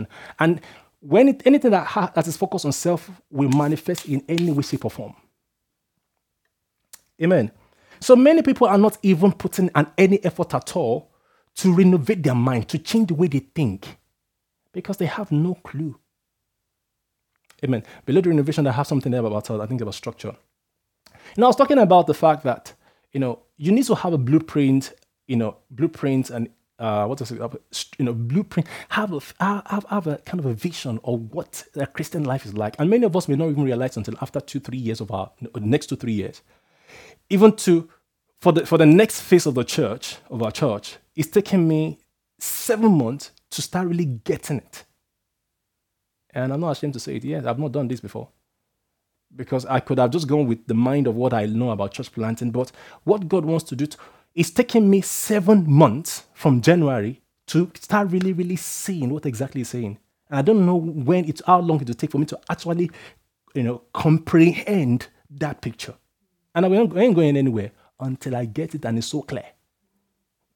uh, 0.00 0.04
and 0.38 0.60
when 1.00 1.28
it, 1.28 1.42
anything 1.44 1.70
that, 1.72 1.86
ha- 1.86 2.12
that 2.14 2.26
is 2.26 2.36
focused 2.36 2.64
on 2.64 2.72
self 2.72 3.10
will 3.30 3.50
manifest 3.50 4.06
in 4.06 4.22
any 4.28 4.50
way, 4.50 4.62
shape, 4.62 4.84
or 4.84 4.90
form. 4.90 5.14
Amen. 7.20 7.50
So 8.00 8.16
many 8.16 8.42
people 8.42 8.66
are 8.66 8.78
not 8.78 8.98
even 9.02 9.32
putting 9.32 9.70
an, 9.74 9.88
any 9.98 10.24
effort 10.24 10.54
at 10.54 10.76
all 10.76 11.10
to 11.56 11.74
renovate 11.74 12.22
their 12.22 12.34
mind, 12.34 12.68
to 12.68 12.78
change 12.78 13.08
the 13.08 13.14
way 13.14 13.26
they 13.26 13.40
think, 13.40 13.98
because 14.72 14.96
they 14.96 15.06
have 15.06 15.30
no 15.30 15.54
clue. 15.54 15.98
Amen. 17.64 17.82
Below 18.06 18.20
the 18.22 18.30
renovation, 18.30 18.66
I 18.66 18.72
have 18.72 18.86
something 18.86 19.12
there 19.12 19.24
about 19.24 19.50
I 19.50 19.66
think 19.66 19.80
about 19.80 19.94
structure. 19.94 20.34
Now 21.36 21.46
I 21.46 21.48
was 21.48 21.56
talking 21.56 21.78
about 21.78 22.06
the 22.06 22.14
fact 22.14 22.42
that 22.44 22.74
you 23.12 23.20
know 23.20 23.40
you 23.56 23.72
need 23.72 23.84
to 23.84 23.94
have 23.94 24.12
a 24.12 24.18
blueprint, 24.18 24.92
you 25.26 25.36
know, 25.36 25.56
blueprint 25.70 26.30
and 26.30 26.48
uh, 26.82 27.06
what 27.06 27.20
is 27.20 27.30
it, 27.30 27.40
you 27.98 28.04
know, 28.04 28.12
blueprint, 28.12 28.66
have 28.88 29.12
a, 29.12 29.20
have, 29.38 29.86
have 29.88 30.06
a 30.08 30.16
kind 30.18 30.40
of 30.40 30.46
a 30.46 30.52
vision 30.52 30.98
of 31.04 31.32
what 31.32 31.62
a 31.76 31.86
Christian 31.86 32.24
life 32.24 32.44
is 32.44 32.54
like. 32.54 32.74
And 32.80 32.90
many 32.90 33.06
of 33.06 33.14
us 33.16 33.28
may 33.28 33.36
not 33.36 33.50
even 33.50 33.62
realize 33.62 33.96
until 33.96 34.14
after 34.20 34.40
two, 34.40 34.58
three 34.58 34.78
years 34.78 35.00
of 35.00 35.12
our, 35.12 35.30
next 35.60 35.86
two, 35.86 35.96
three 35.96 36.12
years. 36.12 36.42
Even 37.30 37.54
to, 37.56 37.88
for 38.40 38.52
the, 38.52 38.66
for 38.66 38.78
the 38.78 38.86
next 38.86 39.20
phase 39.20 39.46
of 39.46 39.54
the 39.54 39.62
church, 39.62 40.16
of 40.28 40.42
our 40.42 40.50
church, 40.50 40.96
it's 41.14 41.28
taken 41.28 41.68
me 41.68 42.00
seven 42.40 42.90
months 42.98 43.30
to 43.50 43.62
start 43.62 43.86
really 43.86 44.06
getting 44.06 44.56
it. 44.56 44.84
And 46.34 46.52
I'm 46.52 46.60
not 46.60 46.72
ashamed 46.72 46.94
to 46.94 47.00
say 47.00 47.16
it. 47.16 47.24
Yes, 47.24 47.44
I've 47.44 47.60
not 47.60 47.70
done 47.70 47.86
this 47.86 48.00
before. 48.00 48.28
Because 49.36 49.66
I 49.66 49.80
could 49.80 49.98
have 49.98 50.10
just 50.10 50.28
gone 50.28 50.46
with 50.46 50.66
the 50.66 50.74
mind 50.74 51.06
of 51.06 51.16
what 51.16 51.34
I 51.34 51.46
know 51.46 51.70
about 51.70 51.92
church 51.92 52.12
planting. 52.12 52.50
But 52.50 52.72
what 53.04 53.28
God 53.28 53.44
wants 53.44 53.64
to 53.66 53.76
do 53.76 53.86
to, 53.86 53.98
it's 54.34 54.50
taken 54.50 54.90
me 54.90 55.00
seven 55.02 55.70
months 55.70 56.26
from 56.34 56.60
January 56.60 57.22
to 57.48 57.70
start 57.80 58.10
really, 58.10 58.32
really 58.32 58.56
seeing 58.56 59.10
what 59.10 59.26
exactly 59.26 59.60
he's 59.60 59.70
saying. 59.70 59.98
And 60.30 60.38
I 60.38 60.42
don't 60.42 60.66
know 60.66 60.76
when 60.76 61.26
it's 61.26 61.42
how 61.46 61.60
long 61.60 61.80
it 61.80 61.88
will 61.88 61.94
take 61.94 62.12
for 62.12 62.18
me 62.18 62.26
to 62.26 62.40
actually, 62.50 62.90
you 63.54 63.62
know, 63.62 63.82
comprehend 63.94 65.08
that 65.30 65.60
picture. 65.62 65.94
And 66.54 66.66
I 66.66 66.68
ain't 66.70 67.16
going 67.16 67.36
anywhere 67.36 67.72
until 68.00 68.36
I 68.36 68.46
get 68.46 68.74
it 68.74 68.84
and 68.84 68.98
it's 68.98 69.08
so 69.08 69.22
clear. 69.22 69.46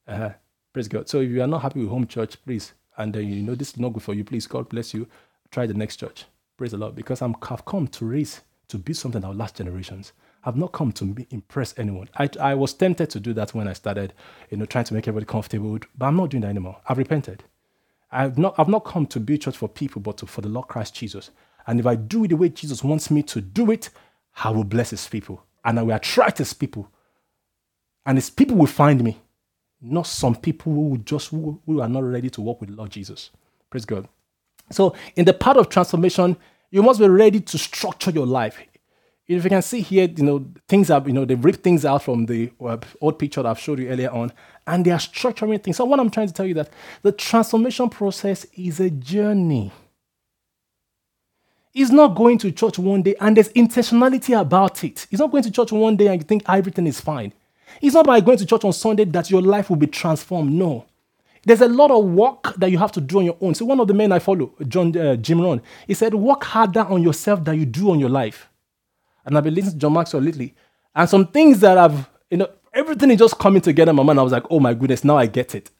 Uh-huh. 0.09 0.31
praise 0.73 0.89
God. 0.89 1.09
So 1.09 1.21
if 1.21 1.31
you 1.31 1.43
are 1.43 1.47
not 1.49 1.63
happy 1.63 1.81
with 1.81 1.91
home 1.91 2.07
church, 2.07 2.37
please, 2.45 2.75
and 2.99 3.17
uh, 3.17 3.21
you 3.21 3.43
know 3.43 3.55
this 3.55 3.71
is 3.71 3.79
not 3.79 3.93
good 3.93 4.03
for 4.03 4.15
you, 4.15 4.25
please, 4.25 4.47
God 4.47 4.69
bless 4.69 4.95
you. 4.95 5.09
Try 5.51 5.67
the 5.67 5.75
next 5.75 5.97
church. 5.97 6.27
Praise 6.57 6.73
the 6.73 6.79
Lord. 6.79 6.95
Because 6.95 7.23
I'm, 7.23 7.37
I've 7.51 7.65
come 7.65 7.89
to 7.89 8.07
raise, 8.07 8.43
to 8.69 8.79
build 8.79 8.97
something 8.97 9.21
that 9.21 9.29
will 9.29 9.35
last 9.37 9.57
generations. 9.57 10.13
I've 10.45 10.57
not 10.57 10.73
come 10.73 10.93
to 10.93 11.17
impress 11.31 11.75
anyone. 11.79 12.09
I, 12.17 12.29
I 12.41 12.55
was 12.55 12.73
tempted 12.75 13.11
to 13.11 13.21
do 13.21 13.33
that 13.35 13.55
when 13.55 13.69
I 13.69 13.73
started, 13.73 14.13
you 14.51 14.57
know, 14.57 14.65
trying 14.67 14.85
to 14.85 14.95
make 14.95 15.09
everybody 15.09 15.27
comfortable, 15.31 15.79
but 15.97 16.07
I'm 16.07 16.17
not 16.17 16.31
doing 16.31 16.43
that 16.43 16.49
anymore. 16.51 16.79
I've 16.89 16.99
repented. 16.99 17.45
I've 18.13 18.39
not, 18.39 18.55
I've 18.59 18.69
not 18.69 18.85
come 18.85 19.07
to 19.07 19.21
be 19.21 19.39
church 19.39 19.57
for 19.57 19.69
people, 19.69 20.01
but 20.01 20.19
to, 20.19 20.27
for 20.27 20.41
the 20.41 20.49
Lord 20.49 20.69
Christ 20.69 20.95
Jesus. 20.95 21.31
And 21.67 21.81
if 21.81 21.87
I 21.87 21.97
do 21.97 22.25
it 22.25 22.29
the 22.29 22.37
way 22.37 22.49
Jesus 22.49 22.85
wants 22.85 23.11
me 23.11 23.23
to 23.25 23.41
do 23.41 23.71
it, 23.71 23.91
I 24.43 24.51
will 24.51 24.65
bless 24.65 24.91
his 24.91 25.09
people. 25.09 25.43
And 25.65 25.79
I 25.79 25.83
will 25.83 25.97
attract 25.97 26.39
his 26.39 26.53
people. 26.53 26.89
And 28.07 28.17
his 28.17 28.31
people 28.31 28.57
will 28.57 28.67
find 28.67 29.03
me, 29.03 29.19
not 29.81 30.07
some 30.07 30.37
people 30.37 30.73
who 30.73 30.99
just 30.99 31.29
who, 31.29 31.61
who 31.67 31.81
are 31.81 31.89
not 31.89 32.05
ready 32.05 32.31
to 32.31 32.41
walk 32.41 32.61
with 32.61 32.71
Lord 32.71 32.91
Jesus. 32.91 33.31
Praise 33.69 33.85
God. 33.85 34.09
So, 34.71 34.95
in 35.17 35.25
the 35.25 35.35
part 35.35 35.57
of 35.57 35.69
transformation, 35.69 36.37
you 36.77 36.83
must 36.83 37.01
be 37.01 37.09
ready 37.09 37.41
to 37.41 37.59
structure 37.59 38.11
your 38.11 38.27
life 38.27 38.59
if 39.29 39.43
you 39.43 39.51
can 39.51 39.63
see 39.63 39.81
here, 39.81 40.09
you 40.17 40.23
know, 40.23 40.47
things 40.69 40.89
are, 40.89 41.03
you 41.05 41.13
know, 41.13 41.25
they've 41.25 41.45
ripped 41.45 41.65
things 41.65 41.85
out 41.85 42.03
from 42.03 42.27
the 42.27 42.53
uh, 42.65 42.77
old 43.01 43.19
picture 43.19 43.43
that 43.43 43.49
I've 43.49 43.59
showed 43.59 43.81
you 43.81 43.89
earlier 43.89 44.11
on, 44.11 44.33
and 44.67 44.85
they 44.85 44.93
are 44.93 44.99
structuring 44.99 45.63
things. 45.63 45.79
So 45.79 45.85
what 45.85 45.99
I'm 45.99 46.11
trying 46.11 46.29
to 46.29 46.33
tell 46.33 46.47
you 46.47 46.55
that 46.55 46.71
the 47.03 47.13
transformation 47.13 47.89
process 47.89 48.47
is 48.55 48.79
a 48.79 48.89
journey. 48.89 49.73
He's 51.73 51.91
not 51.91 52.15
going 52.15 52.39
to 52.39 52.53
church 52.53 52.79
one 52.79 53.03
day 53.03 53.15
and 53.21 53.37
there's 53.37 53.51
intentionality 53.51 54.39
about 54.41 54.83
it. 54.83 55.07
He's 55.11 55.19
not 55.19 55.31
going 55.31 55.43
to 55.43 55.51
church 55.51 55.73
one 55.73 55.95
day 55.95 56.07
and 56.07 56.23
you 56.23 56.25
think 56.25 56.43
everything 56.49 56.87
is 56.87 57.03
fine. 57.03 57.35
It's 57.83 57.95
not 57.95 58.07
by 58.07 58.21
going 58.21 58.39
to 58.39 58.47
church 58.47 58.65
on 58.65 58.73
Sunday 58.73 59.05
that 59.05 59.31
your 59.31 59.43
life 59.43 59.69
will 59.69 59.77
be 59.77 59.87
transformed. 59.87 60.53
No. 60.53 60.87
There's 61.47 61.63
a 61.63 61.69
lot 61.69 61.91
of 61.91 62.05
work 62.05 62.55
that 62.57 62.71
you 62.71 62.77
have 62.77 62.93
to 62.93 63.01
do 63.01 63.21
on 63.21 63.25
your 63.25 63.39
own. 63.41 63.55
So 63.55 63.65
one 63.65 63.81
of 63.81 63.89
the 63.89 63.95
men 63.95 64.13
I 64.13 64.19
follow, 64.19 64.53
John 64.69 64.95
uh, 64.97 65.17
Jim 65.17 65.41
Rohn, 65.41 65.63
he 65.87 65.95
said, 65.95 66.13
work 66.15 66.45
harder 66.45 66.81
on 66.83 67.03
yourself 67.03 67.43
than 67.45 67.59
you 67.59 67.65
do 67.65 67.91
on 67.91 67.99
your 67.99 68.11
life 68.11 68.51
and 69.27 69.37
I've 69.37 69.45
been 69.45 69.55
listening 69.55 69.75
to 69.75 69.79
John 69.79 69.93
Maxwell 69.93 70.23
lately. 70.23 70.55
And 70.95 71.11
some 71.11 71.27
things 71.27 71.61
that 71.61 71.77
I've, 71.77 72.09
you 72.31 72.39
know, 72.39 72.49
everything 72.73 73.11
is 73.11 73.19
just 73.19 73.39
coming 73.39 73.61
together 73.61 73.91
in 73.91 73.97
my 73.97 74.05
mind. 74.05 74.21
I 74.21 74.23
was 74.23 74.33
like, 74.33 74.45
oh 74.51 74.61
my 74.61 74.73
goodness, 74.73 75.05
now 75.05 75.19
I 75.19 75.27
get 75.27 75.55
it. 75.55 75.71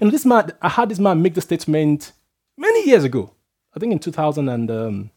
And 0.00 0.10
this 0.10 0.24
man, 0.24 0.52
I 0.62 0.68
had 0.68 0.88
this 0.88 1.00
man 1.00 1.20
make 1.20 1.34
the 1.34 1.40
statement 1.40 2.12
many 2.56 2.88
years 2.88 3.04
ago. 3.04 3.32
I 3.76 3.80
think 3.80 3.92
in 3.92 3.98
2000 3.98 4.48
and, 4.48 4.70
um, 4.70 5.10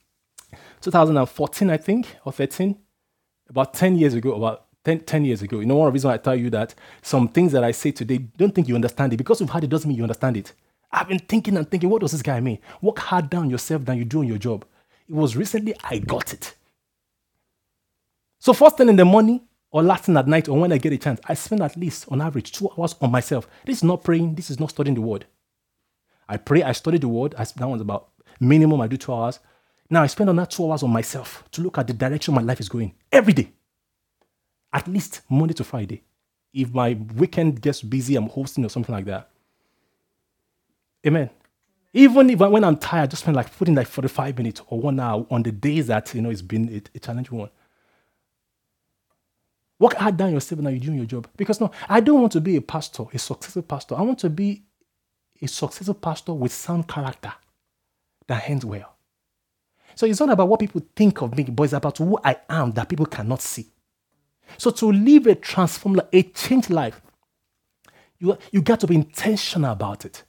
2014, 0.81 1.69
I 1.69 1.77
think, 1.77 2.15
or 2.25 2.31
13, 2.31 2.75
about 3.49 3.73
10 3.73 3.95
years 3.95 4.15
ago, 4.15 4.33
about 4.33 4.65
10, 4.87 5.01
10 5.01 5.25
years 5.25 5.41
ago. 5.41 5.59
You 5.59 5.65
know, 5.65 5.75
one 5.75 5.87
of 5.89 5.91
the 5.91 5.95
reasons 5.95 6.13
I 6.13 6.17
tell 6.17 6.35
you 6.37 6.49
that 6.51 6.73
some 7.01 7.27
things 7.27 7.51
that 7.51 7.61
I 7.61 7.71
say 7.71 7.91
today, 7.91 8.19
don't 8.37 8.55
think 8.55 8.69
you 8.69 8.75
understand 8.75 9.11
it. 9.11 9.17
Because 9.17 9.41
you've 9.41 9.49
had 9.49 9.65
it 9.65 9.69
doesn't 9.69 9.89
mean 9.89 9.97
you 9.97 10.03
understand 10.03 10.37
it. 10.37 10.53
I've 10.89 11.09
been 11.09 11.19
thinking 11.19 11.57
and 11.57 11.69
thinking, 11.69 11.89
what 11.89 11.99
does 11.99 12.13
this 12.13 12.21
guy 12.21 12.39
mean? 12.39 12.59
Work 12.81 12.99
hard 12.99 13.29
down 13.29 13.49
yourself 13.49 13.83
than 13.83 13.97
you 13.97 14.05
do 14.05 14.19
on 14.19 14.27
your 14.27 14.37
job. 14.37 14.63
It 15.09 15.13
was 15.13 15.35
recently 15.35 15.75
I 15.83 15.99
got 15.99 16.33
it. 16.33 16.55
So 18.39 18.53
first 18.53 18.77
thing 18.77 18.87
in 18.87 18.95
the 18.95 19.03
morning 19.03 19.41
or 19.71 19.83
last 19.83 20.05
thing 20.05 20.15
at 20.15 20.25
night 20.25 20.47
or 20.47 20.57
when 20.57 20.71
I 20.71 20.77
get 20.77 20.93
a 20.93 20.97
chance, 20.97 21.19
I 21.25 21.33
spend 21.33 21.61
at 21.61 21.75
least 21.75 22.05
on 22.09 22.21
average 22.21 22.53
two 22.53 22.69
hours 22.77 22.95
on 23.01 23.11
myself. 23.11 23.45
This 23.65 23.79
is 23.79 23.83
not 23.83 24.05
praying, 24.05 24.35
this 24.35 24.49
is 24.49 24.57
not 24.57 24.69
studying 24.69 24.95
the 24.95 25.01
word. 25.01 25.25
I 26.29 26.37
pray, 26.37 26.63
I 26.63 26.71
study 26.71 26.97
the 26.97 27.09
word. 27.09 27.35
I, 27.37 27.43
that 27.43 27.67
one's 27.67 27.81
about 27.81 28.07
minimum, 28.39 28.79
I 28.79 28.87
do 28.87 28.95
two 28.95 29.13
hours. 29.13 29.39
Now 29.89 30.03
I 30.03 30.07
spend 30.07 30.29
that 30.39 30.49
two 30.49 30.71
hours 30.71 30.81
on 30.81 30.91
myself 30.91 31.43
to 31.51 31.61
look 31.61 31.77
at 31.77 31.87
the 31.87 31.93
direction 31.93 32.33
my 32.33 32.41
life 32.41 32.61
is 32.61 32.69
going 32.69 32.95
every 33.11 33.33
day. 33.33 33.51
At 34.73 34.87
least 34.87 35.21
Monday 35.29 35.53
to 35.55 35.63
Friday. 35.63 36.03
If 36.53 36.73
my 36.73 36.97
weekend 37.15 37.61
gets 37.61 37.81
busy, 37.81 38.15
I'm 38.15 38.29
hosting 38.29 38.65
or 38.65 38.69
something 38.69 38.93
like 38.93 39.05
that. 39.05 39.29
Amen. 41.05 41.29
Even 41.93 42.29
if 42.29 42.39
when 42.39 42.63
I'm 42.63 42.77
tired, 42.77 43.03
I 43.03 43.07
just 43.07 43.23
spend 43.23 43.35
like 43.35 43.55
putting 43.55 43.75
like 43.75 43.87
45 43.87 44.37
minutes 44.37 44.61
or 44.67 44.79
one 44.79 44.99
hour 44.99 45.25
on 45.31 45.43
the 45.43 45.51
days 45.51 45.87
that 45.87 46.13
you 46.13 46.21
know 46.21 46.29
it's 46.29 46.41
been 46.41 46.69
a, 46.69 46.81
a 46.95 46.99
challenging 46.99 47.37
one. 47.37 47.49
Work 49.79 49.93
hard 49.93 50.17
down 50.17 50.33
yourself 50.33 50.59
now 50.59 50.69
you're 50.69 50.79
doing 50.79 50.97
your 50.97 51.05
job. 51.05 51.27
Because 51.37 51.61
no, 51.61 51.71
I 51.87 51.99
don't 51.99 52.19
want 52.19 52.33
to 52.33 52.41
be 52.41 52.55
a 52.55 52.61
pastor, 52.61 53.05
a 53.13 53.19
successful 53.19 53.61
pastor. 53.61 53.95
I 53.95 54.01
want 54.01 54.19
to 54.19 54.29
be 54.29 54.63
a 55.41 55.47
successful 55.47 55.93
pastor 55.93 56.33
with 56.33 56.51
sound 56.51 56.87
character 56.87 57.33
that 58.27 58.49
ends 58.49 58.65
well. 58.65 58.95
So 59.95 60.05
it's 60.05 60.19
not 60.19 60.29
about 60.29 60.49
what 60.49 60.59
people 60.59 60.81
think 60.95 61.21
of 61.21 61.35
me, 61.35 61.43
but 61.43 61.63
it's 61.63 61.73
about 61.73 61.97
who 61.97 62.19
I 62.23 62.37
am 62.49 62.71
that 62.73 62.89
people 62.89 63.05
cannot 63.05 63.41
see. 63.41 63.67
So 64.57 64.71
to 64.71 64.91
live 64.91 65.27
a 65.27 65.35
transformed 65.35 65.97
life, 65.97 66.07
a 66.13 66.23
changed 66.23 66.69
life, 66.69 67.01
you, 68.19 68.37
you 68.51 68.61
got 68.61 68.79
to 68.81 68.87
be 68.87 68.95
intentional 68.95 69.71
about 69.71 70.05
it. 70.05 70.23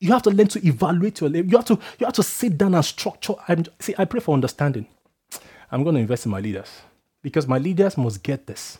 You 0.00 0.12
have 0.12 0.22
to 0.22 0.30
learn 0.30 0.48
to 0.48 0.66
evaluate 0.66 1.20
your 1.20 1.30
life. 1.30 1.46
You 1.48 1.56
have 1.56 1.66
to, 1.66 1.78
you 1.98 2.06
have 2.06 2.14
to 2.14 2.22
sit 2.22 2.58
down 2.58 2.74
and 2.74 2.84
structure. 2.84 3.34
I'm, 3.48 3.64
see, 3.78 3.94
I 3.96 4.04
pray 4.04 4.20
for 4.20 4.34
understanding. 4.34 4.86
I'm 5.70 5.82
going 5.82 5.94
to 5.94 6.00
invest 6.00 6.26
in 6.26 6.32
my 6.32 6.40
leaders. 6.40 6.70
Because 7.22 7.46
my 7.46 7.58
leaders 7.58 7.96
must 7.96 8.22
get 8.22 8.46
this. 8.46 8.78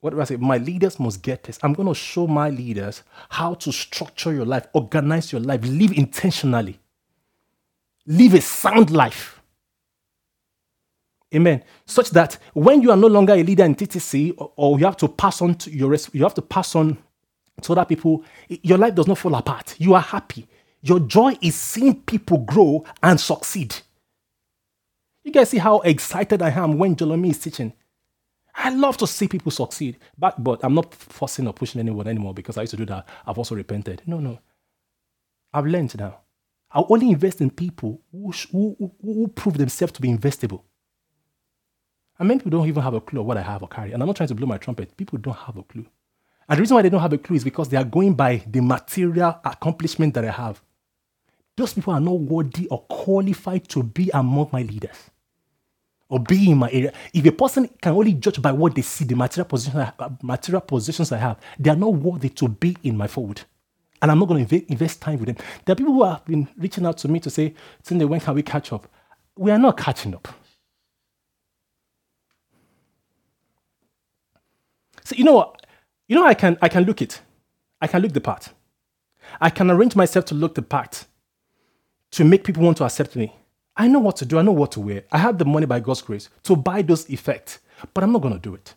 What 0.00 0.10
do 0.10 0.20
I 0.20 0.24
say? 0.24 0.36
My 0.36 0.56
leaders 0.56 0.98
must 0.98 1.22
get 1.22 1.44
this. 1.44 1.58
I'm 1.62 1.72
going 1.72 1.88
to 1.88 1.94
show 1.94 2.26
my 2.26 2.50
leaders 2.50 3.02
how 3.28 3.54
to 3.54 3.72
structure 3.72 4.32
your 4.32 4.46
life, 4.46 4.66
organize 4.72 5.32
your 5.32 5.40
life, 5.40 5.60
live 5.62 5.92
intentionally, 5.96 6.78
live 8.06 8.34
a 8.34 8.40
sound 8.40 8.90
life. 8.90 9.39
Amen. 11.34 11.62
Such 11.86 12.10
that 12.10 12.38
when 12.54 12.82
you 12.82 12.90
are 12.90 12.96
no 12.96 13.06
longer 13.06 13.34
a 13.34 13.42
leader 13.42 13.64
in 13.64 13.74
TTC, 13.74 14.34
or, 14.36 14.52
or 14.56 14.78
you 14.78 14.84
have 14.84 14.96
to 14.98 15.08
pass 15.08 15.40
on 15.40 15.54
to 15.56 15.70
your, 15.70 15.94
you 16.12 16.22
have 16.24 16.34
to 16.34 16.42
pass 16.42 16.74
on 16.74 16.98
to 17.62 17.72
other 17.72 17.84
people, 17.84 18.24
your 18.48 18.78
life 18.78 18.94
does 18.94 19.06
not 19.06 19.18
fall 19.18 19.34
apart. 19.34 19.74
You 19.78 19.94
are 19.94 20.00
happy. 20.00 20.48
Your 20.82 20.98
joy 21.00 21.36
is 21.42 21.54
seeing 21.54 22.02
people 22.02 22.38
grow 22.38 22.84
and 23.02 23.20
succeed. 23.20 23.76
You 25.22 25.32
guys 25.32 25.50
see 25.50 25.58
how 25.58 25.80
excited 25.80 26.42
I 26.42 26.50
am 26.50 26.78
when 26.78 26.96
Jolomi 26.96 27.30
is 27.30 27.38
teaching. 27.38 27.74
I 28.54 28.70
love 28.70 28.96
to 28.98 29.06
see 29.06 29.28
people 29.28 29.52
succeed. 29.52 29.98
But, 30.18 30.42
but 30.42 30.60
I'm 30.64 30.74
not 30.74 30.94
forcing 30.94 31.46
or 31.46 31.52
pushing 31.52 31.80
anyone 31.80 32.08
anymore 32.08 32.34
because 32.34 32.56
I 32.56 32.62
used 32.62 32.72
to 32.72 32.76
do 32.76 32.86
that. 32.86 33.06
I've 33.26 33.38
also 33.38 33.54
repented. 33.54 34.02
No, 34.06 34.18
no. 34.18 34.40
I've 35.52 35.66
learned 35.66 35.96
now. 35.98 36.20
I'll 36.72 36.86
only 36.88 37.10
invest 37.10 37.40
in 37.40 37.50
people 37.50 38.00
who, 38.12 38.32
who, 38.52 38.92
who 39.02 39.28
prove 39.28 39.58
themselves 39.58 39.92
to 39.94 40.00
be 40.00 40.08
investable. 40.08 40.62
And 42.20 42.28
many 42.28 42.38
people 42.38 42.50
don't 42.50 42.68
even 42.68 42.82
have 42.82 42.92
a 42.92 43.00
clue 43.00 43.20
of 43.20 43.26
what 43.26 43.38
I 43.38 43.42
have 43.42 43.62
or 43.62 43.68
carry. 43.68 43.92
And 43.92 44.02
I'm 44.02 44.06
not 44.06 44.14
trying 44.14 44.28
to 44.28 44.34
blow 44.34 44.46
my 44.46 44.58
trumpet. 44.58 44.94
People 44.94 45.18
don't 45.18 45.36
have 45.36 45.56
a 45.56 45.62
clue. 45.62 45.86
And 46.46 46.58
the 46.58 46.60
reason 46.60 46.74
why 46.74 46.82
they 46.82 46.90
don't 46.90 47.00
have 47.00 47.14
a 47.14 47.18
clue 47.18 47.36
is 47.36 47.44
because 47.44 47.70
they 47.70 47.78
are 47.78 47.84
going 47.84 48.12
by 48.12 48.44
the 48.46 48.60
material 48.60 49.40
accomplishment 49.42 50.12
that 50.14 50.26
I 50.26 50.30
have. 50.30 50.60
Those 51.56 51.72
people 51.72 51.94
are 51.94 52.00
not 52.00 52.20
worthy 52.20 52.68
or 52.68 52.82
qualified 52.82 53.66
to 53.70 53.82
be 53.82 54.10
among 54.12 54.50
my 54.52 54.60
leaders 54.60 55.10
or 56.10 56.20
be 56.20 56.50
in 56.50 56.58
my 56.58 56.70
area. 56.70 56.92
If 57.14 57.24
a 57.24 57.32
person 57.32 57.70
can 57.80 57.92
only 57.92 58.12
judge 58.12 58.42
by 58.42 58.52
what 58.52 58.74
they 58.74 58.82
see, 58.82 59.06
the 59.06 59.16
material 59.16 59.48
positions, 59.48 59.92
uh, 59.98 60.10
material 60.22 60.60
positions 60.60 61.12
I 61.12 61.18
have, 61.18 61.38
they 61.58 61.70
are 61.70 61.76
not 61.76 61.94
worthy 61.94 62.28
to 62.28 62.48
be 62.48 62.76
in 62.82 62.98
my 62.98 63.06
fold. 63.06 63.44
And 64.02 64.10
I'm 64.10 64.18
not 64.18 64.28
going 64.28 64.44
to 64.46 64.70
invest 64.70 65.00
time 65.00 65.18
with 65.20 65.26
them. 65.26 65.36
There 65.64 65.72
are 65.72 65.76
people 65.76 65.94
who 65.94 66.04
have 66.04 66.24
been 66.26 66.48
reaching 66.58 66.84
out 66.84 66.98
to 66.98 67.08
me 67.08 67.18
to 67.20 67.30
say, 67.30 67.54
Tunde, 67.82 68.06
when 68.06 68.20
can 68.20 68.34
we 68.34 68.42
catch 68.42 68.72
up? 68.74 68.88
We 69.36 69.50
are 69.50 69.58
not 69.58 69.78
catching 69.78 70.14
up. 70.14 70.28
So 75.10 75.16
you 75.16 75.24
know 75.24 75.34
what? 75.34 75.66
You 76.06 76.14
know 76.14 76.24
I 76.24 76.34
can 76.34 76.56
I 76.62 76.68
can 76.68 76.84
look 76.84 77.02
it. 77.02 77.20
I 77.80 77.88
can 77.88 78.00
look 78.00 78.12
the 78.12 78.20
part. 78.20 78.50
I 79.40 79.50
can 79.50 79.68
arrange 79.68 79.96
myself 79.96 80.24
to 80.26 80.36
look 80.36 80.54
the 80.54 80.62
part 80.62 81.06
to 82.12 82.24
make 82.24 82.44
people 82.44 82.62
want 82.62 82.76
to 82.76 82.84
accept 82.84 83.16
me. 83.16 83.34
I 83.76 83.88
know 83.88 83.98
what 83.98 84.14
to 84.16 84.24
do. 84.24 84.38
I 84.38 84.42
know 84.42 84.52
what 84.52 84.70
to 84.72 84.80
wear. 84.80 85.02
I 85.10 85.18
have 85.18 85.36
the 85.38 85.44
money 85.44 85.66
by 85.66 85.80
God's 85.80 86.02
grace 86.02 86.28
to 86.44 86.54
buy 86.54 86.82
those 86.82 87.10
effects, 87.10 87.58
but 87.92 88.04
I'm 88.04 88.12
not 88.12 88.22
going 88.22 88.34
to 88.34 88.40
do 88.40 88.54
it. 88.54 88.74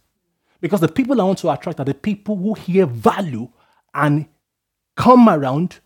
Because 0.59 0.81
the 0.81 0.87
people 0.87 1.21
I 1.21 1.23
want 1.23 1.37
to 1.39 1.51
attract 1.51 1.79
are 1.79 1.85
the 1.85 1.93
people 1.93 2.35
who 2.35 2.55
hear 2.55 2.87
value 2.87 3.49
and 3.93 4.25
come 4.95 5.29
around. 5.29 5.81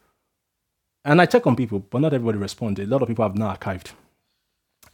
And 1.03 1.21
I 1.21 1.25
check 1.25 1.45
on 1.45 1.57
people, 1.57 1.79
but 1.79 1.99
not 1.99 2.13
everybody 2.13 2.37
responded. 2.37 2.87
A 2.87 2.91
lot 2.91 3.01
of 3.01 3.09
people 3.09 3.25
have 3.25 3.35
now 3.35 3.53
archived. 3.53 3.91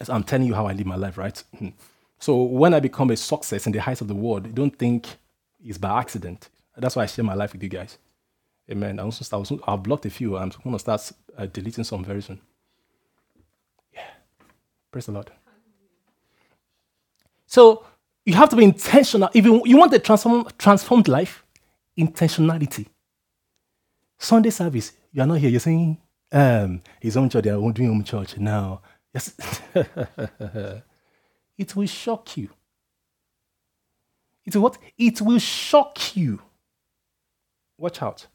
I'm 0.09 0.23
telling 0.23 0.47
you 0.47 0.55
how 0.55 0.65
I 0.65 0.73
live 0.73 0.87
my 0.87 0.95
life, 0.95 1.19
right? 1.19 1.43
Hmm. 1.59 1.69
So 2.17 2.41
when 2.41 2.73
I 2.73 2.79
become 2.79 3.11
a 3.11 3.17
success 3.17 3.67
in 3.67 3.71
the 3.71 3.81
heights 3.81 4.01
of 4.01 4.07
the 4.07 4.15
world, 4.15 4.55
don't 4.55 4.75
think 4.79 5.17
it's 5.63 5.77
by 5.77 5.99
accident. 5.99 6.49
That's 6.77 6.95
why 6.95 7.03
I 7.03 7.05
share 7.05 7.25
my 7.25 7.33
life 7.33 7.53
with 7.53 7.63
you 7.63 7.69
guys. 7.69 7.97
Amen. 8.69 8.99
I 8.99 9.03
also 9.03 9.23
start, 9.23 9.49
I've 9.67 9.83
blocked 9.83 10.05
a 10.05 10.09
few. 10.09 10.37
I'm 10.37 10.51
going 10.63 10.73
to 10.73 10.79
start 10.79 11.11
uh, 11.37 11.45
deleting 11.45 11.83
some 11.83 12.03
very 12.03 12.21
soon. 12.21 12.39
Yeah. 13.93 14.01
Praise 14.91 15.05
the 15.05 15.11
Lord. 15.11 15.31
So 17.45 17.85
you 18.25 18.33
have 18.35 18.49
to 18.49 18.55
be 18.55 18.63
intentional. 18.63 19.29
If 19.33 19.45
you, 19.45 19.61
you 19.65 19.77
want 19.77 19.93
a 19.93 19.99
transform, 19.99 20.47
transformed 20.57 21.07
life, 21.07 21.43
intentionality. 21.97 22.87
Sunday 24.17 24.49
service, 24.49 24.93
you 25.11 25.21
are 25.21 25.27
not 25.27 25.39
here. 25.39 25.49
You're 25.49 25.59
saying, 25.59 25.97
um, 26.31 26.81
his 26.99 27.17
own 27.17 27.29
church, 27.29 27.43
they 27.43 27.49
are 27.51 27.71
doing 27.71 27.89
home 27.89 28.03
church 28.03 28.37
now. 28.37 28.81
Yes. 29.13 29.33
it 31.57 31.75
will 31.75 31.85
shock 31.85 32.37
you. 32.37 32.49
It's 34.45 34.55
what? 34.55 34.77
It 34.97 35.21
will 35.21 35.39
shock 35.39 36.15
you. 36.15 36.41
Watch 37.77 38.01
out. 38.01 38.27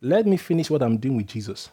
Let 0.00 0.26
me 0.26 0.36
finish 0.36 0.70
what 0.70 0.82
I'm 0.82 0.96
doing 0.96 1.16
with 1.16 1.26
Jesus. 1.26 1.70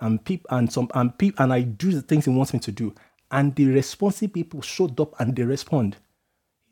And 0.00 0.24
peep 0.24 0.46
and 0.50 0.72
some 0.72 0.88
and 0.94 1.16
peep 1.18 1.38
and 1.38 1.52
I 1.52 1.62
do 1.62 1.92
the 1.92 2.00
things 2.00 2.24
he 2.24 2.30
wants 2.30 2.54
me 2.54 2.60
to 2.60 2.72
do 2.72 2.94
and 3.30 3.54
the 3.54 3.66
responsive 3.66 4.32
people 4.32 4.60
showed 4.60 4.98
up 5.00 5.18
and 5.20 5.34
they 5.34 5.44
respond, 5.44 5.96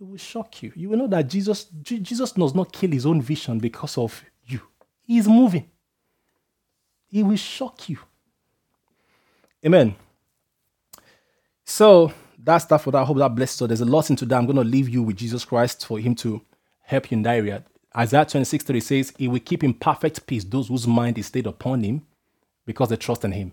it 0.00 0.04
will 0.04 0.16
shock 0.16 0.62
you. 0.62 0.72
You 0.74 0.90
will 0.90 0.98
know 0.98 1.06
that 1.08 1.28
Jesus, 1.28 1.66
Jesus 1.82 2.32
does 2.32 2.54
not 2.54 2.72
kill 2.72 2.90
his 2.90 3.06
own 3.06 3.22
vision 3.22 3.58
because 3.58 3.96
of 3.96 4.24
you. 4.46 4.60
He 5.02 5.18
is 5.18 5.28
moving. 5.28 5.70
He 7.06 7.22
will 7.22 7.36
shock 7.36 7.88
you. 7.88 7.98
Amen. 9.64 9.94
So 11.64 12.12
that 12.48 12.78
for 12.78 12.90
that. 12.90 13.02
I 13.02 13.04
hope 13.04 13.18
that 13.18 13.34
blesses. 13.34 13.56
So 13.56 13.66
there's 13.66 13.80
a 13.80 13.84
lot 13.84 14.10
into 14.10 14.24
that. 14.26 14.36
I'm 14.36 14.46
going 14.46 14.56
to 14.56 14.64
leave 14.64 14.88
you 14.88 15.02
with 15.02 15.16
Jesus 15.16 15.44
Christ 15.44 15.86
for 15.86 15.98
him 15.98 16.14
to 16.16 16.42
help 16.80 17.10
you 17.10 17.16
in 17.16 17.22
that 17.22 17.36
area. 17.36 17.64
Isaiah 17.96 18.24
26 18.24 18.64
30 18.64 18.80
says, 18.80 19.12
He 19.18 19.28
will 19.28 19.40
keep 19.40 19.64
in 19.64 19.74
perfect 19.74 20.26
peace 20.26 20.44
those 20.44 20.68
whose 20.68 20.86
mind 20.86 21.18
is 21.18 21.26
stayed 21.26 21.46
upon 21.46 21.82
him 21.82 22.06
because 22.66 22.88
they 22.90 22.96
trust 22.96 23.24
in 23.24 23.32
him. 23.32 23.52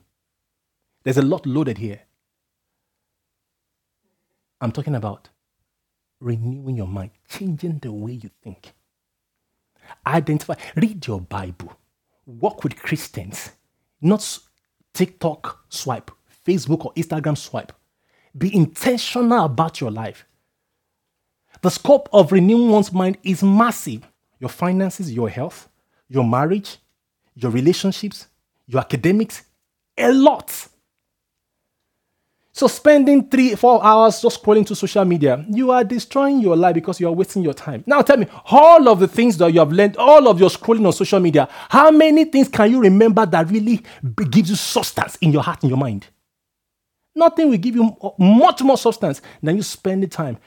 There's 1.04 1.18
a 1.18 1.22
lot 1.22 1.46
loaded 1.46 1.78
here. 1.78 2.02
I'm 4.62 4.72
talking 4.72 4.96
about 4.96 5.30
renewing 6.20 6.78
your 6.78 6.88
mind, 6.88 7.12
changing 7.30 7.80
the 7.80 7.92
way 7.92 8.14
you 8.14 8.30
think. 8.44 8.74
Identify, 10.06 10.56
read 10.76 11.06
your 11.06 11.22
Bible, 11.22 11.78
work 12.26 12.64
with 12.64 12.82
Christians, 12.82 13.52
not 14.02 14.40
TikTok 14.94 15.66
swipe, 15.70 16.10
Facebook 16.46 16.86
or 16.86 16.94
Instagram 16.94 17.38
swipe. 17.38 17.72
Be 18.38 18.54
intentional 18.56 19.46
about 19.46 19.80
your 19.80 19.92
life. 19.92 20.26
The 21.62 21.70
scope 21.70 22.10
of 22.12 22.32
renewing 22.32 22.70
one's 22.70 22.92
mind 22.92 23.18
is 23.24 23.42
massive. 23.42 24.06
Your 24.40 24.50
finances, 24.50 25.12
your 25.12 25.30
health, 25.30 25.70
your 26.10 26.24
marriage, 26.24 26.78
your 27.34 27.52
relationships, 27.52 28.28
your 28.68 28.82
academics, 28.82 29.44
a 29.98 30.12
lot. 30.12 30.68
So 32.52 32.68
spending 32.68 33.28
three, 33.28 33.56
four 33.56 33.84
hours 33.84 34.22
just 34.22 34.42
scrolling 34.42 34.66
to 34.68 34.76
social 34.76 35.04
media, 35.04 35.46
you 35.50 35.72
are 35.72 35.84
destroying 35.84 36.40
your 36.40 36.56
life 36.56 36.74
because 36.76 37.02
you 37.02 37.08
are 37.08 37.12
wasting 37.12 37.44
your 37.44 37.54
time. 37.54 37.84
Now 37.86 38.02
tell 38.02 38.16
me, 38.16 38.28
all 38.46 38.88
of 38.88 39.00
the 39.00 39.10
things 39.10 39.38
that 39.40 39.52
you 39.52 39.60
have 39.60 39.74
learned, 39.74 39.98
all 39.98 40.30
of 40.30 40.40
your 40.40 40.50
scrolling 40.50 40.86
on 40.86 40.94
social 40.94 41.20
media, 41.20 41.50
how 41.68 41.92
many 41.92 42.24
things 42.24 42.48
can 42.48 42.72
you 42.72 42.80
remember 42.80 43.26
that 43.26 43.50
really 43.50 43.84
gives 44.30 44.50
you 44.50 44.56
substance 44.56 45.18
in 45.18 45.34
your 45.34 45.44
heart 45.44 45.64
and 45.64 45.70
your 45.70 45.78
mind? 45.78 46.08
Nothing 47.16 47.50
will 47.50 47.58
give 47.58 47.76
you 47.76 47.96
much 48.20 48.62
more 48.62 48.78
substance 48.78 49.22
than 49.42 49.56
you 49.56 49.64
spending 49.64 50.10
time 50.10 50.38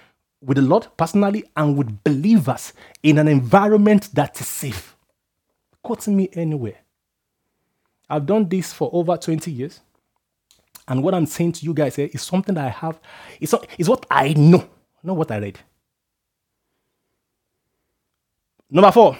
with 0.40 0.56
the 0.56 0.62
Lord 0.62 0.86
personally 0.96 1.44
and 1.56 1.76
with 1.76 2.04
believers 2.04 2.72
in 3.02 3.18
an 3.18 3.26
environment 3.26 4.10
that 4.14 4.38
is 4.40 4.46
safe. 4.46 4.96
Quote 5.82 6.06
me 6.08 6.28
anywhere. 6.34 6.76
I've 8.08 8.26
done 8.26 8.48
this 8.48 8.72
for 8.72 8.90
over 8.92 9.16
20 9.16 9.50
years. 9.50 9.80
And 10.86 11.02
what 11.02 11.14
I'm 11.14 11.26
saying 11.26 11.52
to 11.52 11.64
you 11.64 11.74
guys 11.74 11.96
here 11.96 12.08
is 12.12 12.22
something 12.22 12.54
that 12.54 12.64
I 12.64 12.70
have, 12.70 13.00
it's, 13.40 13.54
it's 13.78 13.88
what 13.88 14.06
I 14.10 14.32
know, 14.34 14.68
not 15.02 15.16
what 15.16 15.30
I 15.30 15.38
read. 15.38 15.58
Number 18.70 18.92
four, 18.92 19.16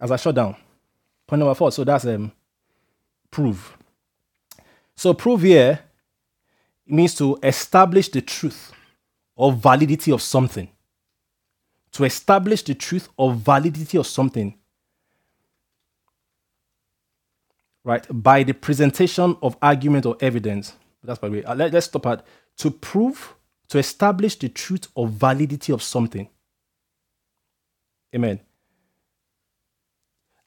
as 0.00 0.10
I 0.10 0.16
shut 0.16 0.34
down. 0.34 0.56
Point 1.26 1.40
number 1.40 1.54
four, 1.54 1.70
so 1.72 1.84
that's 1.84 2.04
um, 2.06 2.32
prove. 3.30 3.76
So 4.96 5.14
prove 5.14 5.42
here 5.42 5.80
means 6.92 7.14
to 7.16 7.38
establish 7.42 8.08
the 8.08 8.20
truth 8.20 8.72
or 9.36 9.52
validity 9.52 10.12
of 10.12 10.22
something. 10.22 10.68
To 11.92 12.04
establish 12.04 12.62
the 12.62 12.74
truth 12.74 13.08
or 13.16 13.34
validity 13.34 13.98
of 13.98 14.06
something. 14.06 14.56
Right? 17.84 18.06
By 18.10 18.42
the 18.42 18.52
presentation 18.54 19.36
of 19.42 19.56
argument 19.62 20.06
or 20.06 20.16
evidence 20.20 20.74
that's 21.02 21.18
by 21.18 21.28
the 21.28 21.34
way. 21.36 21.44
Uh, 21.44 21.54
let, 21.54 21.72
let's 21.72 21.86
stop 21.86 22.06
at 22.06 22.26
to 22.58 22.70
prove, 22.70 23.34
to 23.68 23.78
establish 23.78 24.36
the 24.36 24.48
truth 24.48 24.88
or 24.94 25.08
validity 25.08 25.72
of 25.72 25.82
something. 25.82 26.28
Amen. 28.14 28.40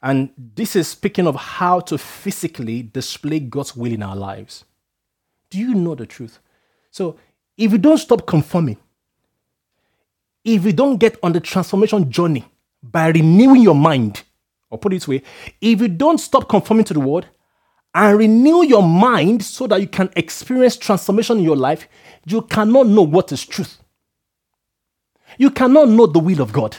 And 0.02 0.30
this 0.36 0.76
is 0.76 0.88
speaking 0.88 1.26
of 1.26 1.34
how 1.34 1.80
to 1.80 1.96
physically 1.96 2.82
display 2.82 3.40
God's 3.40 3.74
will 3.74 3.92
in 3.92 4.02
our 4.02 4.16
lives. 4.16 4.64
Do 5.50 5.58
you 5.58 5.74
know 5.74 5.94
the 5.94 6.06
truth? 6.06 6.40
So, 6.90 7.18
if 7.56 7.72
you 7.72 7.78
don't 7.78 7.98
stop 7.98 8.26
conforming, 8.26 8.78
if 10.44 10.64
you 10.64 10.72
don't 10.72 10.98
get 10.98 11.18
on 11.22 11.32
the 11.32 11.40
transformation 11.40 12.10
journey 12.10 12.44
by 12.82 13.08
renewing 13.08 13.62
your 13.62 13.74
mind, 13.74 14.22
or 14.70 14.78
put 14.78 14.92
it 14.92 14.96
this 14.96 15.08
way, 15.08 15.22
if 15.60 15.80
you 15.80 15.88
don't 15.88 16.18
stop 16.18 16.48
conforming 16.48 16.84
to 16.84 16.94
the 16.94 17.00
word 17.00 17.26
and 17.94 18.18
renew 18.18 18.64
your 18.64 18.82
mind 18.82 19.42
so 19.42 19.66
that 19.68 19.80
you 19.80 19.86
can 19.86 20.10
experience 20.16 20.76
transformation 20.76 21.38
in 21.38 21.44
your 21.44 21.56
life, 21.56 21.88
you 22.26 22.42
cannot 22.42 22.88
know 22.88 23.02
what 23.02 23.30
is 23.32 23.46
truth. 23.46 23.78
You 25.38 25.50
cannot 25.50 25.88
know 25.88 26.06
the 26.06 26.18
will 26.18 26.40
of 26.40 26.52
God. 26.52 26.76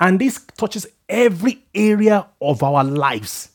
And 0.00 0.20
this 0.20 0.38
touches 0.56 0.86
every 1.08 1.64
area 1.74 2.26
of 2.40 2.62
our 2.62 2.84
lives. 2.84 3.50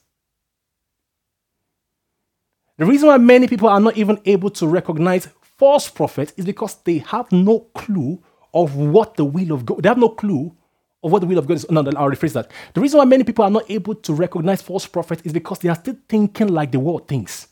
The 2.78 2.86
reason 2.86 3.08
why 3.08 3.18
many 3.18 3.48
people 3.48 3.70
are 3.70 3.80
not 3.80 3.98
even 3.98 4.20
able 4.26 4.50
to 4.52 4.68
recognize 4.68 5.28
false 5.42 5.90
prophets 5.90 6.34
is 6.38 6.46
because 6.46 6.76
they 6.84 7.00
have 7.00 7.32
no 7.32 7.60
clue 7.76 8.22
of 8.54 8.76
what 8.76 9.16
the 9.16 9.26
will 9.26 9.52
of 9.52 9.66
God. 9.66 9.84
They 9.84 9.90
have 9.90 9.98
no 9.98 10.10
clue 10.10 10.56
of 11.04 11.12
what 11.12 11.20
the 11.20 11.28
will 11.28 11.38
of 11.38 11.48
God 11.48 11.56
is. 11.56 11.70
No, 11.70 11.82
I'll 11.82 12.10
rephrase 12.10 12.34
that. 12.34 12.52
The 12.74 12.82
reason 12.82 12.98
why 12.98 13.06
many 13.06 13.24
people 13.24 13.46
are 13.46 13.52
not 13.52 13.70
able 13.70 13.96
to 13.96 14.14
recognize 14.14 14.62
false 14.62 14.88
prophets 14.88 15.22
is 15.24 15.34
because 15.34 15.60
they 15.60 15.70
are 15.70 15.76
still 15.76 15.98
thinking 16.10 16.48
like 16.48 16.72
the 16.72 16.80
world 16.80 17.08
thinks. 17.08 17.48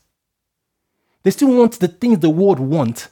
They 1.22 1.30
still 1.30 1.56
want 1.56 1.78
the 1.78 1.88
things 1.88 2.18
the 2.18 2.30
world 2.30 2.58
wants. 2.58 3.08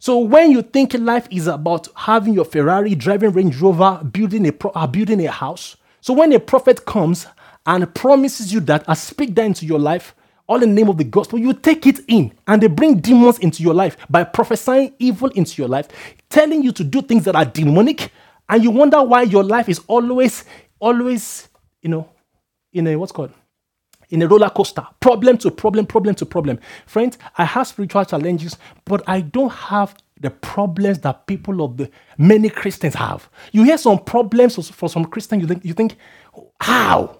So 0.00 0.18
when 0.18 0.52
you 0.52 0.62
think 0.62 0.94
life 0.94 1.26
is 1.30 1.46
about 1.46 1.88
having 1.94 2.34
your 2.34 2.44
Ferrari, 2.44 2.94
driving 2.94 3.32
Range 3.32 3.56
Rover, 3.60 4.02
building 4.04 4.46
a 4.46 4.52
pro- 4.52 4.70
uh, 4.72 4.86
building 4.86 5.24
a 5.26 5.30
house, 5.30 5.76
so 6.00 6.12
when 6.12 6.32
a 6.32 6.40
prophet 6.40 6.86
comes 6.86 7.26
and 7.66 7.92
promises 7.94 8.52
you 8.52 8.60
that, 8.60 8.84
I 8.88 8.94
speak 8.94 9.34
that 9.34 9.44
into 9.44 9.66
your 9.66 9.80
life, 9.80 10.14
all 10.48 10.62
in 10.62 10.70
the 10.70 10.74
name 10.74 10.88
of 10.88 10.96
the 10.96 11.04
gospel, 11.04 11.38
you 11.38 11.52
take 11.52 11.86
it 11.86 12.00
in 12.08 12.32
and 12.46 12.62
they 12.62 12.66
bring 12.66 12.98
demons 12.98 13.38
into 13.38 13.62
your 13.62 13.74
life 13.74 13.96
by 14.10 14.24
prophesying 14.24 14.94
evil 14.98 15.28
into 15.30 15.60
your 15.60 15.68
life, 15.68 15.88
telling 16.28 16.62
you 16.62 16.72
to 16.72 16.82
do 16.82 17.02
things 17.02 17.24
that 17.24 17.36
are 17.36 17.44
demonic, 17.44 18.10
and 18.48 18.64
you 18.64 18.70
wonder 18.70 19.02
why 19.02 19.22
your 19.22 19.44
life 19.44 19.68
is 19.68 19.80
always, 19.86 20.44
always, 20.80 21.48
you 21.82 21.90
know, 21.90 22.08
in 22.72 22.86
a 22.86 22.96
what's 22.96 23.12
called 23.12 23.32
in 24.10 24.22
a 24.22 24.26
roller 24.26 24.50
coaster, 24.50 24.86
problem 25.00 25.36
to 25.38 25.50
problem, 25.50 25.86
problem 25.86 26.14
to 26.14 26.24
problem. 26.24 26.58
Friends, 26.86 27.18
I 27.36 27.44
have 27.44 27.66
spiritual 27.66 28.04
challenges, 28.04 28.56
but 28.84 29.02
I 29.06 29.20
don't 29.20 29.52
have 29.52 29.94
the 30.20 30.30
problems 30.30 31.00
that 31.00 31.26
people 31.26 31.62
of 31.62 31.76
the 31.76 31.90
many 32.16 32.48
Christians 32.48 32.94
have. 32.94 33.28
You 33.52 33.64
hear 33.64 33.78
some 33.78 33.98
problems 33.98 34.70
for 34.70 34.88
some 34.88 35.04
Christians, 35.04 35.42
you 35.42 35.48
think, 35.48 35.64
you 35.64 35.74
think, 35.74 35.96
how? 36.60 37.17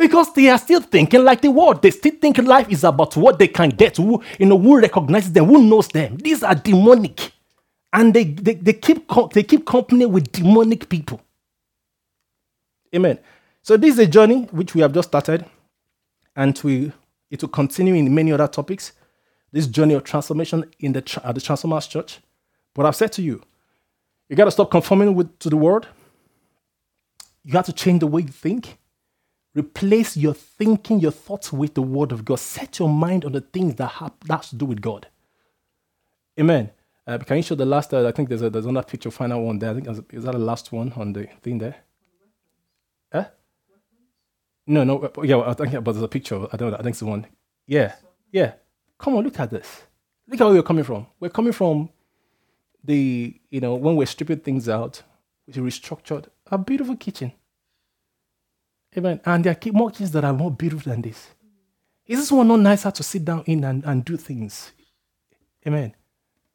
Because 0.00 0.32
they 0.32 0.48
are 0.48 0.56
still 0.56 0.80
thinking 0.80 1.22
like 1.22 1.42
the 1.42 1.50
world. 1.50 1.82
They 1.82 1.90
still 1.90 2.14
think 2.18 2.38
life 2.38 2.70
is 2.70 2.84
about 2.84 3.14
what 3.18 3.38
they 3.38 3.48
can 3.48 3.68
get, 3.68 3.98
who, 3.98 4.22
you 4.38 4.46
know, 4.46 4.58
who 4.58 4.80
recognizes 4.80 5.30
them, 5.30 5.44
who 5.44 5.62
knows 5.62 5.88
them. 5.88 6.16
These 6.16 6.42
are 6.42 6.54
demonic. 6.54 7.32
And 7.92 8.14
they, 8.14 8.24
they, 8.24 8.54
they, 8.54 8.72
keep, 8.72 9.06
they 9.34 9.42
keep 9.42 9.66
company 9.66 10.06
with 10.06 10.32
demonic 10.32 10.88
people. 10.88 11.20
Amen. 12.94 13.18
So 13.62 13.76
this 13.76 13.92
is 13.92 13.98
a 13.98 14.06
journey 14.06 14.44
which 14.52 14.74
we 14.74 14.80
have 14.80 14.94
just 14.94 15.08
started, 15.08 15.44
and 16.34 16.58
we, 16.64 16.92
it 17.30 17.42
will 17.42 17.50
continue 17.50 17.94
in 17.94 18.14
many 18.14 18.32
other 18.32 18.48
topics. 18.48 18.92
This 19.52 19.66
journey 19.66 19.92
of 19.92 20.04
transformation 20.04 20.64
in 20.78 20.94
the, 20.94 21.20
at 21.22 21.34
the 21.34 21.42
Transformers 21.42 21.86
Church. 21.86 22.20
But 22.74 22.86
I've 22.86 22.96
said 22.96 23.12
to 23.12 23.22
you, 23.22 23.42
you 24.30 24.36
got 24.36 24.46
to 24.46 24.50
stop 24.50 24.70
conforming 24.70 25.14
with, 25.14 25.38
to 25.40 25.50
the 25.50 25.58
world. 25.58 25.88
You 27.44 27.52
have 27.52 27.66
to 27.66 27.72
change 27.74 28.00
the 28.00 28.06
way 28.06 28.22
you 28.22 28.28
think. 28.28 28.78
Replace 29.54 30.16
your 30.16 30.34
thinking, 30.34 31.00
your 31.00 31.10
thoughts 31.10 31.52
with 31.52 31.74
the 31.74 31.82
word 31.82 32.12
of 32.12 32.24
God. 32.24 32.38
Set 32.38 32.78
your 32.78 32.88
mind 32.88 33.24
on 33.24 33.32
the 33.32 33.40
things 33.40 33.74
that 33.76 33.88
have 33.88 34.12
that 34.26 34.42
to 34.44 34.56
do 34.56 34.64
with 34.64 34.80
God. 34.80 35.08
Amen. 36.38 36.70
Uh, 37.06 37.18
can 37.18 37.38
you 37.38 37.42
show 37.42 37.56
the 37.56 37.66
last? 37.66 37.92
Uh, 37.92 38.06
I 38.06 38.12
think 38.12 38.28
there's 38.28 38.42
a, 38.42 38.50
there's 38.50 38.66
another 38.66 38.86
picture, 38.86 39.10
final 39.10 39.44
one 39.44 39.58
there. 39.58 39.70
I 39.70 39.74
think 39.74 39.88
is 40.12 40.24
that 40.24 40.32
the 40.32 40.38
last 40.38 40.70
one 40.70 40.92
on 40.92 41.12
the 41.12 41.28
thing 41.42 41.58
there? 41.58 41.76
Eh? 43.12 43.24
No, 44.68 44.84
no. 44.84 45.00
Uh, 45.02 45.22
yeah, 45.22 45.40
I 45.40 45.54
think, 45.54 45.72
but 45.82 45.92
there's 45.92 46.04
a 46.04 46.08
picture. 46.08 46.46
I 46.52 46.56
don't. 46.56 46.70
know. 46.70 46.76
I 46.76 46.82
think 46.82 46.92
it's 46.92 47.00
the 47.00 47.06
one. 47.06 47.26
Yeah, 47.66 47.94
yeah. 48.30 48.52
Come 48.98 49.16
on, 49.16 49.24
look 49.24 49.40
at 49.40 49.50
this. 49.50 49.82
Look 50.28 50.40
at 50.40 50.44
where 50.44 50.54
we're 50.54 50.62
coming 50.62 50.84
from. 50.84 51.06
We're 51.18 51.30
coming 51.30 51.52
from 51.52 51.88
the 52.84 53.40
you 53.50 53.60
know 53.60 53.74
when 53.74 53.96
we're 53.96 54.06
stripping 54.06 54.40
things 54.40 54.68
out, 54.68 55.02
we 55.48 55.54
restructured 55.54 56.26
a 56.46 56.58
beautiful 56.58 56.96
kitchen. 56.96 57.32
Amen. 58.96 59.20
And 59.24 59.44
there 59.44 59.56
are 59.56 59.72
more 59.72 59.90
kids 59.90 60.10
that 60.12 60.24
are 60.24 60.32
more 60.32 60.50
beautiful 60.50 60.92
than 60.92 61.02
this. 61.02 61.28
Is 62.06 62.18
this 62.18 62.32
one 62.32 62.48
not 62.48 62.60
nicer 62.60 62.90
to 62.90 63.02
sit 63.02 63.24
down 63.24 63.44
in 63.46 63.62
and, 63.64 63.84
and 63.84 64.04
do 64.04 64.16
things? 64.16 64.72
Amen. 65.66 65.94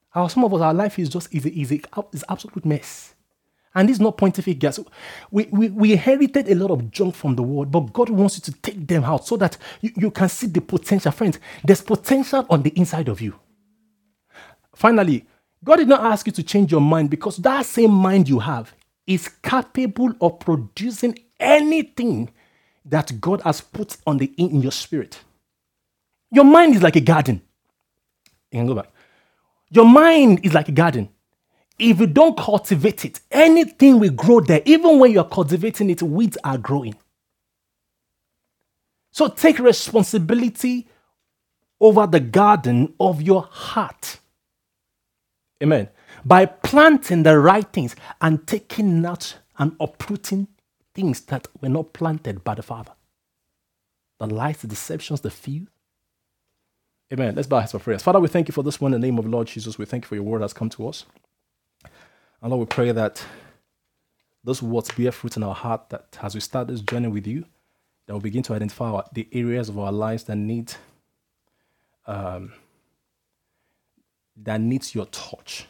How 0.10 0.28
some 0.28 0.44
of 0.44 0.54
us, 0.54 0.62
our 0.62 0.74
life 0.74 1.00
is 1.00 1.10
just 1.10 1.34
easy, 1.34 1.60
easy, 1.60 1.84
is 2.12 2.26
absolute 2.28 2.66
mess. 2.66 3.16
And 3.74 3.90
this 3.90 3.98
is 3.98 4.02
not 4.02 4.18
pointing 4.18 4.58
guys. 4.58 4.80
We, 5.30 5.46
we, 5.52 5.70
we 5.70 5.92
inherited 5.92 6.50
a 6.50 6.56
lot 6.56 6.72
of 6.72 6.90
junk 6.92 7.16
from 7.16 7.36
the 7.36 7.44
world, 7.44 7.72
but 7.72 7.92
God 7.92 8.10
wants 8.10 8.38
you 8.38 8.42
to 8.44 8.62
take 8.62 8.88
them 8.88 9.04
out 9.04 9.28
so 9.28 9.36
that 9.38 9.58
you, 9.82 9.92
you 9.98 10.12
can 10.12 10.30
see 10.30 10.48
the 10.48 10.62
potential. 10.62 11.12
Friends, 11.12 11.40
there's 11.64 11.82
potential 11.82 12.46
on 12.50 12.64
the 12.64 12.70
inside 12.72 13.10
of 13.10 13.20
you. 13.20 13.38
Finally, 14.74 15.26
God 15.64 15.78
did 15.78 15.90
not 15.90 16.02
ask 16.02 16.26
you 16.26 16.32
to 16.34 16.44
change 16.44 16.72
your 16.72 16.82
mind 16.82 17.10
because 17.10 17.38
that 17.38 17.66
same 17.66 17.92
mind 17.92 18.30
you 18.30 18.40
have 18.40 18.74
is 19.06 19.28
capable 19.28 20.14
of 20.22 20.40
producing 20.40 21.18
anything 21.40 22.30
that 22.86 23.20
God 23.20 23.42
has 23.42 23.62
put 23.62 23.98
on 24.06 24.18
the 24.18 24.32
in, 24.38 24.62
your 24.62 24.72
spirit. 24.72 25.20
Your 26.32 26.46
mind 26.46 26.76
is 26.76 26.84
like 26.84 26.96
a 26.96 27.02
garden. 27.02 27.42
You 28.52 28.60
can 28.60 28.68
go 28.68 28.76
back. 28.76 28.92
Your 29.70 29.86
mind 29.86 30.42
is 30.44 30.54
like 30.54 30.70
a 30.70 30.72
garden. 30.72 31.10
If 31.78 32.00
you 32.00 32.08
don't 32.08 32.38
cultivate 32.38 33.04
it, 33.04 33.20
anything 33.32 34.00
will 34.00 34.12
grow 34.12 34.40
there. 34.40 34.62
Even 34.66 35.00
when 35.00 35.12
you're 35.12 35.24
cultivating 35.26 35.90
it, 35.90 36.02
weeds 36.02 36.38
are 36.44 36.58
growing. 36.58 36.96
So 39.12 39.28
take 39.28 39.60
responsibility 39.60 40.88
over 41.80 42.08
the 42.08 42.20
garden 42.20 42.94
of 43.00 43.22
your 43.22 43.44
heart. 43.44 44.20
Amen. 45.62 45.90
By 46.24 46.46
planting 46.46 47.24
the 47.24 47.38
right 47.40 47.66
things 47.72 47.96
and 48.22 48.46
taking 48.48 49.06
out 49.06 49.38
and 49.58 49.76
uprooting 49.80 50.48
things 50.96 51.22
that 51.26 51.48
were 51.62 51.70
not 51.70 51.94
planted 51.94 52.44
by 52.44 52.56
the 52.56 52.64
Father. 52.64 52.94
The 54.18 54.28
lies, 54.28 54.60
the 54.60 54.68
deceptions, 54.68 55.22
the 55.22 55.30
fear. 55.30 55.68
Amen. 57.14 57.36
Let's 57.36 57.48
bow 57.48 57.60
heads 57.60 57.74
for 57.74 57.80
prayers. 57.80 58.02
Father, 58.02 58.20
we 58.20 58.30
thank 58.30 58.48
you 58.48 58.54
for 58.54 58.64
this 58.64 58.82
one 58.82 58.94
in 58.94 59.02
the 59.02 59.08
name 59.08 59.20
of 59.20 59.28
Lord 59.28 59.48
Jesus. 59.48 59.78
We 59.78 59.86
thank 59.86 60.06
you 60.06 60.08
for 60.08 60.16
your 60.16 60.24
word 60.24 60.42
that's 60.42 60.54
come 60.54 60.70
to 60.70 60.88
us. 60.88 61.06
And 62.42 62.52
Lord, 62.52 62.68
we 62.68 62.74
pray 62.74 62.92
that 62.94 63.24
those 64.44 64.64
words 64.64 64.90
bear 64.92 65.12
fruit 65.12 65.38
in 65.38 65.44
our 65.44 65.54
heart, 65.54 65.90
that 65.90 66.18
as 66.22 66.34
we 66.34 66.42
start 66.42 66.68
this 66.68 66.82
journey 66.82 67.10
with 67.10 67.28
you, 67.28 67.46
that 68.08 68.14
we 68.14 68.22
begin 68.22 68.44
to 68.44 68.54
identify 68.54 69.02
the 69.14 69.28
areas 69.34 69.70
of 69.70 69.78
our 69.78 69.92
lives 69.92 70.24
that 70.26 70.36
need 70.38 70.74
um, 72.08 72.54
that 74.38 74.62
needs 74.62 74.94
your 74.94 75.08
touch, 75.08 75.66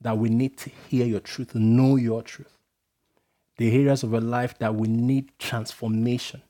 that 0.00 0.16
we 0.16 0.28
need 0.28 0.56
to 0.58 0.70
hear 0.88 1.06
your 1.06 1.20
truth, 1.20 1.54
know 1.54 1.96
your 1.96 2.22
truth 2.22 2.57
the 3.58 3.74
areas 3.74 4.02
of 4.02 4.14
our 4.14 4.20
life 4.20 4.56
that 4.58 4.74
we 4.74 4.88
need 4.88 5.30
transformation. 5.38 6.42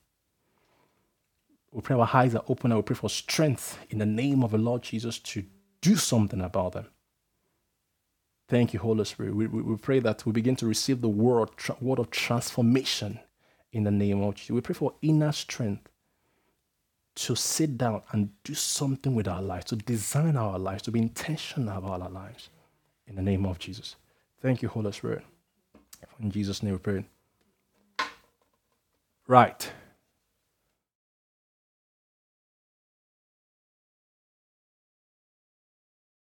We 1.73 1.81
pray 1.83 1.97
our 1.97 2.09
eyes 2.13 2.35
are 2.35 2.45
open 2.49 2.71
and 2.71 2.79
we 2.79 2.83
pray 2.83 2.97
for 2.97 3.11
strength 3.11 3.79
in 3.91 3.99
the 3.99 4.07
name 4.07 4.45
of 4.45 4.53
the 4.53 4.59
Lord 4.59 4.83
Jesus 4.83 5.19
to 5.19 5.45
do 5.81 5.97
something 5.97 6.41
about 6.41 6.73
them. 6.73 6.87
Thank 8.49 8.73
you, 8.73 8.79
Holy 8.79 9.05
Spirit. 9.05 9.35
We, 9.35 9.47
we, 9.47 9.63
we 9.63 9.77
pray 9.77 10.01
that 10.01 10.25
we 10.25 10.33
begin 10.33 10.57
to 10.57 10.67
receive 10.67 11.01
the 11.01 11.09
word, 11.09 11.51
tra- 11.57 11.77
word 11.81 11.99
of 11.99 12.11
transformation 12.11 13.21
in 13.73 13.85
the 13.85 13.91
name 13.91 14.23
of 14.23 14.37
Jesus. 14.37 14.51
We 14.51 14.61
pray 14.61 14.75
for 14.75 14.95
inner 15.03 15.33
strength 15.33 15.89
to 17.17 17.35
sit 17.35 17.77
down 17.77 18.03
and 18.13 18.31
do 18.45 18.55
something 18.55 19.15
with 19.15 19.29
our 19.29 19.43
lives, 19.43 19.67
to 19.67 19.77
design 19.77 20.37
our 20.37 20.59
lives, 20.59 20.83
to 20.83 20.91
be 20.91 21.01
intentional 21.01 21.77
about 21.77 22.03
our 22.03 22.11
lives. 22.11 22.49
In 23.07 23.17
the 23.17 23.23
name 23.23 23.45
of 23.45 23.59
Jesus. 23.59 23.97
Thank 24.41 24.63
you, 24.63 24.69
Holy 24.69 24.93
Spirit. 24.93 25.25
In 26.21 26.31
Jesus' 26.31 26.63
name 26.63 26.73
we 26.73 26.79
pray. 26.79 27.05
Right. 29.27 29.71